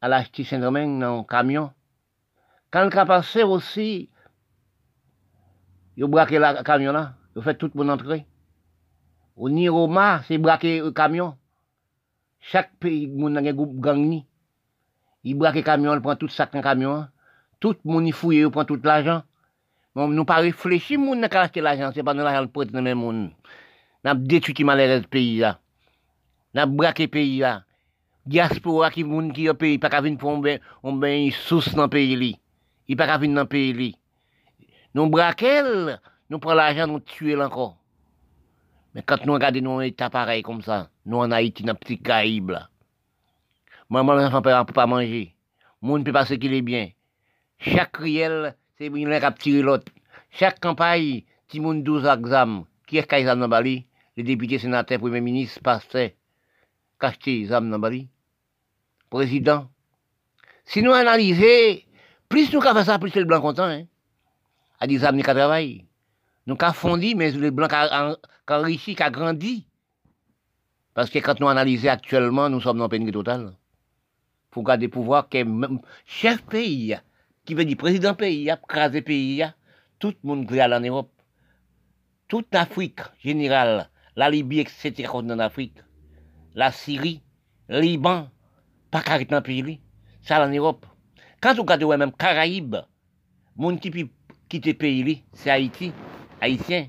[0.00, 1.72] À l'acheter Saint-Domingue dans camion.
[2.70, 4.08] Quand le cas passé aussi,
[5.96, 8.24] ils ont braqué le camion là, ils ont fait tout mon entrée.
[9.36, 11.36] Au Niroma, c'est braquer le camion.
[12.38, 14.27] Chaque pays, mon a un groupe gang ni.
[15.24, 17.06] Il braque le camion, il prend tout sac dans camion.
[17.60, 19.22] Tout le monde fouille, il prend tout l'argent.
[19.96, 22.98] Nous pas réfléchi, moun n'a qu'à acheter l'argent, c'est pas nous l'argent pour dans même
[22.98, 23.30] monde.
[24.04, 25.58] N'a détruit malheureux pays là.
[26.54, 27.64] N'a braqué pays là.
[28.24, 31.30] Diaspora qui moun qui au pays pas qu'à venir pour on ben
[31.74, 32.38] dans pays li.
[32.86, 33.96] Il pas qu'à dans pays li.
[34.94, 35.62] Nous braquer,
[36.30, 37.76] nous prenons l'argent, nous tuer encore.
[38.94, 42.50] Mais quand nous regardons nos états pareils comme ça, nous en Haïti, dans petit Caraïbe
[42.50, 42.68] là.
[43.90, 45.34] Maman, l'enfant ne peut pas manger.
[45.80, 46.90] Moun peut pas ce qu'il est bien.
[47.58, 49.90] Chaque riel, c'est une qui tiré l'autre.
[50.30, 53.86] Chaque campagne, ti moun 12 exam, qui est exam dans Bali,
[54.16, 56.10] les députés, sénateurs, premier ministre, pasteur,
[57.00, 58.08] cacheté exam dans Bali.
[59.08, 59.70] Président.
[60.66, 61.80] Si nous analysons,
[62.28, 63.84] plus nous fait ça, plus c'est le blanc content, hein.
[64.80, 65.86] A des âmes qui travaillent.
[66.46, 68.16] Nous avons fondi, mais le blanc a
[68.48, 69.66] enrichi, a grandi.
[70.92, 73.57] Parce que quand nous analysons actuellement, nous sommes dans pénurie totale.
[74.50, 75.38] Pour garder le pouvoir que
[76.06, 76.96] chef pays,
[77.44, 78.50] qui veut dire président pays,
[79.04, 79.44] pays,
[79.98, 81.12] tout le monde aller en Europe.
[82.28, 85.78] Toute l'Afrique générale, la Libye, etc., en Afrique,
[86.54, 87.22] la Syrie,
[87.68, 88.28] Liban,
[88.90, 89.80] pas qu'à dans pays,
[90.22, 90.86] ça en Europe.
[91.40, 92.76] Quand vous regardez même Caraïbes,
[93.56, 94.08] monde qui peut
[94.48, 95.92] quitter le pays, c'est Haïti,
[96.40, 96.88] Haïtien.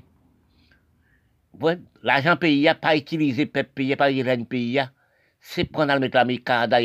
[2.02, 4.80] L'argent pays pas utilisé, peuple pays, pas le pays,
[5.40, 6.78] c'est prendre le mettre l'Amérique, Canada.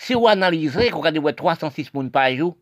[0.00, 2.56] Si vous analysez, vous regardez 306 personnes par jour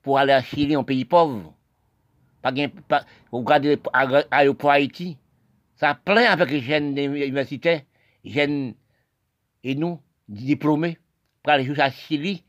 [0.00, 1.52] pour aller à Chili, un pays pauvre,
[2.40, 2.52] pas,
[2.88, 5.18] pas, vous regardez pour Haïti,
[5.74, 7.82] ça plein avec les jeunes universitaires,
[8.24, 8.74] jeunes
[9.64, 11.00] et nous, diplômés,
[11.42, 12.44] pour aller juste à Chili,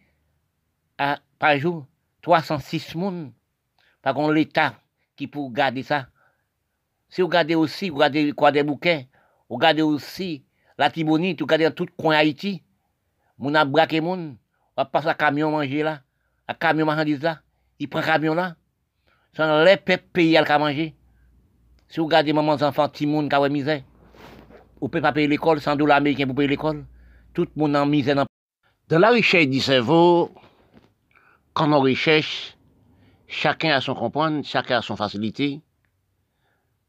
[1.00, 1.88] à, par jour,
[2.22, 3.34] 306 personnes.
[4.04, 4.76] Par l'État
[5.16, 6.08] qui peut garder ça.
[7.10, 9.08] Si vous regardez aussi, vous regardez quoi des bouquets,
[9.50, 10.46] vous regardez aussi
[10.78, 12.62] la Tibonite, vous regardez tout coin Haïti,
[13.38, 14.38] Moun a braqué moun.
[14.78, 16.02] On passe à camion manger là.
[16.48, 17.40] À camion marchandise là.
[17.80, 18.56] Il prend camion là.
[19.36, 20.96] Sans les peuples pays à manger.
[21.88, 23.82] Si vous regardez maman enfants, petit monde qui misère.
[24.82, 26.86] Vous pouvez pas payer l'école, 100 dollars américains pour payer l'école.
[27.34, 28.16] Tout le monde en misère.
[28.16, 28.26] Dans,
[28.90, 30.32] dans la richesse du cerveau,
[31.54, 32.58] quand on recherche,
[33.28, 35.62] chacun a son comprendre, chacun a son facilité.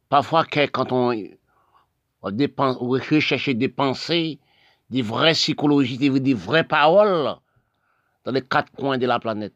[0.09, 1.14] Parfois, quand on,
[2.23, 4.40] on, dépense, on recherche des pensées,
[4.91, 7.37] des vraies psychologies, des, vraies paroles
[8.25, 9.55] dans les quatre coins de la planète.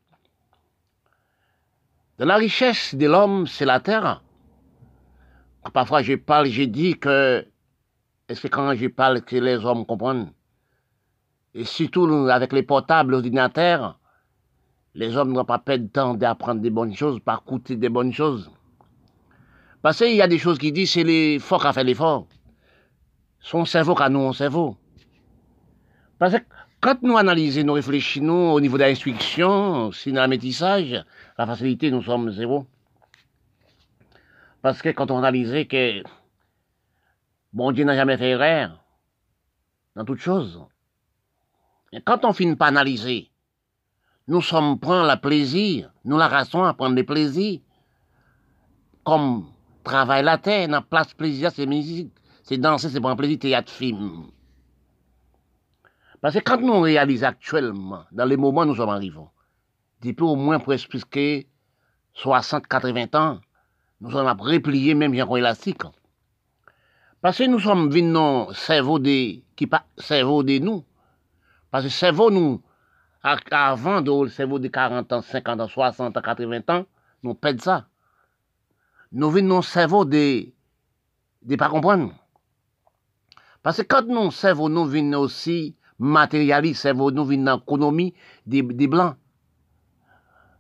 [2.19, 4.23] Dans la richesse de l'homme, c'est la terre.
[5.73, 7.47] Parfois, je parle, je dis que,
[8.29, 10.33] est-ce que quand je parle, que les hommes comprennent?
[11.55, 13.99] Et surtout avec les portables, ordinateurs,
[14.95, 18.13] les hommes n'ont pas perdre de temps d'apprendre des bonnes choses, par coûter des bonnes
[18.13, 18.51] choses.
[19.83, 22.27] Parce qu'il y a des choses qui disent c'est l'effort qui a fait l'effort.
[23.41, 24.77] Son cerveau qui a nous, cerveau.
[26.21, 26.45] Parce que
[26.83, 31.03] quand nous analysons, nous réfléchissons au niveau de l'instruction, c'est dans le métissage,
[31.39, 32.67] la facilité, nous sommes zéro.
[34.61, 36.03] Parce que quand on analysait que
[37.55, 38.85] bon Dieu n'a jamais fait erreur
[39.97, 40.63] dans toute chose.
[41.91, 43.31] Et quand on finit pas analyser,
[44.29, 47.61] nous sommes prendre le plaisir, nous la rassons à prendre le plaisir.
[49.05, 49.47] Comme
[49.85, 54.27] travail la terre, dans place plaisir, c'est musique, c'est danser, c'est prendre plaisir, théâtre, film.
[56.21, 59.19] Parce que quand nous réalisons actuellement, dans les moments où nous sommes arrivés,
[60.03, 60.97] depuis au moins presque
[62.15, 63.41] 60, 80 ans,
[64.01, 65.83] nous sommes repliés même un élastique.
[67.21, 70.85] Parce que nous sommes venus dans cerveau de, qui pas cerveau de nous.
[71.71, 72.63] Parce que cerveau nous,
[73.23, 76.87] avant de le cerveau de 40 ans, 50 ans, 60 ans, 80 ans,
[77.23, 77.87] nous perdons ça.
[79.13, 80.47] Nous venons dans cerveau de,
[81.43, 82.15] de pas comprendre.
[83.63, 88.15] Parce que quand nous cerveau nous venons aussi matérialiste, cerveau nous venons dans l'économie
[88.47, 89.15] des, blancs.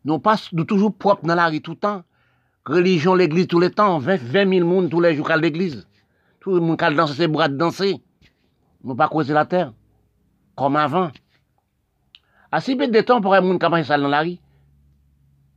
[0.05, 2.05] Nous passons nous toujours propres dans la rue tout le temps
[2.65, 5.87] religion, l'église tous les temps, 20, 000 personnes tous les jours à l'église.
[6.41, 8.01] Tout le monde qui danse ses bras de danser.
[8.83, 9.73] Nous pas causer la terre.
[10.57, 11.11] Comme avant.
[12.51, 14.39] À si peu de temps pour un monde qui dans la rue.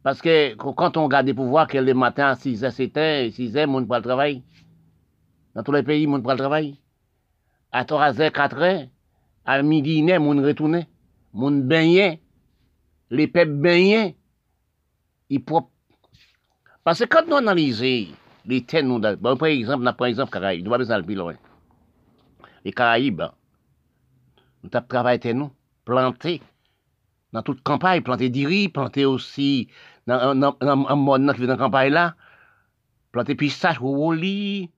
[0.03, 3.67] Parce que quand on regarde les pouvoirs, que le matin à 6h, 7h, 6h, le
[3.67, 4.43] monde pour le travail.
[5.55, 6.77] Dans tous les pays, le monde pour le travail.
[7.71, 8.89] À 3h, 4h,
[9.49, 10.83] al midi inè moun retounè,
[11.35, 12.19] moun benyen,
[13.13, 14.13] le pep benyen,
[15.33, 15.69] i prop.
[16.83, 17.93] Pase kante nou analize,
[18.49, 21.17] le ten nou da, bon, pre exemple, na pre exemple Karaib, nou ba bezan alpi
[21.19, 21.39] lwen.
[22.63, 23.23] Le Karaib,
[24.63, 25.53] nou tap travay ten nou,
[25.87, 26.37] plante,
[27.33, 29.67] nan tout kampay, plante diri, plante osi,
[30.07, 32.11] nan moun nan ki ve nan kampay la,
[33.15, 34.69] plante pistache, wou woli,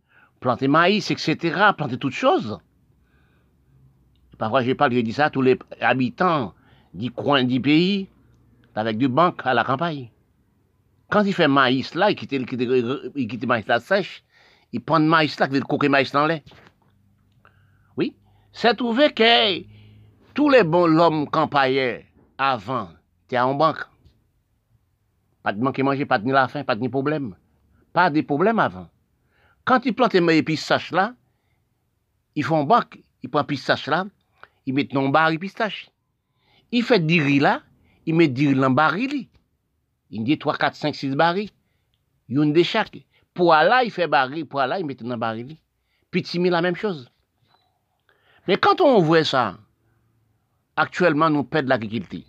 [0.41, 2.59] plante maïs, etc., plante tout chose.
[4.37, 6.53] Parfois, je parle, je dis ça, tous les habitants
[6.93, 8.09] du coin du pays,
[8.75, 10.11] avec du banque à la campagne.
[11.09, 14.23] Quand il fait maïs là, il quitte, il maïs là sèche,
[14.71, 16.41] il prend le maïs là, il coquer maïs dans l'air.
[17.95, 18.15] Oui,
[18.51, 19.63] c'est trouvé que
[20.33, 22.05] tous les bons l'homme campagnait
[22.37, 22.89] avant,
[23.25, 23.85] étaient en banque.
[25.43, 27.35] Pas de manquer manger, pas de ni la faim, pas de ni problème.
[27.93, 28.89] Pas de problème avant.
[29.63, 31.13] Quand il plante les pistaches là,
[32.35, 34.05] ils font banque, ils prennent pistache là,
[34.65, 35.89] i met nan bari pistache.
[36.73, 37.59] I fè diri la,
[38.05, 39.23] i met diri lan bari li.
[40.15, 41.47] In di 3, 4, 5, 6 bari.
[42.33, 42.97] Yon de chak.
[43.35, 45.57] Po ala, i fè bari, po ala, i met nan bari li.
[46.09, 47.09] Pi ti mi la menm chose.
[48.47, 49.55] Men kanton on vwe sa,
[50.79, 52.21] aktuelman nou pèd l'agrikulti.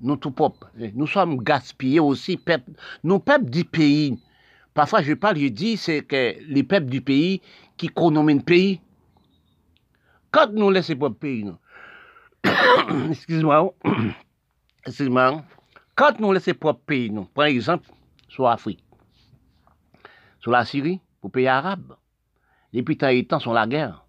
[0.00, 0.64] Nou tou pop.
[0.78, 2.66] Nou som gaspye osi pep.
[3.02, 4.16] Nou pep di peyi.
[4.76, 7.38] Pafwa je pal, je di, se ke li pep di peyi
[7.80, 8.78] ki konomen peyi.
[10.30, 11.50] Quand nous laissons le pays,
[13.10, 13.74] excuse-moi,
[14.86, 15.42] excuse-moi,
[15.94, 17.88] quand nous laissons propre pays, nous, par exemple,
[18.28, 18.84] sur l'Afrique,
[20.40, 21.96] sur la Syrie, pour pays arabe,
[22.72, 24.04] depuis tant et temps, sur la guerre,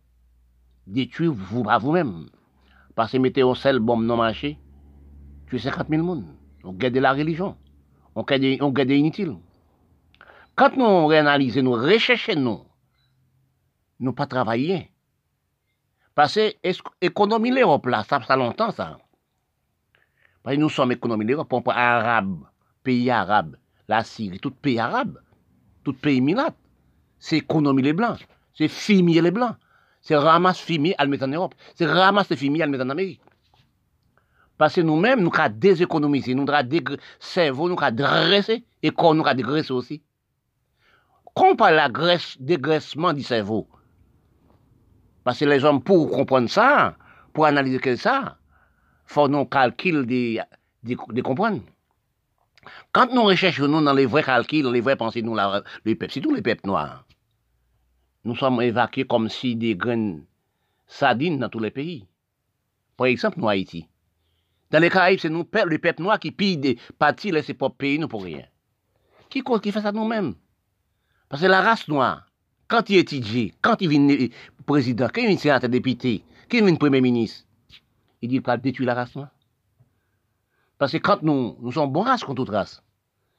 [0.86, 2.28] détruire vous à vous-même.
[2.96, 4.60] Parce que mettez au sel bombe non marché,
[5.48, 6.36] tuez 50 000 personnes.
[6.66, 7.56] On garde la religion.
[8.14, 9.38] On garde, on inutile.
[10.56, 12.60] Quand nous réanalysons, nous recherchons, nous,
[14.02, 14.92] nous pas travailler.
[16.20, 16.52] Parce que
[17.00, 18.98] économie l'Europe ça fait longtemps ça.
[20.44, 22.40] Parce que nous sommes économies l'Europe, on arabe,
[22.84, 23.56] pays arabe,
[23.88, 25.18] la Syrie, tout pays arabe,
[25.82, 26.54] tout pays minat.
[27.20, 28.20] C'est économie les blancs,
[28.54, 29.56] c'est fumier les blancs,
[30.02, 32.90] c'est ramasse fumier à le mettre en Europe, c'est ramasse fumier à le mettre en
[32.90, 33.22] Amérique.
[34.58, 39.26] Parce que nous-mêmes, nous avons déséconomisé, nous avons cerveau, nous avons dressé, et corps, nous
[39.26, 40.04] avons dégraissé aussi.
[41.34, 43.70] Quand on parle de dégraissement du cerveau,
[45.30, 46.96] parce que les hommes, pour comprendre ça,
[47.34, 48.40] pour analyser ça,
[49.06, 50.42] faut nous calculer des,
[50.82, 51.62] des, des comprendre.
[52.92, 56.12] Quand nous recherchons nous dans les vrais calculs, les vrais pensées, nous, la, les peuples,
[56.12, 57.06] c'est tous les peuples noirs.
[58.24, 60.26] Nous sommes évacués comme si des graines
[60.88, 62.08] sardines dans tous les pays.
[62.98, 63.88] Par exemple, nous, Haïti.
[64.72, 67.78] Dans les Caraïbes, c'est nous, les peuples noirs qui pillent des parties de ces propres
[67.78, 68.46] pays, nous, pour rien.
[69.30, 70.34] Qui, qui fait ça nous-mêmes?
[71.30, 72.26] Parce que la race noire,
[72.70, 74.08] Kant yi etidje, kant yi vin
[74.70, 76.20] prezident, ki vin senate depite,
[76.50, 77.40] ki vin premier minis,
[78.22, 79.32] yi di pral detu la rase noa.
[80.80, 82.80] Pase kant nou, nou son bon rase kontout rase.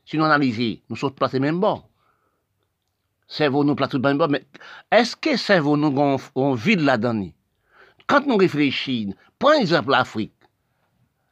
[0.05, 1.85] Si nou analize, nou sot plase men bon.
[3.31, 4.45] Servo nou plase tout men bon, men
[4.93, 7.31] eske servo nou gon vide la dani?
[8.11, 10.35] Kant nou reflechi, pren exemple l'Afrique.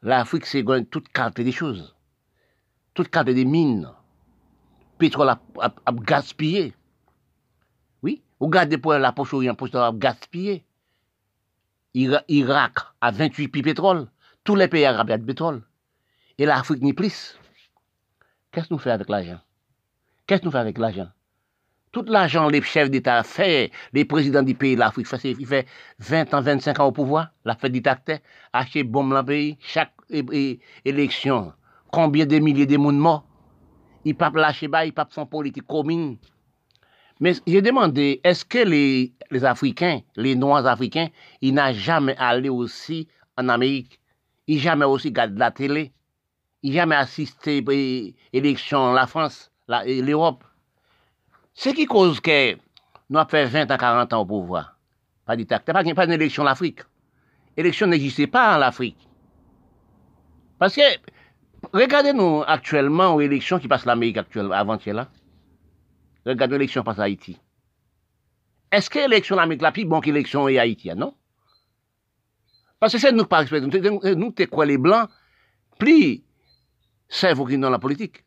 [0.06, 1.82] L'Afrique se gwen tout kalte de chouz.
[2.94, 3.90] Tout kalte de mine.
[5.02, 6.70] Petrol ap gaspye.
[8.40, 10.64] Ou gade pou la poche orient, poche arabe gaspillé.
[11.94, 14.06] Ira, Irak a 28 pi pétrole.
[14.44, 15.62] Tous les pays arabes a de pétrole.
[16.38, 17.38] Et l'Afrique ni plus.
[18.52, 19.40] Qu'est-ce qu'on fait avec l'argent
[20.26, 21.08] Qu'est-ce qu'on fait avec l'argent
[21.90, 25.66] Tout l'argent les chefs d'État fait, les présidents du pays de l'Afrique, ils fait
[25.98, 28.18] 20 ans, 25 ans au pouvoir, la fête dictateur,
[28.52, 29.92] acheter bombe dans le pays, chaque
[30.84, 31.52] élection,
[31.90, 33.26] combien de milliers de monde morts,
[34.04, 36.18] ils ne peuvent lâcher pas, ils ne peuvent faire politique commune.
[37.20, 41.08] Mais j'ai demandé, est-ce que les, les Africains, les Noirs africains,
[41.40, 44.00] ils n'ont jamais allé aussi en Amérique?
[44.46, 45.92] Ils n'ont jamais aussi regardé la télé?
[46.62, 50.44] Il jamais assisté à l'élection la France, l'Europe?
[51.54, 52.54] Ce qui cause que
[53.10, 54.76] nous avons fait 20 à 40 ans au pouvoir?
[55.24, 56.80] Pas dictateur, pas, en Afrique.
[57.56, 58.96] L'élection n'existait pas en Afrique.
[60.58, 60.82] Parce que,
[61.72, 65.08] regardez-nous actuellement aux élections qui passent l'Amérique actuellement, avant-hier là.
[66.28, 67.38] Regardez l'élection passe à Haïti.
[68.70, 71.14] Est-ce que l'élection en Amérique là plus bon que l'élection en Haïti, non?
[72.78, 75.08] Parce que c'est nous pas nous, nous, quoi les blancs,
[75.78, 76.22] plus
[77.08, 78.24] cerveau qui dans la politique.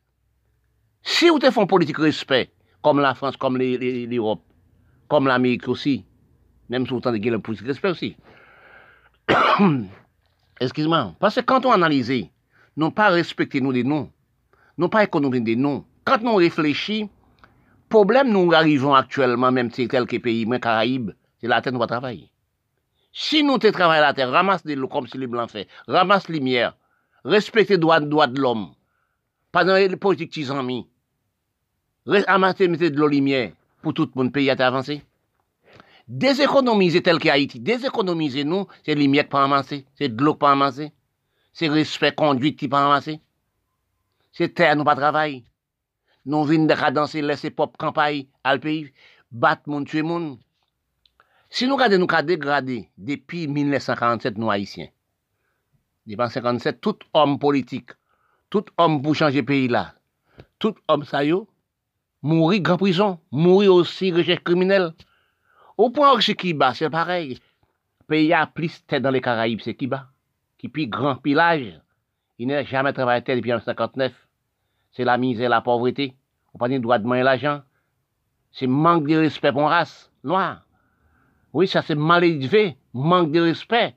[1.04, 2.52] Si vous te font politique respect,
[2.82, 4.44] comme la France, comme l'Europe,
[5.08, 6.04] comme l'Amérique aussi,
[6.70, 8.16] même si vous tentez de politique respect aussi.
[10.60, 11.16] Excuse-moi.
[11.20, 12.28] Parce que quand on analyse,
[12.76, 14.12] non pas respecter nous des noms,
[14.78, 15.86] non pas économiser des noms.
[16.04, 17.10] Quand nous réfléchissons,
[17.92, 21.86] problème nous arrivons actuellement, même si quelques pays, mais Caraïbes, c'est la terre nous va
[21.86, 22.32] travailler.
[23.14, 26.30] Si nous te travaillons la terre, ramasse de l'eau comme si les blancs fait, ramasse
[26.30, 26.76] lumière,
[27.26, 28.74] respectez droits droit de l'homme,
[29.52, 30.88] pas dans les politiques qu'ils ont mis,
[32.08, 33.52] ramassez, mettez de l'eau lumière
[33.82, 35.04] pour tout le monde, pays à avancé.
[36.08, 40.94] Déséconomiser tel qu'Haïti, déséconomiser nous, c'est lumière pas amassée, c'est de l'eau pas amassée,
[41.54, 43.20] c'est respect conduite qui pas amassée,
[44.32, 45.44] c'est terre nous pas travailler.
[46.26, 48.94] Nous venons de danser, laisser pop campagne le pays,
[49.32, 50.38] battre monde, tuer monde.
[51.50, 54.90] Si nous regardons nous cas dégradé depuis 1947, nous haïtiens,
[56.06, 57.92] depuis 1957, tout homme politique,
[58.52, 59.96] tout homme pour changer pays là,
[60.60, 61.50] tout homme ça yo,
[62.22, 64.94] mourir en prison, mourir aussi recherche criminel.
[65.76, 67.40] Au point où c'est Kiba, c'est pareil.
[68.08, 70.08] Pays a plus tête dans les Caraïbes, c'est Kiba,
[70.60, 71.82] qui puis grand pillage.
[72.38, 74.14] Il n'a jamais travaillé depuis 1959.
[74.96, 76.12] Se la mizè, la povretè.
[76.52, 77.64] Ou pa ni dwa dman la jan.
[78.52, 80.12] Se mank de respè pon ras.
[80.28, 80.62] Noa.
[81.56, 82.72] Oui, sa se maledve.
[82.94, 83.92] Mank de respè.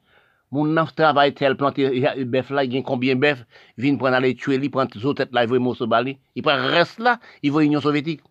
[0.54, 1.82] Moun nan travay tel plante
[2.30, 3.40] bef la, gen konbyen bef,
[3.80, 6.14] vin pren ale tue li, pren zotet la, vwe mou so bali.
[6.38, 8.22] I pren res la, i vwe Union Sovjetik.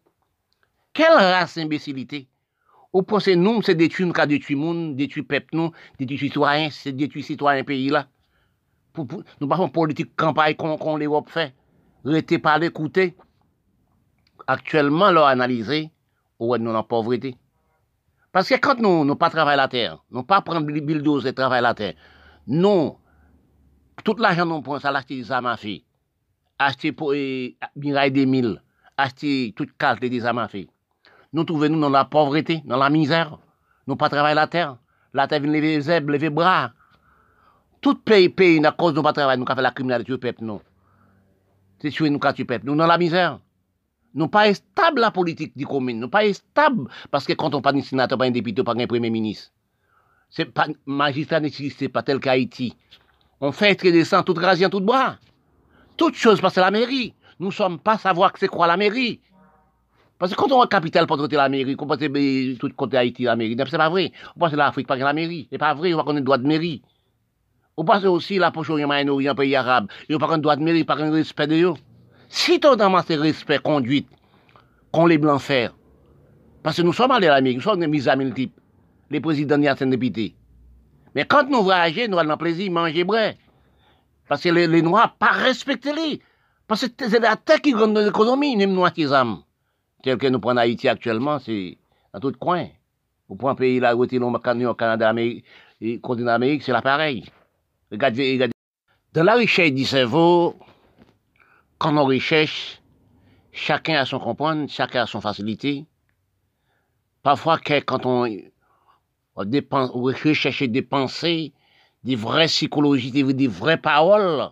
[0.96, 2.22] Kel ras imbesilite?
[2.94, 6.94] Ou pose nou, se detui nou ka detui moun, detui pep nou, detui sitwayen, se
[6.96, 8.06] detui sitwayen peyi la.
[8.94, 11.52] Pou, pou, nou pa fon politik kampay kon, kon le wop fey.
[12.04, 13.16] Restez pas l'écouter.
[14.48, 15.92] Actuellement, leur analyser,
[16.40, 17.38] ou nous la pauvreté.
[18.32, 21.34] Parce que quand nous ne pas travailler la terre, nous pas prendre le bulldozer et
[21.34, 21.94] travailler la terre,
[22.48, 22.98] non,
[24.04, 25.84] tout l'argent nous prend, ça l'acheter des feu,
[26.60, 28.62] acheter pour eh, Mirail des mille,
[28.98, 30.66] acheter toute carte des feu.
[31.32, 33.38] Nous trouvons nous dans la pauvreté, dans la misère.
[33.88, 34.78] Nous pas travailler la terre.
[35.14, 36.72] La terre vient lever les lever les bras.
[37.82, 40.18] Tout pays, pays, à cause de nous pas travailler, nous avons fait la criminalité du
[40.18, 40.44] peuple.
[41.84, 42.66] C'est tuer nous, tu peuple.
[42.66, 43.40] Nous dans la misère.
[44.14, 46.00] Nous pas stable la politique du commune.
[46.00, 48.88] Nous pas stable parce que quand on pas de sénateur, pas un député, pas un
[48.88, 49.52] premier ministre.
[50.30, 52.74] C'est pas, magistrat n'existe pas tel qu'Haïti.
[53.42, 55.18] On fait être descend tout en tout bras.
[55.98, 57.14] Toute chose parce que la mairie.
[57.38, 59.20] Nous sommes pas savoir que c'est quoi la mairie.
[60.18, 62.96] Parce que quand on a capital pour traiter la mairie, on pense que tout côté
[62.96, 64.14] Haïti, la mairie, c'est pas vrai.
[64.38, 65.50] On pense que l'Afrique, pas la mairie.
[65.52, 66.82] C'est pas vrai, on va qu'on ait droit de mairie.
[67.76, 69.88] On pense aussi la poche orient moyen pays arabe.
[70.10, 71.74] A pas un droit de mairie, pas un respect de eux.
[72.30, 74.08] Si tu as ce respect, conduite,
[74.92, 75.74] qu'on les blancs faire,
[76.62, 78.60] parce que nous sommes allés à l'Amérique, nous sommes des mis amis type,
[79.10, 80.36] les présidents de députés.
[81.16, 83.32] Mais quand nous voyageons, nous allons plaisir, manger bras.
[84.28, 86.22] Parce que les, Noirs, pas respecter les.
[86.68, 89.40] Parce que c'est la terre qui gagne l'économie, les Noirs qui aiment.
[90.02, 91.78] Tel que nous prenons Haïti actuellement, c'est
[92.14, 92.68] dans tout coin.
[93.30, 95.46] Au point pays là, où au Canada, Amérique,
[95.82, 97.26] et continent d'Amérique, c'est là pareil.
[97.94, 98.50] Regardez.
[99.14, 100.58] Dans la richesse du cerveau,
[101.78, 102.82] quand on recherche,
[103.52, 105.86] chacun a son comprendre, chacun a son facilité.
[107.22, 108.28] Parfois, quand on,
[109.36, 111.54] recherche des pensées,
[112.04, 114.50] des vraies psychologies, des, des vraies paroles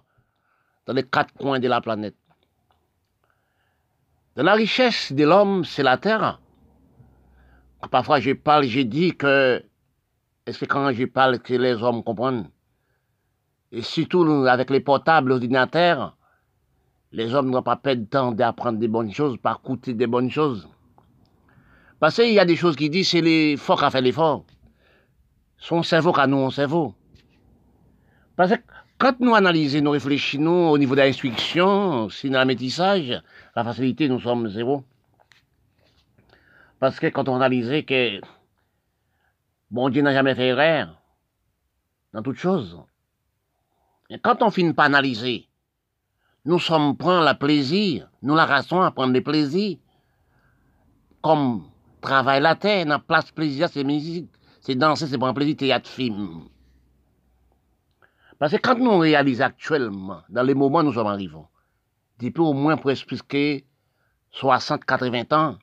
[0.85, 2.15] dans les quatre coins de la planète.
[4.35, 6.39] Dans la richesse de l'homme, c'est la terre.
[7.89, 9.63] Parfois, je parle, je dis que,
[10.45, 12.47] est-ce que quand je parle, que les hommes comprennent?
[13.71, 16.17] Et surtout avec les portables, l'ordinateur,
[17.11, 20.29] les hommes n'ont pas perdre de temps d'apprendre des bonnes choses, par écouter des bonnes
[20.29, 20.67] choses.
[21.99, 24.45] Parce qu'il y a des choses qui disent, c'est les forts qui ont fait l'effort.
[25.57, 26.95] Son cerveau qu'à nous, on cerveau.
[28.35, 28.61] Parce que
[28.97, 34.49] quand nous analysons, nous réfléchissons au niveau de l'instruction, c'est dans la facilité, nous sommes
[34.49, 34.83] zéro.
[36.79, 38.19] Parce que quand on analysait que
[39.69, 40.99] bon Dieu n'a jamais fait erreur
[42.13, 42.79] dans toutes choses.
[44.19, 45.47] Quand on finit par analyser,
[46.43, 49.77] nous sommes prendre le plaisir, nous la raison à prendre le plaisir,
[51.21, 51.63] comme
[52.01, 54.29] travail la terre, la place plaisir, c'est musique,
[54.59, 56.45] c'est danser, c'est prendre plaisir, théâtre, film.
[58.37, 61.37] Parce que quand nous réalisons actuellement, dans les moments où nous sommes arrivés,
[62.19, 63.15] depuis au moins presque
[64.31, 65.57] 60, 80 ans,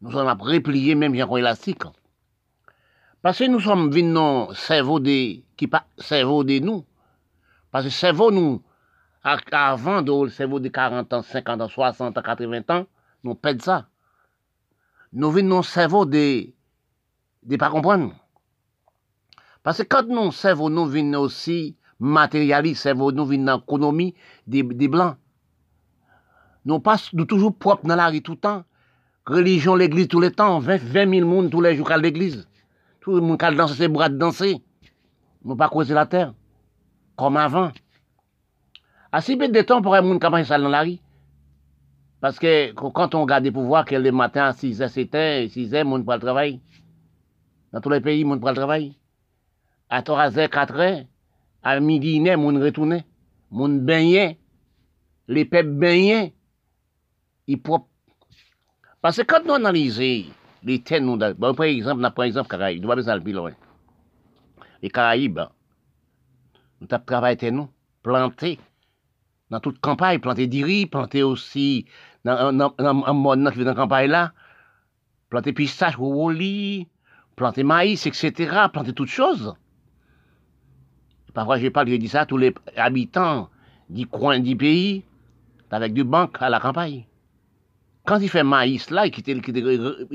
[0.00, 1.82] nous sommes repliés même un élastique.
[3.22, 6.84] Parce que nous sommes venus cerveau de, qui pas cerveau de nous.
[7.74, 8.62] Parce que cerveau nous,
[9.50, 12.86] avant de cerveau de 40 ans, 50 ans, 60 ans, 80 ans,
[13.24, 13.88] nous perdons ça.
[15.12, 16.52] Nous venons cerveau de,
[17.42, 18.14] de pas comprendre.
[19.64, 24.14] Parce que quand nous cerveau nous venons aussi matérialiste, cerveau nous venons dans l'économie
[24.46, 25.16] des, des blancs.
[26.64, 26.80] Nous
[27.12, 28.62] nous toujours propres dans la tout le temps.
[29.26, 32.46] Religion, l'église tout le temps, 20, 20 000 personnes tous les jours à l'église.
[33.00, 34.62] Tout le monde qui danse ses bras de danser.
[35.44, 36.34] Nous pas causer la terre.
[37.16, 37.72] Comme avant.
[39.20, 40.98] Si peu de temps pour un monde qui ça dans la rue.
[42.20, 45.48] Parce que quand on regarde les pouvoirs, que le matin à 6 h 7 h
[45.50, 46.60] 6 h le monde pour le travail.
[47.72, 48.96] Dans tous les pays, monde pour le travail.
[49.90, 51.06] À 3 h 4 h
[51.62, 53.02] à midi, monde retourne.
[53.50, 54.36] Monde baigne.
[55.28, 56.32] Les peuples baignent.
[57.46, 57.88] Ils propres.
[59.00, 60.32] Parce que quand nous analysons
[60.62, 63.52] les terres, nous, bon, par exemple, on par exemple Caraïbes, nous besoin de loin.
[64.82, 65.40] Les Caraïbes,
[66.80, 67.68] nous avons travaillé nous,
[68.02, 68.58] planté
[69.50, 71.86] dans toute campagne, planté du riz, planté aussi
[72.24, 74.32] dans un monde qui dans la campagne là,
[75.28, 76.88] planté pistache, roulis,
[77.36, 79.54] planté maïs, etc., planté toutes choses.
[81.34, 83.50] Parfois, je parle, je dis ça, tous les habitants
[83.90, 85.04] du coin du pays,
[85.74, 87.04] avec du banque à la campagne.
[88.06, 89.42] Quand il fait maïs là, il quitte, il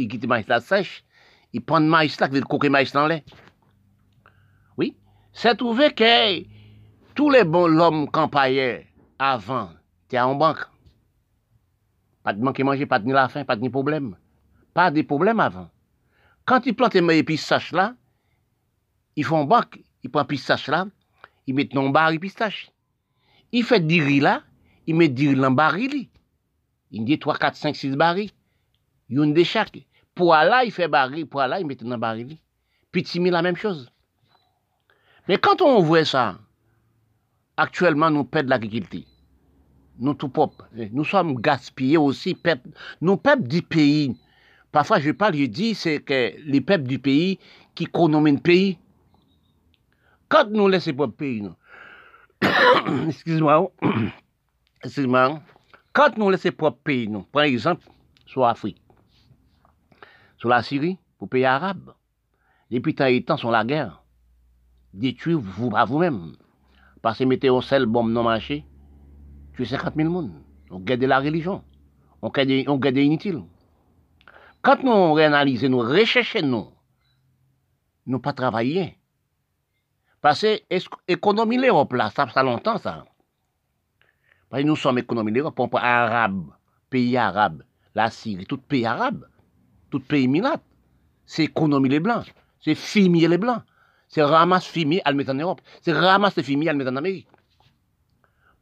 [0.07, 1.03] quitte, maïs là sèche,
[1.52, 3.22] il prend maïs là, il veut coquer maïs dans l'air.
[5.34, 6.43] C'est trouvé que
[7.15, 8.88] tous les bons l'homme campagnait
[9.18, 9.69] avant,
[10.06, 10.65] étaient en banque.
[12.23, 14.15] Pas de manquer manger, pas de ni la faim, pas de ni problème.
[14.73, 15.69] Pas de problème avant.
[16.45, 17.95] Quand ils plantent les pistaches là,
[19.15, 20.85] ils font banque, ils prennent pistache là,
[21.47, 22.72] ils mettent dans bar pistache.
[23.51, 24.43] Ils font du riz là,
[24.88, 26.10] ils mettent du riz dans baril.
[26.91, 28.31] Il dit 3, 4, 5, 6 barils.
[29.10, 29.77] Une de chaque.
[30.15, 31.27] Pour là, il fait baril.
[31.27, 32.38] Pour là, il met dans baril.
[32.91, 33.91] Puis Timi, la même chose.
[35.30, 36.39] Mais quand on voit ça,
[37.56, 39.03] actuellement, nous perdons l'agriculture.
[39.99, 40.68] Nous tout propre.
[40.91, 42.35] Nous sommes gaspillés aussi.
[42.99, 44.18] Nous peuples du pays.
[44.72, 47.38] Parfois, je parle, je dis, c'est que les peuples du pays
[47.76, 48.80] qui le pays.
[50.30, 51.56] Quand nous laissons pas pays, nous.
[53.07, 53.72] Excuse-moi.
[54.84, 55.41] Excuse-moi.
[55.93, 57.85] Quand nous laissons propre pays, nous, par exemple,
[58.26, 58.81] sur l'Afrique,
[60.39, 61.93] sur la Syrie, pour pays arabe,
[62.72, 64.01] depuis tant et temps, sur la guerre,
[64.94, 66.36] détruire vous à vous-même.
[67.02, 68.66] Parce que mettez un seul bombe non marché,
[69.53, 70.44] tuer 50 000 personnes.
[70.72, 71.64] On garde la religion.
[72.22, 73.44] On garde, on garde inutile.
[74.61, 76.68] Quand nous réanalysons, nous recherchons, nous,
[78.06, 78.98] nous pas travailler.
[80.22, 80.60] Parce que
[81.07, 83.06] économie l'Europe ça fait longtemps ça.
[84.49, 86.52] Parce que nous sommes économies l'Europe, on arabe,
[86.90, 87.64] pays arabe,
[87.95, 89.26] la Syrie, tout pays arabe,
[89.90, 90.60] tout pays minat.
[91.26, 93.61] C'est économie les blancs, c'est fumier les blancs,
[94.10, 96.95] c'est ramasse fumier à le mettre en Europe, c'est ramasse fumier à le mettre en
[96.98, 97.27] Amérique.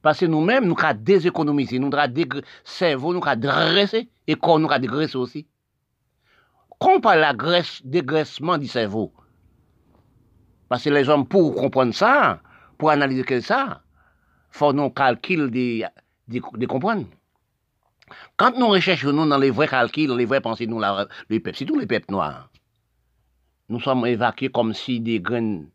[0.02, 4.69] Parce que nous-mêmes, nous avons déséconomisé, nous avons cerveau, nous avons dressé, et corps, nous
[4.69, 5.48] avons dégraissé aussi.
[6.78, 9.11] Compare la graisse, dégraissement du cerveau.
[10.69, 12.41] Parce que les hommes, pour comprendre ça,
[12.78, 13.82] pour analyser que ça,
[14.52, 15.49] faut nous calculer
[16.28, 17.06] des, des comprendre.
[18.38, 21.57] Quand nous recherchons nous dans les vrais calculs, les vrais pensées, nous, la, les peuples,
[21.57, 22.49] surtout les peuples noirs,
[23.69, 25.69] nous sommes évacués comme si des graines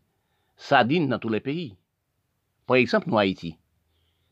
[0.56, 1.77] sardines dans tous les pays.
[2.66, 3.56] Par exemple, nous, Haïti.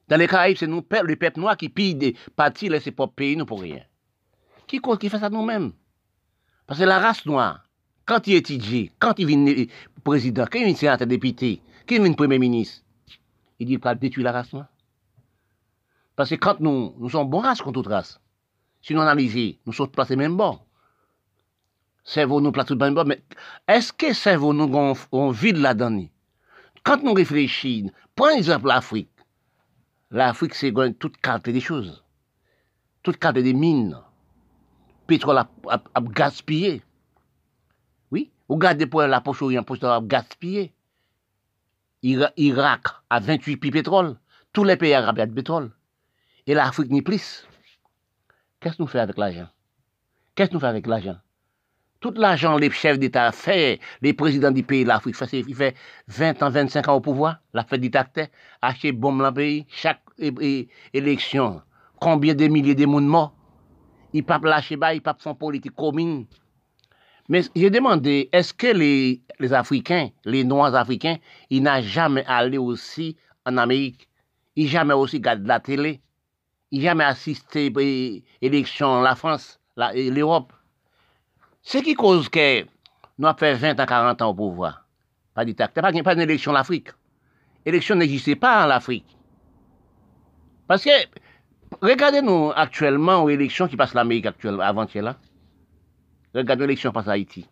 [0.09, 3.15] Dans les Caraïbes, c'est nous, le peuple noir qui pille des parties de ses propres
[3.15, 3.83] pays, nous, pour rien.
[4.67, 5.73] Qui, qui fait ça nous-mêmes?
[6.67, 7.65] Parce que la race noire,
[8.07, 9.67] quand il étudie, quand il vient
[10.03, 12.83] président, quand il vient député, quand il vient premier ministre,
[13.59, 14.69] il dit qu'il détruire la race noire.
[16.17, 18.21] Parce que quand nous, nous sommes bons race contre toute race,
[18.83, 20.59] si nous analysons, nous sommes placés même bon.
[22.11, 23.23] Cerveau nous placés même bon, mais
[23.69, 26.09] est-ce que cerveau nous on, vide là-dedans?
[26.83, 29.13] Quand nous réfléchissons, prenons exemple l'Afrique.
[30.11, 32.03] L'Afrique, c'est toute carte des choses.
[33.05, 33.97] Toute carte des mines.
[35.07, 36.83] Pétrole à, gaspiller.
[38.11, 40.73] Oui, regardez pour la poche orient, poche à gaspiller.
[42.03, 44.17] Irak a 28 puits pétrole.
[44.53, 45.71] Tous les pays arabes ont de pétrole.
[46.49, 47.47] Et l'Afrique n'y plus.
[48.59, 49.49] Qu'est-ce que nous faisons avec l'argent?
[50.35, 51.17] Qu'est-ce que nous faisons avec l'argent?
[52.01, 55.75] Tout l'argent, les chefs d'État fait, les présidents du pays de l'Afrique, il fait
[56.09, 58.29] 20 ans, 25 ans au pouvoir, la fête dictateur,
[58.63, 60.01] acheter bombe dans le pays, chaque
[60.95, 61.61] élection,
[62.01, 63.35] combien de milliers de monde morts?
[64.15, 66.25] Ils ne peuvent lâcher bas, ils ne peuvent faire politique commune.
[67.29, 69.21] Mais j'ai demandé, est-ce que les,
[69.53, 71.19] Africains, les Noirs africains,
[71.51, 74.09] ils n'ont jamais allé aussi en Amérique?
[74.57, 76.01] Ils n'ont jamais aussi regardé la télé?
[76.71, 77.81] Il jamais assisté à
[78.41, 80.55] l'élection la France, l'Europe?
[81.63, 82.65] Ce qui cause que
[83.19, 84.87] nous avons fait 20 ans, 40 ans au pouvoir?
[85.35, 86.89] Pas dictateur, pas, pas d'élection en Afrique.
[87.65, 89.17] L'élection n'existait pas en Afrique.
[90.67, 90.91] Parce que,
[91.83, 95.17] regardez-nous actuellement aux élections qui passent l'Amérique actuelle, avant-hier là.
[96.35, 97.47] Regardez l'élection qui passe à Haïti.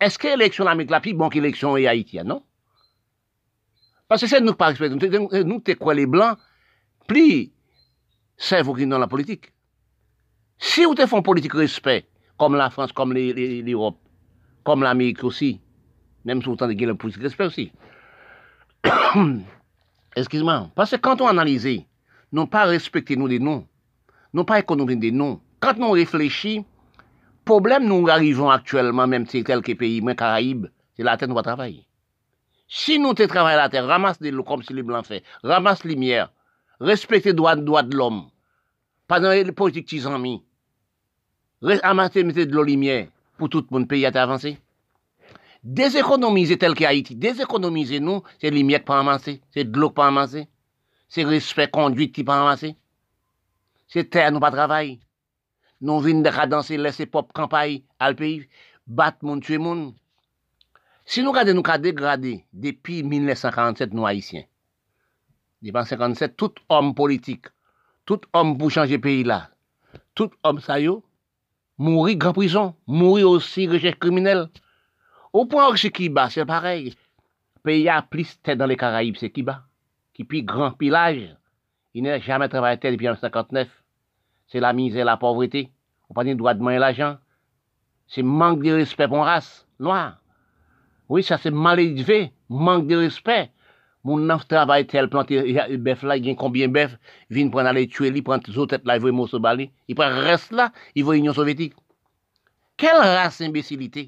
[0.00, 2.42] Est-ce que l'élection en Amérique la plus bonne que l'élection en Haïti, non?
[4.08, 6.38] Parce que c'est nous, par nous, nous, quoi les Blancs,
[7.06, 7.52] plus
[8.36, 9.52] c'est vous qui dans la politique.
[10.58, 12.08] Si vous faites politique respect,
[12.40, 13.98] comme la France, comme l'Europe,
[14.64, 15.60] comme l'Amérique aussi,
[16.24, 17.70] même si vous avez une politique respect aussi.
[20.16, 20.70] Excuse-moi.
[20.74, 21.82] Parce que quand on analyse,
[22.32, 23.66] non pas respecter nous des noms,
[24.32, 25.38] non pas économiser des noms.
[25.60, 26.64] Quand nous réfléchissons,
[27.44, 31.42] problème nous arrivons actuellement, même si quelques pays, même Caraïbes, c'est la terre nous va
[31.42, 31.86] travailler.
[32.68, 35.84] Si nous te travaillons la terre, ramasse des l'eau comme si les blancs font, ramasse
[35.84, 36.32] lumière,
[36.80, 38.30] respecter droit, droit de l'homme,
[39.06, 40.42] pas dans les politiques qui sont mis.
[41.82, 44.54] amase mette de lo limye pou tout moun peyi ate avanse.
[45.60, 50.46] Desekonomize tel ki Haiti, desekonomize nou, se limye pa amanse, se dlo pa amanse,
[51.12, 52.72] se respect konduit ki pa amanse.
[53.92, 54.94] Se ter nou pa travay,
[55.84, 58.46] nou vin dekadanse, lese pop kampay al peyi,
[58.86, 59.90] bat moun tue moun.
[61.04, 64.46] Si nou kade nou ka degradé depi 1947 nou Haitien,
[65.60, 67.50] depan 57, tout om politik,
[68.08, 69.42] tout om pou chanje peyi la,
[70.16, 71.00] tout om sayo,
[71.80, 74.50] mourir grand prison, mourir aussi recherche criminel.
[75.32, 76.94] Au point où c'est Kiba, c'est pareil.
[77.62, 79.62] Pays a plus tête dans les Caraïbes, c'est Kiba,
[80.12, 81.34] qui plus grand pillage.
[81.94, 83.66] Il n'a jamais travaillé depuis 1959.
[84.46, 85.70] C'est la misère, la pauvreté.
[86.10, 87.16] On pas de droit de manger l'argent.
[88.08, 90.18] C'est manque de respect pour la race noire.
[91.08, 93.50] Oui, ça c'est mal élevé, manque de respect.
[94.04, 95.36] Moun nan travay tel plante
[95.84, 96.94] bef la, gen konbyen bef,
[97.28, 99.68] vin pran ale tue li, pran zotet la, evoy mousso bali.
[99.92, 101.74] I pran res la, evoy Union Sovjetik.
[102.80, 104.06] Kel ras imbesilite?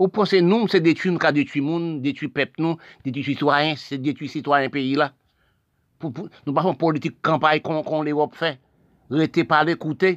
[0.00, 4.26] Ou pose nou mse detu mka detu moun, detu pep nou, detu sitwayen, se detu
[4.26, 5.12] sitwayen peyi la.
[6.02, 8.56] Pou, pou, nou pa fon politik kampay kon, kon le wop fe.
[9.12, 10.16] Rete pale koute.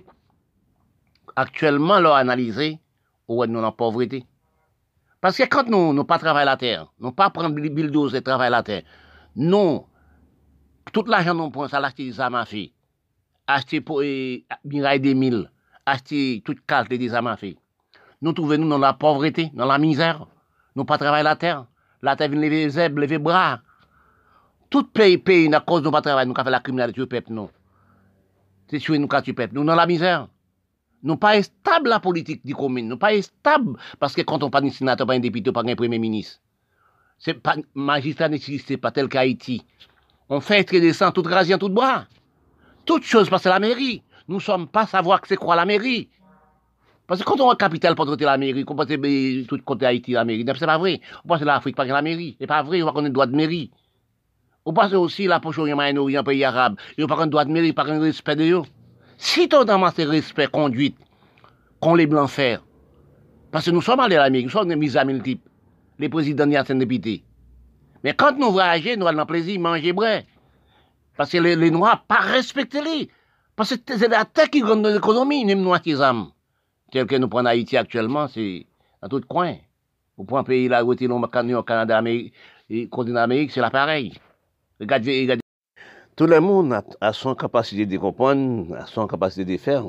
[1.37, 2.71] Aktuellement lor analize,
[3.29, 4.23] ou wè nou nan povrete.
[5.23, 8.61] Paske kante nou nou pa travay la ter, nou pa pran bildoz e travay la
[8.67, 8.83] ter,
[9.35, 9.83] nou,
[10.91, 12.65] tout l'ajan nou pran sa l'achete di zamafi,
[13.47, 15.45] achete pou e miray de mil,
[15.87, 17.55] achete tout kalte di zamafi.
[18.21, 20.19] Nou trouve nou nan la povrete, nan la mizer,
[20.75, 21.63] nou pa travay la ter,
[22.05, 23.61] la ter vin leve zeb, leve bra.
[24.73, 27.31] Tout peyi peyi nan koz nou pa travay, nou ka fe la kriminalite yo pep
[27.33, 27.51] nou.
[28.71, 30.25] Se chwe nou ka tu pep, nou nan la mizer.
[31.05, 34.65] Nous pas stable la politique du commune, nous pas stable parce que quand on parle
[34.65, 36.39] de sénateur, pas un député, pas un premier ministre.
[37.19, 39.63] C'est pas magistrat n'existe pas tel qu'Haïti.
[40.29, 42.05] On fait être descend toute en tout bras.
[42.85, 44.01] Toute chose passe à la mairie.
[44.27, 46.09] Nous sommes pas savoir que c'est quoi la mairie.
[47.05, 49.85] Parce que quand on a capital pour traiter la mairie, on pense que tout côté
[49.85, 50.43] Haïti la mairie.
[50.57, 51.01] C'est pas vrai.
[51.23, 52.35] On pense que l'Afrique pas la mairie.
[52.41, 53.69] C'est pas vrai, on va qu'on a droit de mairie.
[54.65, 56.77] On pense aussi la poche orient moyen pays arabe.
[56.97, 58.63] Il n'y a pas un droit de mairie, pas un respect de eux.
[59.17, 60.97] Si tu as ce respect, conduite,
[61.79, 62.63] qu'on les blancs faire,
[63.51, 65.41] parce que nous sommes allés à l'Amérique, nous sommes mis amis type,
[65.99, 67.23] les présidents de députés.
[68.03, 70.19] Mais quand nous voyageons, nous allons plaisir, manger bras.
[71.17, 73.09] Parce que les, Noirs pas respecté les.
[73.55, 76.29] Parce que c'est la terre qui gagne nos économies, les Noirs qui âmes.
[76.91, 78.67] Tel que nous prenons Haïti actuellement, c'est
[79.01, 79.55] dans tout coin.
[80.17, 82.33] Vous prenez un pays là, où est au Canada, Amérique,
[82.89, 84.13] continent d'Amérique, c'est là pareil.
[84.79, 85.44] Regardez, regardez.
[86.15, 89.83] Tout le monde a, son capacité de comprendre, a son capacité de faire.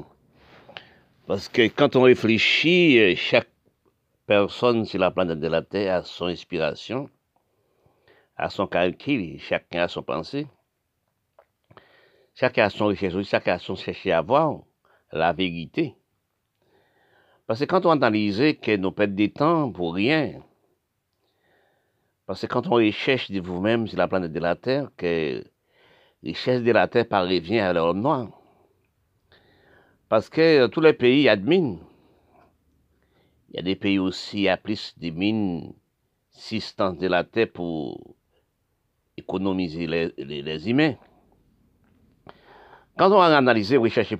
[1.28, 3.48] Parce que quand on réfléchit, euh, chaque
[4.27, 7.09] personne sur la planète de la Terre a son inspiration,
[8.36, 10.48] a son calcul, chacun a son pensée.
[12.35, 14.62] Chacun a son recherche, chacun a son chercher à voir
[15.12, 15.94] la vérité.
[17.47, 20.43] Parce que quand on analyse que nous perdons des temps pour rien,
[22.27, 25.44] parce que quand on recherche de vous-même sur la planète de la Terre, que
[26.27, 28.28] richesse de la Terre parvient à l'homme noir.
[30.09, 31.78] Parce que tous les pays adminent.
[33.51, 35.73] Il y a des pays aussi à plus de mines
[36.31, 38.16] substances de la Terre pour
[39.16, 40.94] économiser les, les, les humains.
[42.98, 44.16] Quand on a analysé rechercher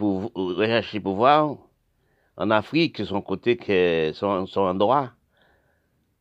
[1.01, 1.57] pouvoir
[2.37, 5.13] en Afrique, son côté que son, son endroit,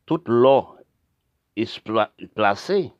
[0.06, 0.68] toute l'eau
[1.54, 1.82] est
[2.34, 2.92] placée.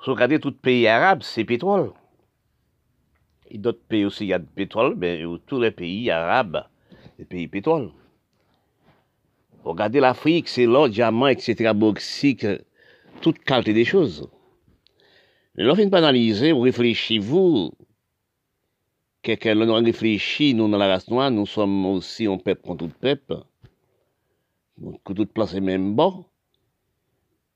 [0.00, 1.92] Regardez tout pays arabe, c'est pétrole.
[3.50, 6.64] Et d'autres pays aussi, il y a du pétrole, mais tous les pays arabes,
[7.18, 7.90] les pays pétrole.
[9.62, 12.46] Regardez l'Afrique, c'est l'or, diamant, etc., bauxite,
[13.20, 14.26] toute qualité des choses.
[15.54, 17.72] Mais lorsqu'on analyser, vous réfléchissez-vous,
[19.20, 22.92] quelqu'un nous réfléchit, nous dans la race noire, nous sommes aussi un peuple contre tout
[23.00, 23.36] peuple,
[25.04, 26.24] que toute place est même bon,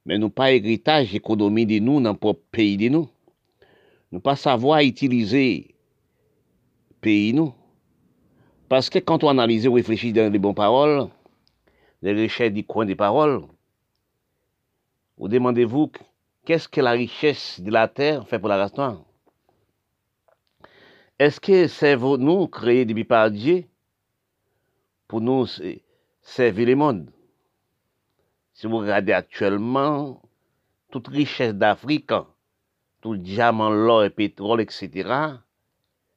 [0.05, 3.09] mais nous pas héritage économie de nous dans le propre pays de nous.
[4.13, 5.75] Nous pas savoir utiliser
[7.01, 7.55] pays nous.
[8.69, 11.09] Parce que quand on analyse ou réfléchit dans les bonnes paroles,
[12.03, 13.43] les richesses du coin des paroles,
[15.17, 15.91] vous demandez-vous
[16.45, 18.73] qu'est-ce que la richesse de la terre fait pour la race?
[21.19, 23.65] Est-ce que c'est nous créés depuis par Dieu
[25.07, 25.47] pour nous
[26.23, 27.11] servir le monde?
[28.55, 30.23] Si vous regardez actuellement,
[30.91, 32.13] toute richesse d'Afrique,
[33.01, 35.11] tout diamant, l'or et pétrole, etc.,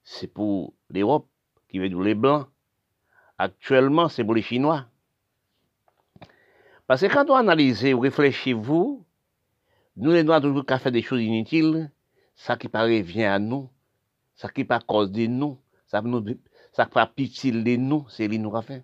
[0.03, 1.27] c'est pour l'Europe,
[1.68, 2.47] qui veut dire les Blancs.
[3.39, 4.85] Actuellement, c'est pour les Chinois.
[6.85, 9.03] Parce que quand on analyse, réfléchissez-vous,
[9.97, 11.91] nous les Noirs, toujours qu'à faire des choses inutiles,
[12.35, 13.68] ça qui paraît vient à nous,
[14.35, 16.23] ça qui pas cause de nous, ça nous,
[16.72, 18.84] ça pas pitié de nous, c'est lui nous a fait.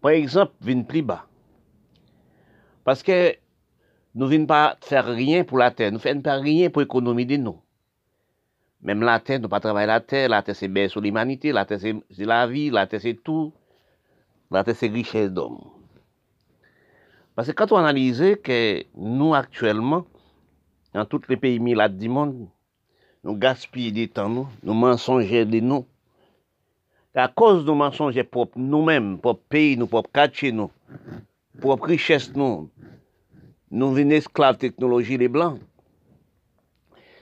[0.00, 1.29] Par exemple, vin plus bas.
[2.86, 3.16] Paske
[4.16, 7.38] nou vin pa fèr riyen pou la tè, nou fèn pa riyen pou ekonomi di
[7.40, 7.60] nou.
[8.80, 11.66] Mem la tè, nou pa travay la tè, la tè se bè sou l'imanite, la
[11.68, 11.92] tè se
[12.24, 13.52] la vi, la tè se tout,
[14.50, 15.58] la tè se richè d'om.
[17.36, 18.58] Paske kato analize ke
[18.96, 20.06] nou aktuelman,
[20.96, 22.48] nan tout le peyi milat di moun,
[23.20, 25.84] nou gaspye di tan nou, nou mensonje di nou.
[27.14, 30.72] Ka koz nou mensonje pop nou men, pop peyi nou, pop kache nou,
[31.60, 32.70] propre richesse, nous,
[33.70, 35.60] nous venons esclaves technologie les blancs.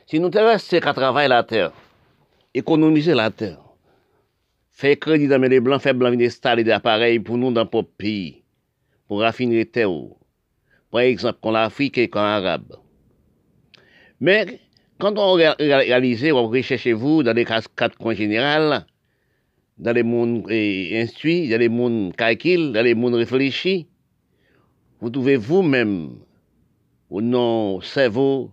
[0.07, 1.73] Si nous restés qu'à travailler la terre,
[2.55, 3.63] économiser la terre,
[4.71, 7.83] faire crédit dans les blancs, faire blanc venir installer des appareils pour nous dans notre
[7.83, 8.43] pays,
[9.07, 9.91] pour raffiner les terres,
[10.91, 12.77] par exemple, comme l'Afrique et comme l'Arabe.
[14.21, 14.61] Mais,
[14.99, 18.83] quand on réalise, on recherche vous dans les quatre coins généraux,
[19.77, 23.88] dans les mondes instruits, dans les mondes calculs, dans les mondes réfléchis,
[25.01, 26.19] vous trouvez vous-même,
[27.11, 28.53] au non cerveau,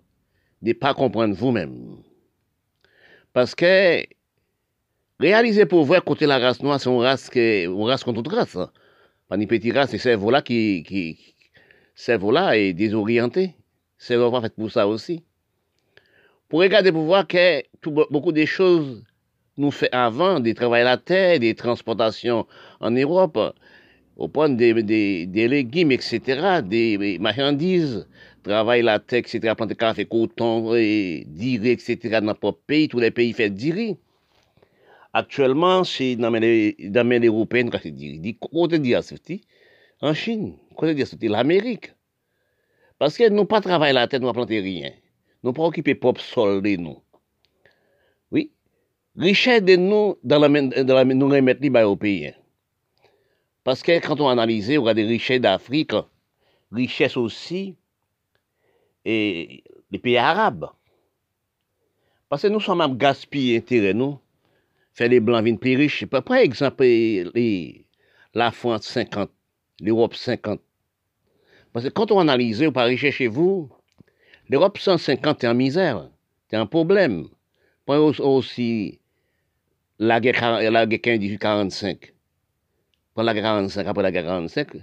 [0.62, 1.98] ne pas comprendre vous-même.
[3.34, 4.04] Parce que,
[5.20, 8.34] réaliser pour vrai côté la race noire, c'est une race, que, une race contre toute
[8.34, 8.56] race.
[8.56, 8.72] Hein.
[9.28, 11.36] Pas une petite race, c'est cerveau-là qui, qui,
[11.96, 13.56] cerveau-là est désorienté.
[13.98, 15.24] Cerveau pas fait pour ça aussi.
[16.48, 17.64] Pour regarder pour voir que
[18.12, 19.04] beaucoup de choses
[19.58, 22.46] nous fait avant, des travaux à la terre, des transportations
[22.80, 23.40] en Europe,
[24.18, 28.08] au point des, des, des, légumes, etc., des marchandises,
[28.44, 33.12] travail la terre, etc., planter café, coton, et diri, etc., dans notre pays, tous les
[33.12, 33.98] pays font diri.
[35.14, 38.38] Actuellement, c'est dans l'Union européenne qu'on fait diri.
[38.40, 39.02] Côté dire
[40.02, 41.94] en Chine, côté dire l'Amérique.
[43.00, 44.92] Parce que nous pas travaillé la terre, nous pas planté rien.
[45.44, 46.98] Nous pas occupé propre sol de nous.
[48.32, 48.52] Oui.
[49.18, 50.50] Richesse de nous, dans la,
[50.84, 52.34] dans la, nous remettre les pays.
[53.66, 55.94] Parce que quand on analyse, on regarde les richesses d'Afrique,
[56.72, 57.76] richesse aussi,
[59.04, 60.70] et les pays arabes.
[62.30, 64.20] Parce que nous sommes à gaspiller intérêt, nous,
[64.94, 66.06] faire les blancs venir plus riches.
[66.06, 67.88] Par exemple, les,
[68.36, 69.32] la France 50,
[69.82, 70.62] l'Europe 50.
[71.74, 73.72] Parce que quand on analyse, on peut aller chez vous,
[74.48, 76.12] l'Europe 150 est en misère.
[76.52, 77.30] C'est un problème.
[77.88, 79.00] Prends aussi
[79.98, 82.15] la guerre, la guerre 1845.
[83.16, 84.74] Pon la 45, apre la 45,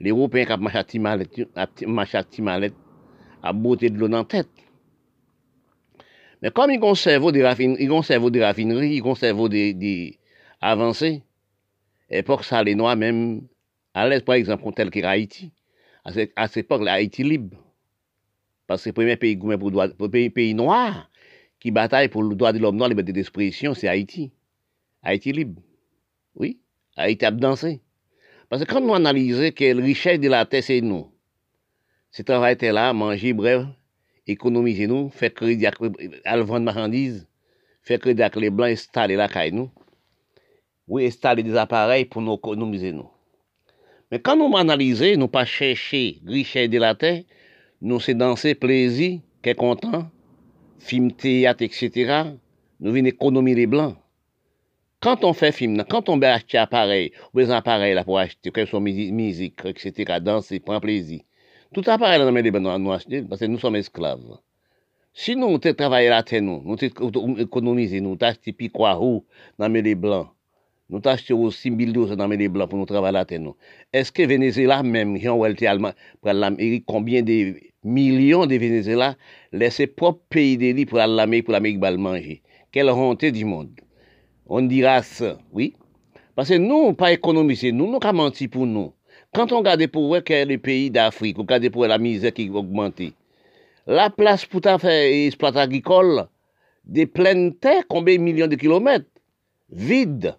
[0.00, 1.36] le Européen kap macha ti malet,
[1.86, 2.74] macha ti malet,
[3.46, 4.48] ap bote dlo nan tet.
[6.42, 9.92] Men kom yon konservo de rafineri, yon konservo de
[10.58, 11.12] avanse,
[12.10, 13.44] epok sa le noa menm,
[13.94, 15.52] alèz par exemple kon tel ki Haiti,
[16.02, 17.54] a sepok la Haiti libe.
[18.66, 21.06] Pas se premè peyi goumen pou peyi noa,
[21.62, 24.32] ki bataye pou lou doa de l'om noa, le bete d'espresyon, se Haiti.
[25.06, 25.62] Haiti libe.
[26.34, 26.56] Oui?
[26.96, 27.80] Haïti a dansé.
[28.48, 31.10] Parce que quand nous analysons que la richesse de la terre, c'est nous.
[32.10, 33.64] Ce travail était là, manger, bref,
[34.26, 37.28] économiser nous, faire crédit à la vente marchandises,
[37.82, 39.70] faire avec les blancs, installer la caille nous.
[40.88, 43.08] Oui, installer des appareils pour nous économiser nous.
[44.10, 47.22] Mais quand nous analysons, nous pas chercher richesse de la terre,
[47.80, 50.10] nous c'est danser plaisir, qu'est content,
[50.80, 52.24] film théâtre, etc.
[52.80, 53.96] Nous venons économiser les blancs.
[55.02, 58.50] Quand on fait film, quand on va acheter appareil, ou des appareils là pour acheter,
[58.50, 61.22] quelles sont musique, etc., danser, prendre plaisir.
[61.72, 64.36] Tout appareil là, nous nous acheter parce que nous sommes esclaves.
[65.14, 66.76] Si nous, nous travaillons la terre, nous, nous
[67.40, 69.24] économisons, nous achetons piquois roux
[69.58, 70.28] dans les blancs,
[70.90, 73.40] nous achetons aussi bulldozer dans les blancs pour nous travailler la terre,
[73.94, 79.16] Est-ce que Venezuela même, Jean Welty Allemand, pour l'Amérique, combien de millions de Venezuela
[79.50, 82.42] laissent propre pays de pour l'Amérique, pour l'Amérique va le manger?
[82.70, 83.80] Quelle honte du monde!
[84.50, 85.22] Honduras,
[85.52, 85.74] oui.
[86.34, 88.92] Parce que nous, pas économiser, nous, nous pas menti pour nous.
[89.32, 92.34] Quand on regarde pour voir quel est le pays d'Afrique, on regarde pour la misère
[92.34, 93.00] qui augmente.
[93.86, 96.26] La place pour ta faire exploit agricole,
[96.84, 99.06] des pleines terres, combien de millions de kilomètres,
[99.70, 100.36] vides,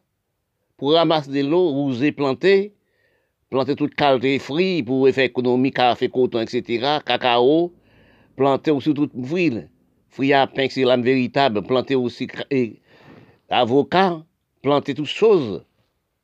[0.75, 2.73] pour ramasser de l'eau, rouser, planter,
[3.49, 7.71] planter toute qualité fruits pour effet économique, café, coton, etc., cacao,
[8.35, 9.63] planter aussi toute fruits.
[10.09, 12.80] Fruits à pain, c'est l'âme véritable, planter aussi et,
[13.51, 14.23] avocats,
[14.61, 15.63] planter toutes choses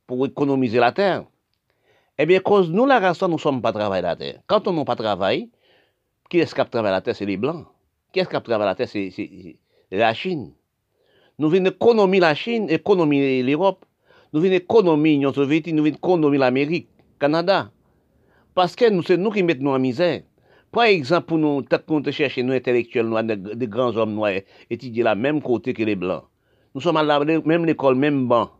[0.07, 1.25] pour économiser la terre.
[2.17, 4.39] Eh bien, cause nous, la race, nous ne sommes pas travailler la terre.
[4.47, 5.49] Quand on n'a pas travaillé,
[6.29, 7.15] qui est-ce qui travaille la terre?
[7.15, 7.67] C'est les Blancs.
[8.11, 8.87] Qui est-ce qui travaille la terre?
[8.89, 9.57] C'est
[9.91, 10.53] la Chine.
[11.37, 13.85] Nous venons économiser la Chine, économiser l'Europe.
[14.33, 16.87] Nous venons économiser l'Union soviétique, nous venons l'Amérique,
[17.19, 17.71] Canada.
[18.55, 20.23] Parce que nous, c'est nous qui mettons nous en misère.
[20.71, 25.15] Par exemple, pour nous, nous cherchons nos intellectuels noirs, des grands hommes noirs, étudier la
[25.15, 26.23] même côté que les Blancs.
[26.77, 28.51] Nous sommes à la même l'école, même banc.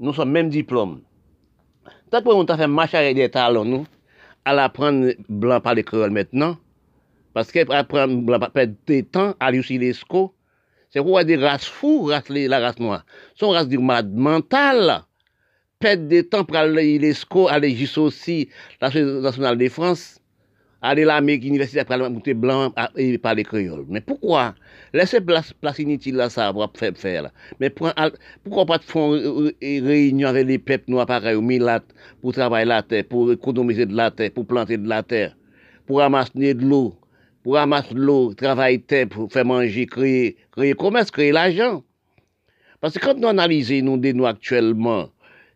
[0.00, 1.02] Nous sommes même diplôme.
[2.10, 3.86] Tant qu'on t'a fait marcher avec des talons, nous,
[4.44, 6.56] à la prendre blanc par l'école maintenant,
[7.34, 8.50] parce qu'elle prend blanc par
[8.88, 10.34] des temps à l'UCI l'ESCO,
[10.90, 13.04] c'est quoi des races fous, la race noire.
[13.36, 15.04] Son race du mad mental.
[15.78, 18.48] Pète des temps pour aller l'UNESCO, aller JISOCI,
[18.80, 20.17] la Nationale de France.
[20.80, 23.84] Aller l'Amérique universitaire pour aller blanc et parler créole.
[23.88, 24.54] Mais pourquoi?
[24.92, 27.32] Laissez place, place inutile là, ça, pour faire, faire là.
[27.60, 31.82] Mais pourquoi pas faire une réunion avec les peuples noirs pareil, ou milat,
[32.20, 35.36] pour travailler la terre, pour économiser de la terre, pour planter de la terre,
[35.86, 36.94] pour ramasser de l'eau,
[37.42, 41.82] pour ramasser de l'eau, travailler terre, pour faire manger, créer, créer commerce, créer l'argent.
[42.80, 45.08] Parce que quand nous analysons nous, nous actuellement,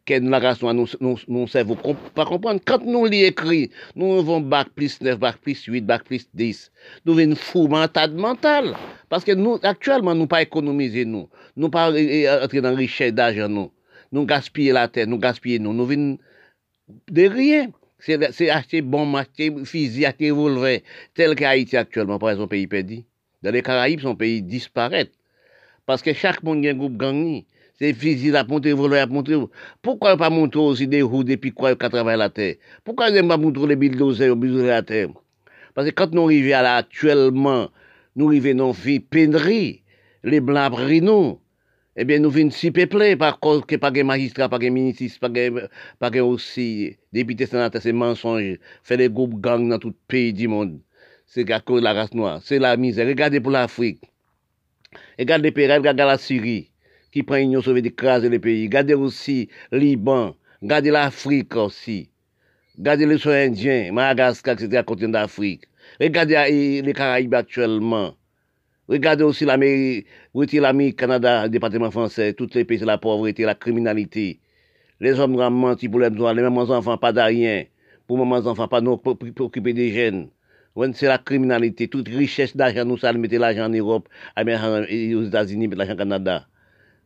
[0.09, 2.59] ken narrasyon nou, nou, nou servou komp, pa kompran.
[2.67, 6.27] Kant nou li ekri, nou nou von bak plis 9, bak plis 8, bak plis
[6.39, 6.65] 10.
[7.07, 8.73] Nou ven fou mentad mental.
[9.13, 11.29] Paske nou, aktualman nou pa ekonomize nou.
[11.55, 13.71] Nou pa entre nan richè d'ajan nou.
[14.13, 15.77] Nou gaspye la tè, nou gaspye nou.
[15.77, 16.17] Nou ven
[17.11, 17.73] de rien.
[18.03, 20.81] Se achte bom, achte fizi, achte volve.
[21.15, 23.05] Tel ki Haiti aktualman, pa son peyi pedi.
[23.43, 25.13] Dan de Karaib, son peyi disparèt.
[25.87, 27.43] Paske chak moun gen goup gang ni.
[27.83, 29.35] Se fizi la ponte, volo la ponte.
[29.83, 32.61] Poukwa yo pa montrou si de hou depi kwa yo ka travay la ter?
[32.87, 35.11] Poukwa yo pa montrou le bildoze yo bizoure la ter?
[35.75, 37.73] Pase kat nou rive ala atuelman,
[38.15, 39.83] nou rive nou fi penri,
[40.23, 41.41] le blan apri nou.
[41.99, 45.19] Ebyen eh nou vin si peple par koz ke pa gen magistra, pa gen ministris,
[45.19, 45.65] pa gen,
[45.99, 50.47] pa gen osi depite senate se mensonje, fe de goup gang nan tout peyi di
[50.47, 50.79] moun.
[51.27, 53.03] Se ka koz la rase noa, se la mize.
[53.03, 54.07] Regade pou l'Afrique,
[55.19, 56.72] regade de Pera, regade la Syrie.
[57.13, 58.69] Qui prend l'Union soviétique d'écraser les pays.
[58.69, 62.09] Gardez aussi Liban, gardez l'Afrique aussi.
[62.79, 65.65] Gardez les soins indiens, Madagascar, etc., continent d'Afrique.
[66.01, 68.15] Regardez les Caraïbes actuellement.
[68.89, 74.41] Regardez aussi l'Amérique, l'Amérique, Canada, le département français, tous les pays, la pauvreté, la criminalité.
[75.01, 77.65] Les hommes ont menti pour les besoins, les mêmes enfants, pas d'arien.
[78.07, 79.01] Pour mêmes enfants, pas nous
[79.39, 80.29] occuper des jeunes.
[80.95, 85.93] C'est la criminalité, toute richesse d'argent, nous, ça, mettez l'argent en Europe, aux États-Unis, l'argent
[85.93, 86.47] au Canada.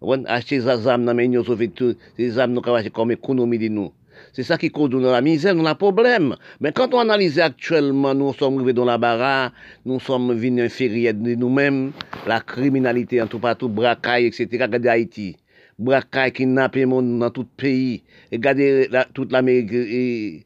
[0.00, 3.92] On acheter des âmes dans l'Union soviétique, des âmes nous avons comme économie de nous.
[4.32, 6.36] C'est ça qui cause dans la misère, dans la problème.
[6.60, 9.52] Mais quand on analyse actuellement, nous sommes arrivés dans la barre,
[9.84, 11.92] nous sommes venus inférieurs de nous-mêmes,
[12.26, 14.48] la criminalité en tout partout, bracaille, etc.
[14.52, 15.36] Regardez Haïti.
[15.78, 18.02] Bracaille, kidnappé monde dans tout pays.
[18.32, 20.44] Regardez toute l'Amérique,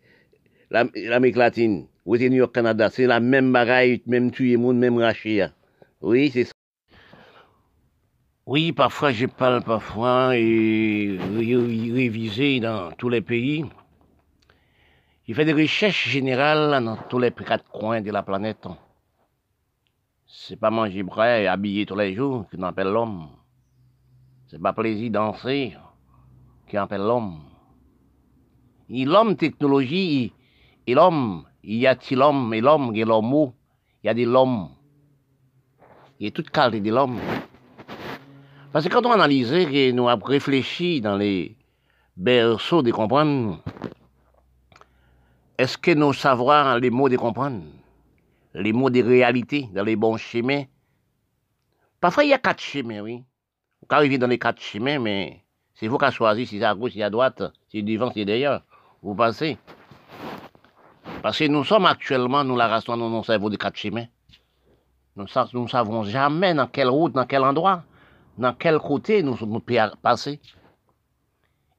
[0.71, 1.87] l'Amérique latine.
[2.07, 2.89] Ou New York, Canada.
[2.91, 5.47] C'est la même bagaille, même tuer monde, même racher.
[6.01, 6.53] Oui, c'est ça.
[8.53, 13.65] Oui, parfois je parle parfois et réviser dans tous les pays.
[15.29, 18.67] Il fait des recherches générales dans tous les quatre coins de la planète.
[20.27, 23.29] C'est pas manger prêt et habiller tous les jours qui appelle l'homme.
[24.49, 25.77] C'est pas plaisir danser
[26.67, 27.39] qui appelle l'homme.
[28.89, 30.33] Et l'homme technologie
[30.89, 33.53] et l'homme, il y a l'homme et l'homme, a l'homme,
[34.03, 34.71] il y a des l'homme.
[36.19, 37.21] Il y a toute qualité de l'homme.
[38.73, 41.57] Parce que quand on analyse et nous avons dans les
[42.17, 43.59] berceaux de comprendre,
[45.59, 47.65] est-ce que nous savons les mots de comprendre,
[48.55, 50.65] les mots de réalité dans les bons chemins
[52.01, 53.25] Parfois, il y a quatre chemins, oui.
[53.83, 55.43] Vous arrivez dans les quatre chemins, mais
[55.75, 57.83] c'est vous qui avez choisi si c'est à gauche, si c'est à droite, si c'est
[57.83, 58.63] devant, si c'est derrière.
[59.03, 59.59] Vous pensez
[61.23, 64.07] Parce que nous sommes actuellement, nous la race dans nos cerveaux de quatre chemins.
[65.17, 67.83] Nous ne savons jamais dans quelle route, dans quel endroit
[68.41, 69.61] dans quel côté nous sommes
[70.03, 70.41] passer.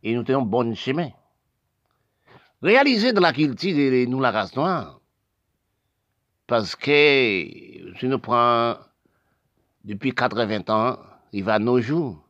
[0.04, 1.10] Et nous tenons bon chemin.
[2.62, 5.02] Réaliser de la culture de nous la race noire.
[6.46, 7.44] Parce que
[8.00, 8.78] si nous prenons
[9.84, 11.00] depuis 80 ans,
[11.34, 12.24] il va nos jours.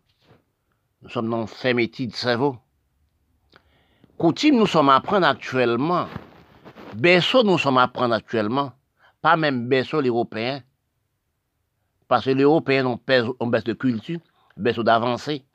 [1.02, 2.58] Nous sommes dans fait métier de cerveau.
[4.18, 6.08] Coutume, nous sommes à apprendre actuellement.
[6.96, 8.72] Berceau, nous sommes à apprendre actuellement.
[9.22, 10.62] Pas même berceau l'Européen.
[12.12, 13.00] Parce que les Européens ont,
[13.48, 14.20] baisse de culture,
[14.58, 15.46] baisse d'avancée.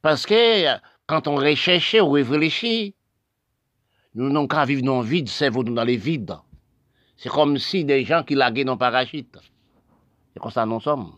[0.00, 2.94] Parce que quand on recherche ou réfléchit,
[4.14, 6.34] nous n'avons qu'à vivre dans le vide, cerveau dans les vides.
[7.18, 9.36] C'est comme si des gens qui laguaient dans parachute.
[10.32, 11.12] C'est comme ça nous sommes.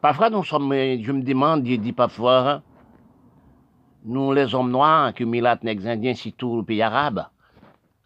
[0.00, 2.62] Parfois, nous sommes, je me demande, je dis parfois,
[4.06, 7.26] nous les hommes noirs, qui milat les indiens, surtout le pays arabe,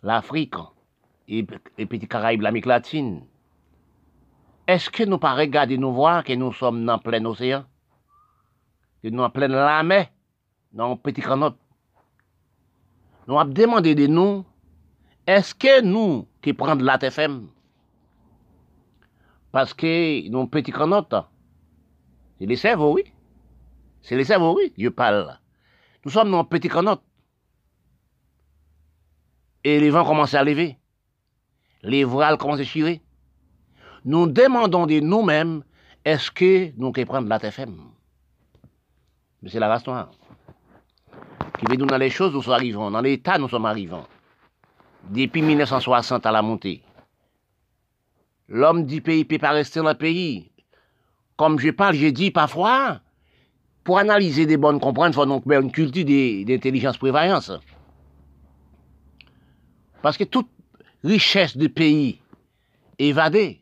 [0.02, 0.56] l'Afrique,
[1.28, 1.46] et
[1.78, 3.22] les petits Caraïbes, l'Amérique latine,
[4.66, 7.64] est-ce que nous pas regarder nous voir que nous sommes dans plein océan?
[9.02, 10.08] Que nous en pleine la mer,
[10.72, 11.54] dans un petit canot?
[13.26, 14.44] Nous avons demandé de nous,
[15.26, 17.48] est-ce que nous qui prenons la TFM?
[19.50, 21.06] Parce que nous petit canot,
[22.38, 23.04] c'est les cerveaux, oui.
[24.00, 25.38] C'est les cerveaux, oui, je parle.
[26.04, 26.98] Nous sommes dans un petit canot.
[29.64, 30.76] Et les vents commencent à lever.
[31.82, 33.00] Les voiles commencent à chirer
[34.04, 35.62] nous demandons de nous-mêmes,
[36.04, 37.76] est-ce que nous pouvons prendre la TFM
[39.42, 40.10] Mais c'est la race noire.
[41.58, 42.90] Qui veut nous dans les choses, nous sommes arrivants.
[42.90, 44.06] Dans l'état, nous sommes arrivants.
[45.10, 46.82] Depuis 1960 à la montée.
[48.48, 50.50] L'homme du pays peut pas rester dans le pays.
[51.36, 53.00] Comme je parle, j'ai dit parfois,
[53.84, 57.52] pour analyser des bonnes comprendre, il faut donc une culture d'intelligence prévoyance.
[60.02, 60.48] Parce que toute
[61.04, 62.20] richesse du pays
[62.98, 63.61] évadée,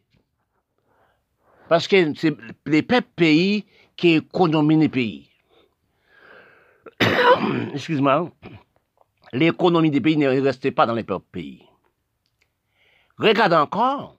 [1.71, 2.37] parce que c'est
[2.67, 3.65] les peuples pays
[3.97, 5.31] qui économisent les pays.
[7.73, 8.29] Excuse-moi.
[9.33, 11.63] L'économie des pays ne restait pas dans les peuples pays.
[13.17, 14.17] Regarde encore.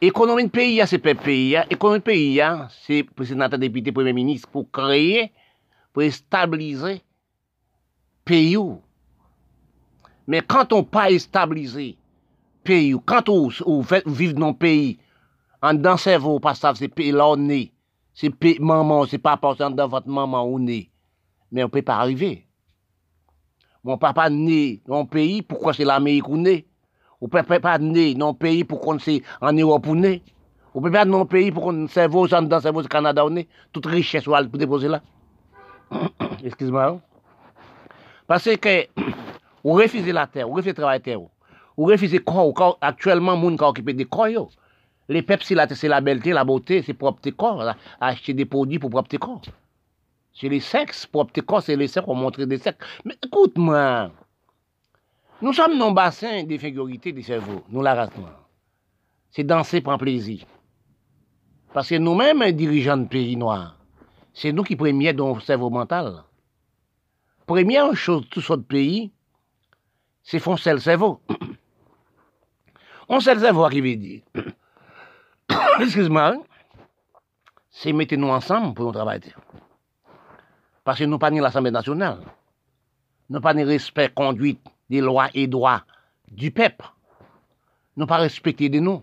[0.00, 1.56] Économie de pays, c'est peuples pays.
[1.68, 2.40] Économie de pays,
[2.86, 5.32] c'est président député, premier ministre pour créer,
[5.92, 7.02] pour stabiliser
[8.24, 8.56] pays.
[10.28, 11.98] Mais quand on pas stabiliser
[12.62, 13.48] pays, quand on,
[14.06, 15.00] vit dans le pays,
[15.62, 17.66] An dan sevo, pastav, se pe la ou ne.
[18.16, 20.82] Se pe maman, se pa pa, se an dan vat maman ou ne.
[21.52, 22.38] Men ou pe pa arrive.
[23.84, 26.58] Mon papa ne nan peyi, poukwa se l'Amerik ou ne.
[27.20, 30.18] Ou pe pa ne nan peyi, poukwa se an Erop ou ne.
[30.74, 33.32] Ou pe pa nan peyi, poukwa se sevo, se an dan sevo, se Kanada ou
[33.32, 33.46] ne.
[33.72, 35.00] Tout riches ou al pou depose la.
[36.44, 37.00] Eskiz-moi ou.
[38.28, 38.74] Pase ke
[39.64, 41.30] ou refize la ter, ou refize travay ter ou.
[41.76, 44.48] Ou refize kwa ou, kwa aktuelman moun kwa okipe de kwa yo.
[45.10, 47.74] Les peuples, c'est la belleté, la beauté, c'est propre corps.
[48.00, 49.42] Acheter des produits pour propre corps.
[50.32, 52.78] C'est les sexes, propre corps, c'est les sexes, on montre des sexes.
[53.04, 54.12] Mais écoute-moi,
[55.42, 58.10] nous sommes dans le bassin des cerveaux, nous la race
[59.32, 60.46] C'est danser un plaisir.
[61.72, 63.76] Parce que nous-mêmes, dirigeants de pays noirs,
[64.32, 66.22] c'est nous qui premiers dans le cerveau mental.
[67.46, 69.10] Première chose, tout ce pays,
[70.22, 71.20] c'est foncer le cerveau.
[73.08, 74.20] On sait le cerveau qui veut dire.
[75.80, 76.34] excuse-moi,
[77.70, 79.32] c'est mettre nous ensemble pour nous travailler.
[80.84, 82.20] Parce que nous pas ni l'Assemblée nationale.
[83.28, 85.82] nous pas de respect conduite des lois et droits
[86.30, 86.84] du peuple.
[87.96, 89.02] Nous pas respecter de nous.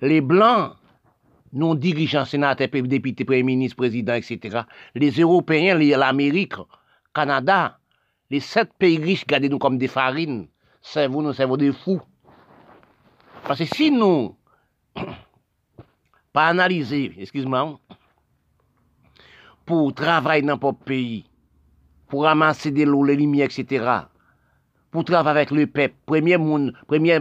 [0.00, 0.74] Les Blancs,
[1.52, 4.62] nos dirigeants, sénateurs, députés, premiers ministres, présidents, etc.
[4.94, 6.54] Les Européens, l'Amérique,
[7.14, 7.78] Canada,
[8.30, 10.48] les sept pays riches gardez nous comme des farines.
[10.80, 12.00] Servons nous, servons des fous.
[13.46, 14.36] Parce que si nous,
[16.32, 17.78] pas analyser, excuse-moi,
[19.66, 21.24] pour travailler dans notre pays,
[22.08, 23.84] pour ramasser de l'eau, les lumières, etc.,
[24.90, 27.20] pour travailler avec le peuple, premier monde, premier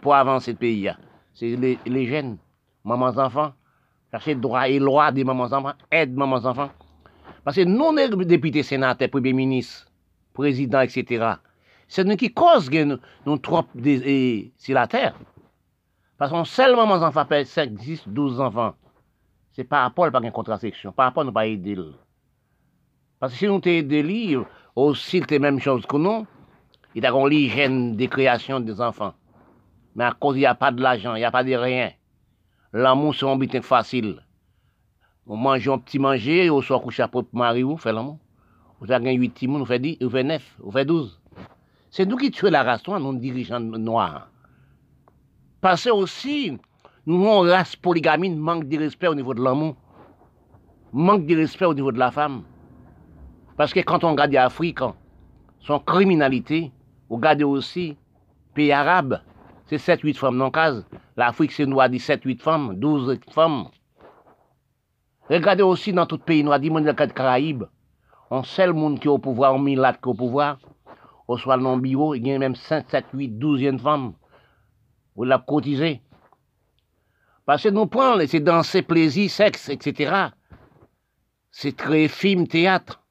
[0.00, 0.90] pour avancer le pays,
[1.34, 2.38] c'est les, les, jeunes,
[2.84, 3.52] mamans enfants,
[4.10, 6.70] chercher droit et loi des mamans enfants, aide mamans enfants.
[7.44, 9.88] Parce que nous, les députés, sénateurs, premiers ministres,
[10.32, 11.34] présidents, etc.,
[11.88, 13.64] c'est nous qui cause que nous, nous trop
[14.56, 15.14] sur la terre.
[16.22, 18.76] Parce qu'on seulement mamans enfants fait 5, 10, 12 enfants.
[19.50, 21.76] C'est par rapport à une contraception, par rapport à nous pas aider.
[23.18, 24.46] Parce que si nous t'aidons,
[24.76, 26.24] aussi, c'est la même chose que nous,
[26.94, 29.14] il y a l'hygiène des créations des enfants.
[29.96, 31.90] Mais à cause il n'y a pas de l'argent, il n'y a pas de rien.
[32.72, 34.22] L'amour, c'est un but facile.
[35.26, 38.18] On mange un petit manger, on soit couché à propre mari, on fait l'amour.
[38.80, 41.20] On fait 8 petits on fait 10, on fait 9, on fait 12.
[41.90, 44.28] C'est nous qui tuons la race nous dirigeants noirs.
[45.62, 46.58] Parce que aussi,
[47.06, 49.76] nous avons race polygamine, manque de respect au niveau de l'amour.
[50.92, 52.42] Manque de respect au niveau de la femme.
[53.56, 54.80] Parce que quand on regarde l'Afrique,
[55.60, 56.70] son criminalité,
[57.12, 57.98] Regardez aussi,
[58.54, 59.20] pays arabe,
[59.66, 60.72] c'est 7-8 femmes dans le cas.
[61.14, 63.66] L'Afrique, c'est noir, 7-8 femmes, 12 femmes.
[65.28, 67.64] Regardez aussi dans tout pays noir, dit dans le Caraïbes,
[68.30, 70.56] on seul monde qui est au pouvoir, on milate qui est au pouvoir,
[71.28, 74.14] on bureau, il y a même 5, 7, 8, 12 femmes.
[75.14, 76.02] Vous la cotisé.
[77.44, 80.28] Parce que nous prenons, c'est danser, plaisir, sexe, etc.
[81.50, 83.02] C'est très film, théâtre.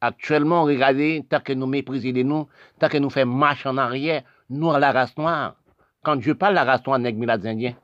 [0.00, 2.46] Actuellement, regardez, tant que nous méprisons de nous,
[2.78, 5.56] tant que nous faisons marche en arrière, nous, la race noire,
[6.04, 7.74] quand je parle de la race noire, nègre indien,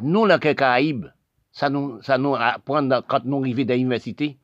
[0.00, 1.06] nous, les Caraïbes,
[1.52, 4.38] ça nous, ça nous apprend, quand nous arrivons dans l'université,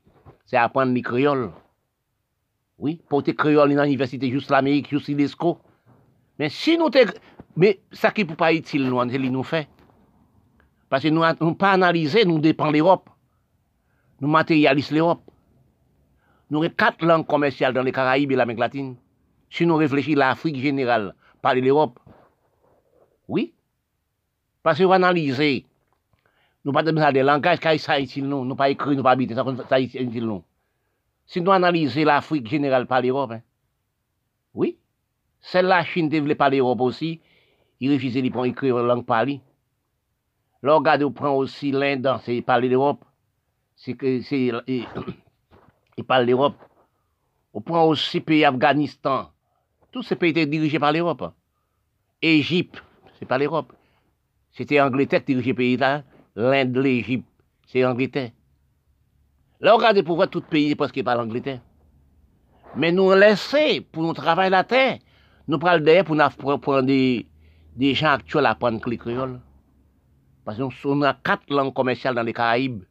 [0.45, 1.51] c'est apprendre les créoles.
[2.79, 5.59] Oui, porter créole dans l'université, juste l'Amérique, juste l'ESCO.
[6.39, 6.89] Mais si nous
[7.57, 9.69] mais ça qui peut pas être utile, nous, c'est nous fait.
[10.89, 13.09] Parce que nous, nous pas analyser, nous dépend de l'Europe.
[14.21, 15.23] Nous matérialisons l'Europe.
[16.51, 18.97] Nous avons quatre langues commerciales dans les Caraïbes et l'Amérique latine.
[19.51, 21.99] Si nous réfléchissons l'Afrique générale, pas l'Europe.
[23.29, 23.55] Oui.
[24.63, 25.65] Parce que vous analysez.
[26.65, 28.45] Nous pas besoin des langages qui sont ici, nous.
[28.45, 29.35] Nous pas écrit, nous pas habiter,
[29.69, 30.43] ça ici, nous.
[31.25, 33.43] Si nous analysons l'Afrique générale par l'Europe, hein.
[34.55, 34.77] oui.
[35.41, 37.21] Celle la Chine développée par l'Europe aussi,
[37.81, 39.41] il refuse de écrire en langue parlée.
[40.63, 43.05] On prend aussi l'Inde, c'est parler l'Europe.
[43.75, 44.53] C'est que, c'est,
[45.97, 46.57] il parle l'Europe.
[47.55, 49.31] On prend aussi pays Afghanistan.
[49.91, 51.33] Tous ces pays étaient dirigés par l'Europe.
[52.21, 52.83] Égypte,
[53.19, 53.73] c'est pas l'Europe.
[54.53, 56.03] C'était Angleterre qui dirigeait pays là.
[56.37, 57.27] L'Inde, l'Égypte,
[57.67, 58.31] c'est Angleterre.
[59.61, 61.61] Là, regardez pour voir tout pays presque par l'Angleterre.
[62.77, 64.99] Mais nous laisser pour nous travailler la terre.
[65.49, 67.27] Nous prenons derrière pour nous prendre des,
[67.81, 69.41] des gens actuels à apprendre le créole.
[70.45, 72.83] Parce qu'on a quatre langues commerciales dans les Caraïbes.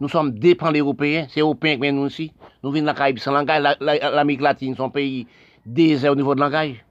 [0.00, 2.32] Nous sommes dépendants des Européens, c'est Européens qui viennent nous aussi.
[2.62, 5.26] Nous venons de la Caraïbe sans langage, l'Amérique latine, son pays
[5.64, 6.84] désert au niveau de langage.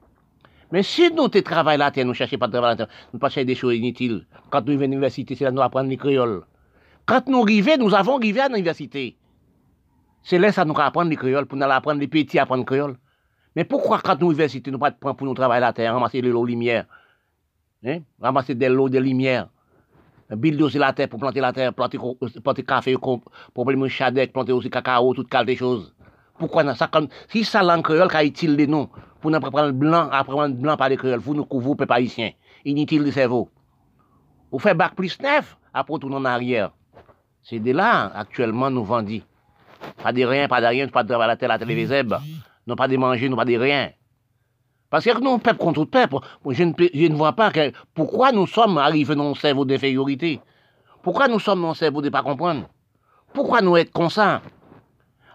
[0.72, 3.18] Mais si nous travaillons la terre, nous ne cherchons pas de travail la terre, nous
[3.18, 4.26] ne pas chercher des choses inutiles.
[4.50, 6.44] Quand nous venons à l'université, c'est là nous apprendre les créoles.
[7.06, 9.16] Quand nous arrivons, nous avons arrivé à l'université.
[10.24, 12.66] C'est là ça nous apprendre les créoles, pour nous apprendre les petits à apprendre les
[12.66, 12.98] créoles.
[13.56, 16.22] Mais pourquoi quand nous à l'université, nous ne pas pour nous travailler la terre, ramasser
[16.22, 16.86] de l'eau lumière,
[17.88, 18.00] hein?
[18.22, 19.50] ramasser de l'eau de lumière,
[20.62, 21.98] aussi la terre pour planter la terre, planter,
[22.44, 23.22] planter café, pour
[23.54, 25.94] planter chadec, planter aussi cacao, toutes des choses.
[26.38, 26.90] Pourquoi ça,
[27.30, 28.88] si ça langue créole, qu'a utile de nous,
[29.22, 32.32] pour nous prendre blanc, apprendre blanc par les créoles, vous nous couvrez, peuple haïtien,
[32.64, 33.50] inutile de cerveau.
[34.52, 36.72] Vous faites bac plus neuf, après tourner en arrière.
[37.42, 39.22] C'est de là, actuellement, nous vendons.
[40.04, 42.04] Pas de rien, pas de rien, pas de travail à la terre, la télévision,
[42.68, 43.92] non pas de manger, non pas de rien.
[44.90, 46.18] Parce que nous, peuple contre peuple,
[46.50, 47.52] je ne, vois pas
[47.94, 50.40] pourquoi nous sommes arrivés dans un cerveau d'infériorité.
[51.04, 52.70] Pourquoi nous sommes dans un cerveau de ne pas comprendre?
[53.34, 54.42] Pourquoi nous être comme ça?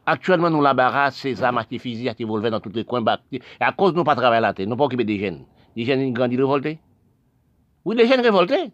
[0.06, 3.04] Actuellement, nous la barrage, ces armes artificielles qui volent dans tous les coins.
[3.30, 5.44] Et à cause de nous pas travailler terre, nous pas occuper des jeunes.
[5.76, 6.78] Des jeunes grandissent révoltés.
[7.84, 8.72] Oui, les jeunes révoltés.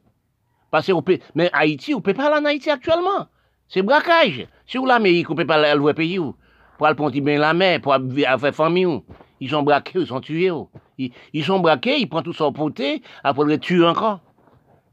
[0.71, 3.27] Parce que, peut, mais Haïti, on ne peut pas aller en Haïti actuellement.
[3.69, 4.47] C'est braquage.
[4.67, 6.19] Si vous l'Amérique, on peut pas aller au pays.
[6.19, 9.03] Pour aller prendre la mer, pour faire famille.
[9.41, 10.51] Ils sont braqués, ils sont tués.
[10.51, 10.69] Oh.
[10.99, 14.21] Ils, sont braqués, ils prennent tout son poté, après ils tuent encore.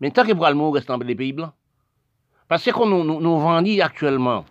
[0.01, 1.53] Mais tant que pour le reste dans les pays blancs.
[2.47, 4.45] Parce que nous, nous, nous actuellement,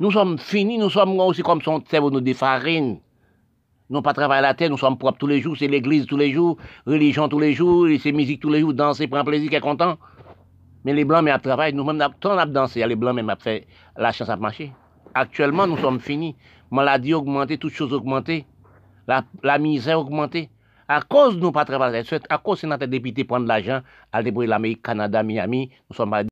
[0.00, 2.98] nous sommes finis, nous sommes aussi comme son cerveau, nous des farines.
[3.88, 6.32] Nous pas travailler la terre, nous sommes propres tous les jours, c'est l'église tous les
[6.32, 9.60] jours, religion tous les jours, c'est musique tous les jours, danser, prendre plaisir, qui est
[9.60, 9.98] content.
[10.84, 13.66] Mais les blancs, mais à travailler, nous-mêmes, tant on dansé, les blancs, même à fait
[13.96, 14.72] la chance à marcher.
[15.12, 16.36] Actuellement, nous sommes finis.
[16.70, 18.46] Maladie augmentée, toutes choses augmentées.
[19.42, 20.48] La, misère augmentée.
[20.86, 23.80] À cause de nous pas travailler, à cause de notre député prendre l'argent,
[24.12, 26.12] à débrouiller l'Amérique, Canada, Miami, nous sommes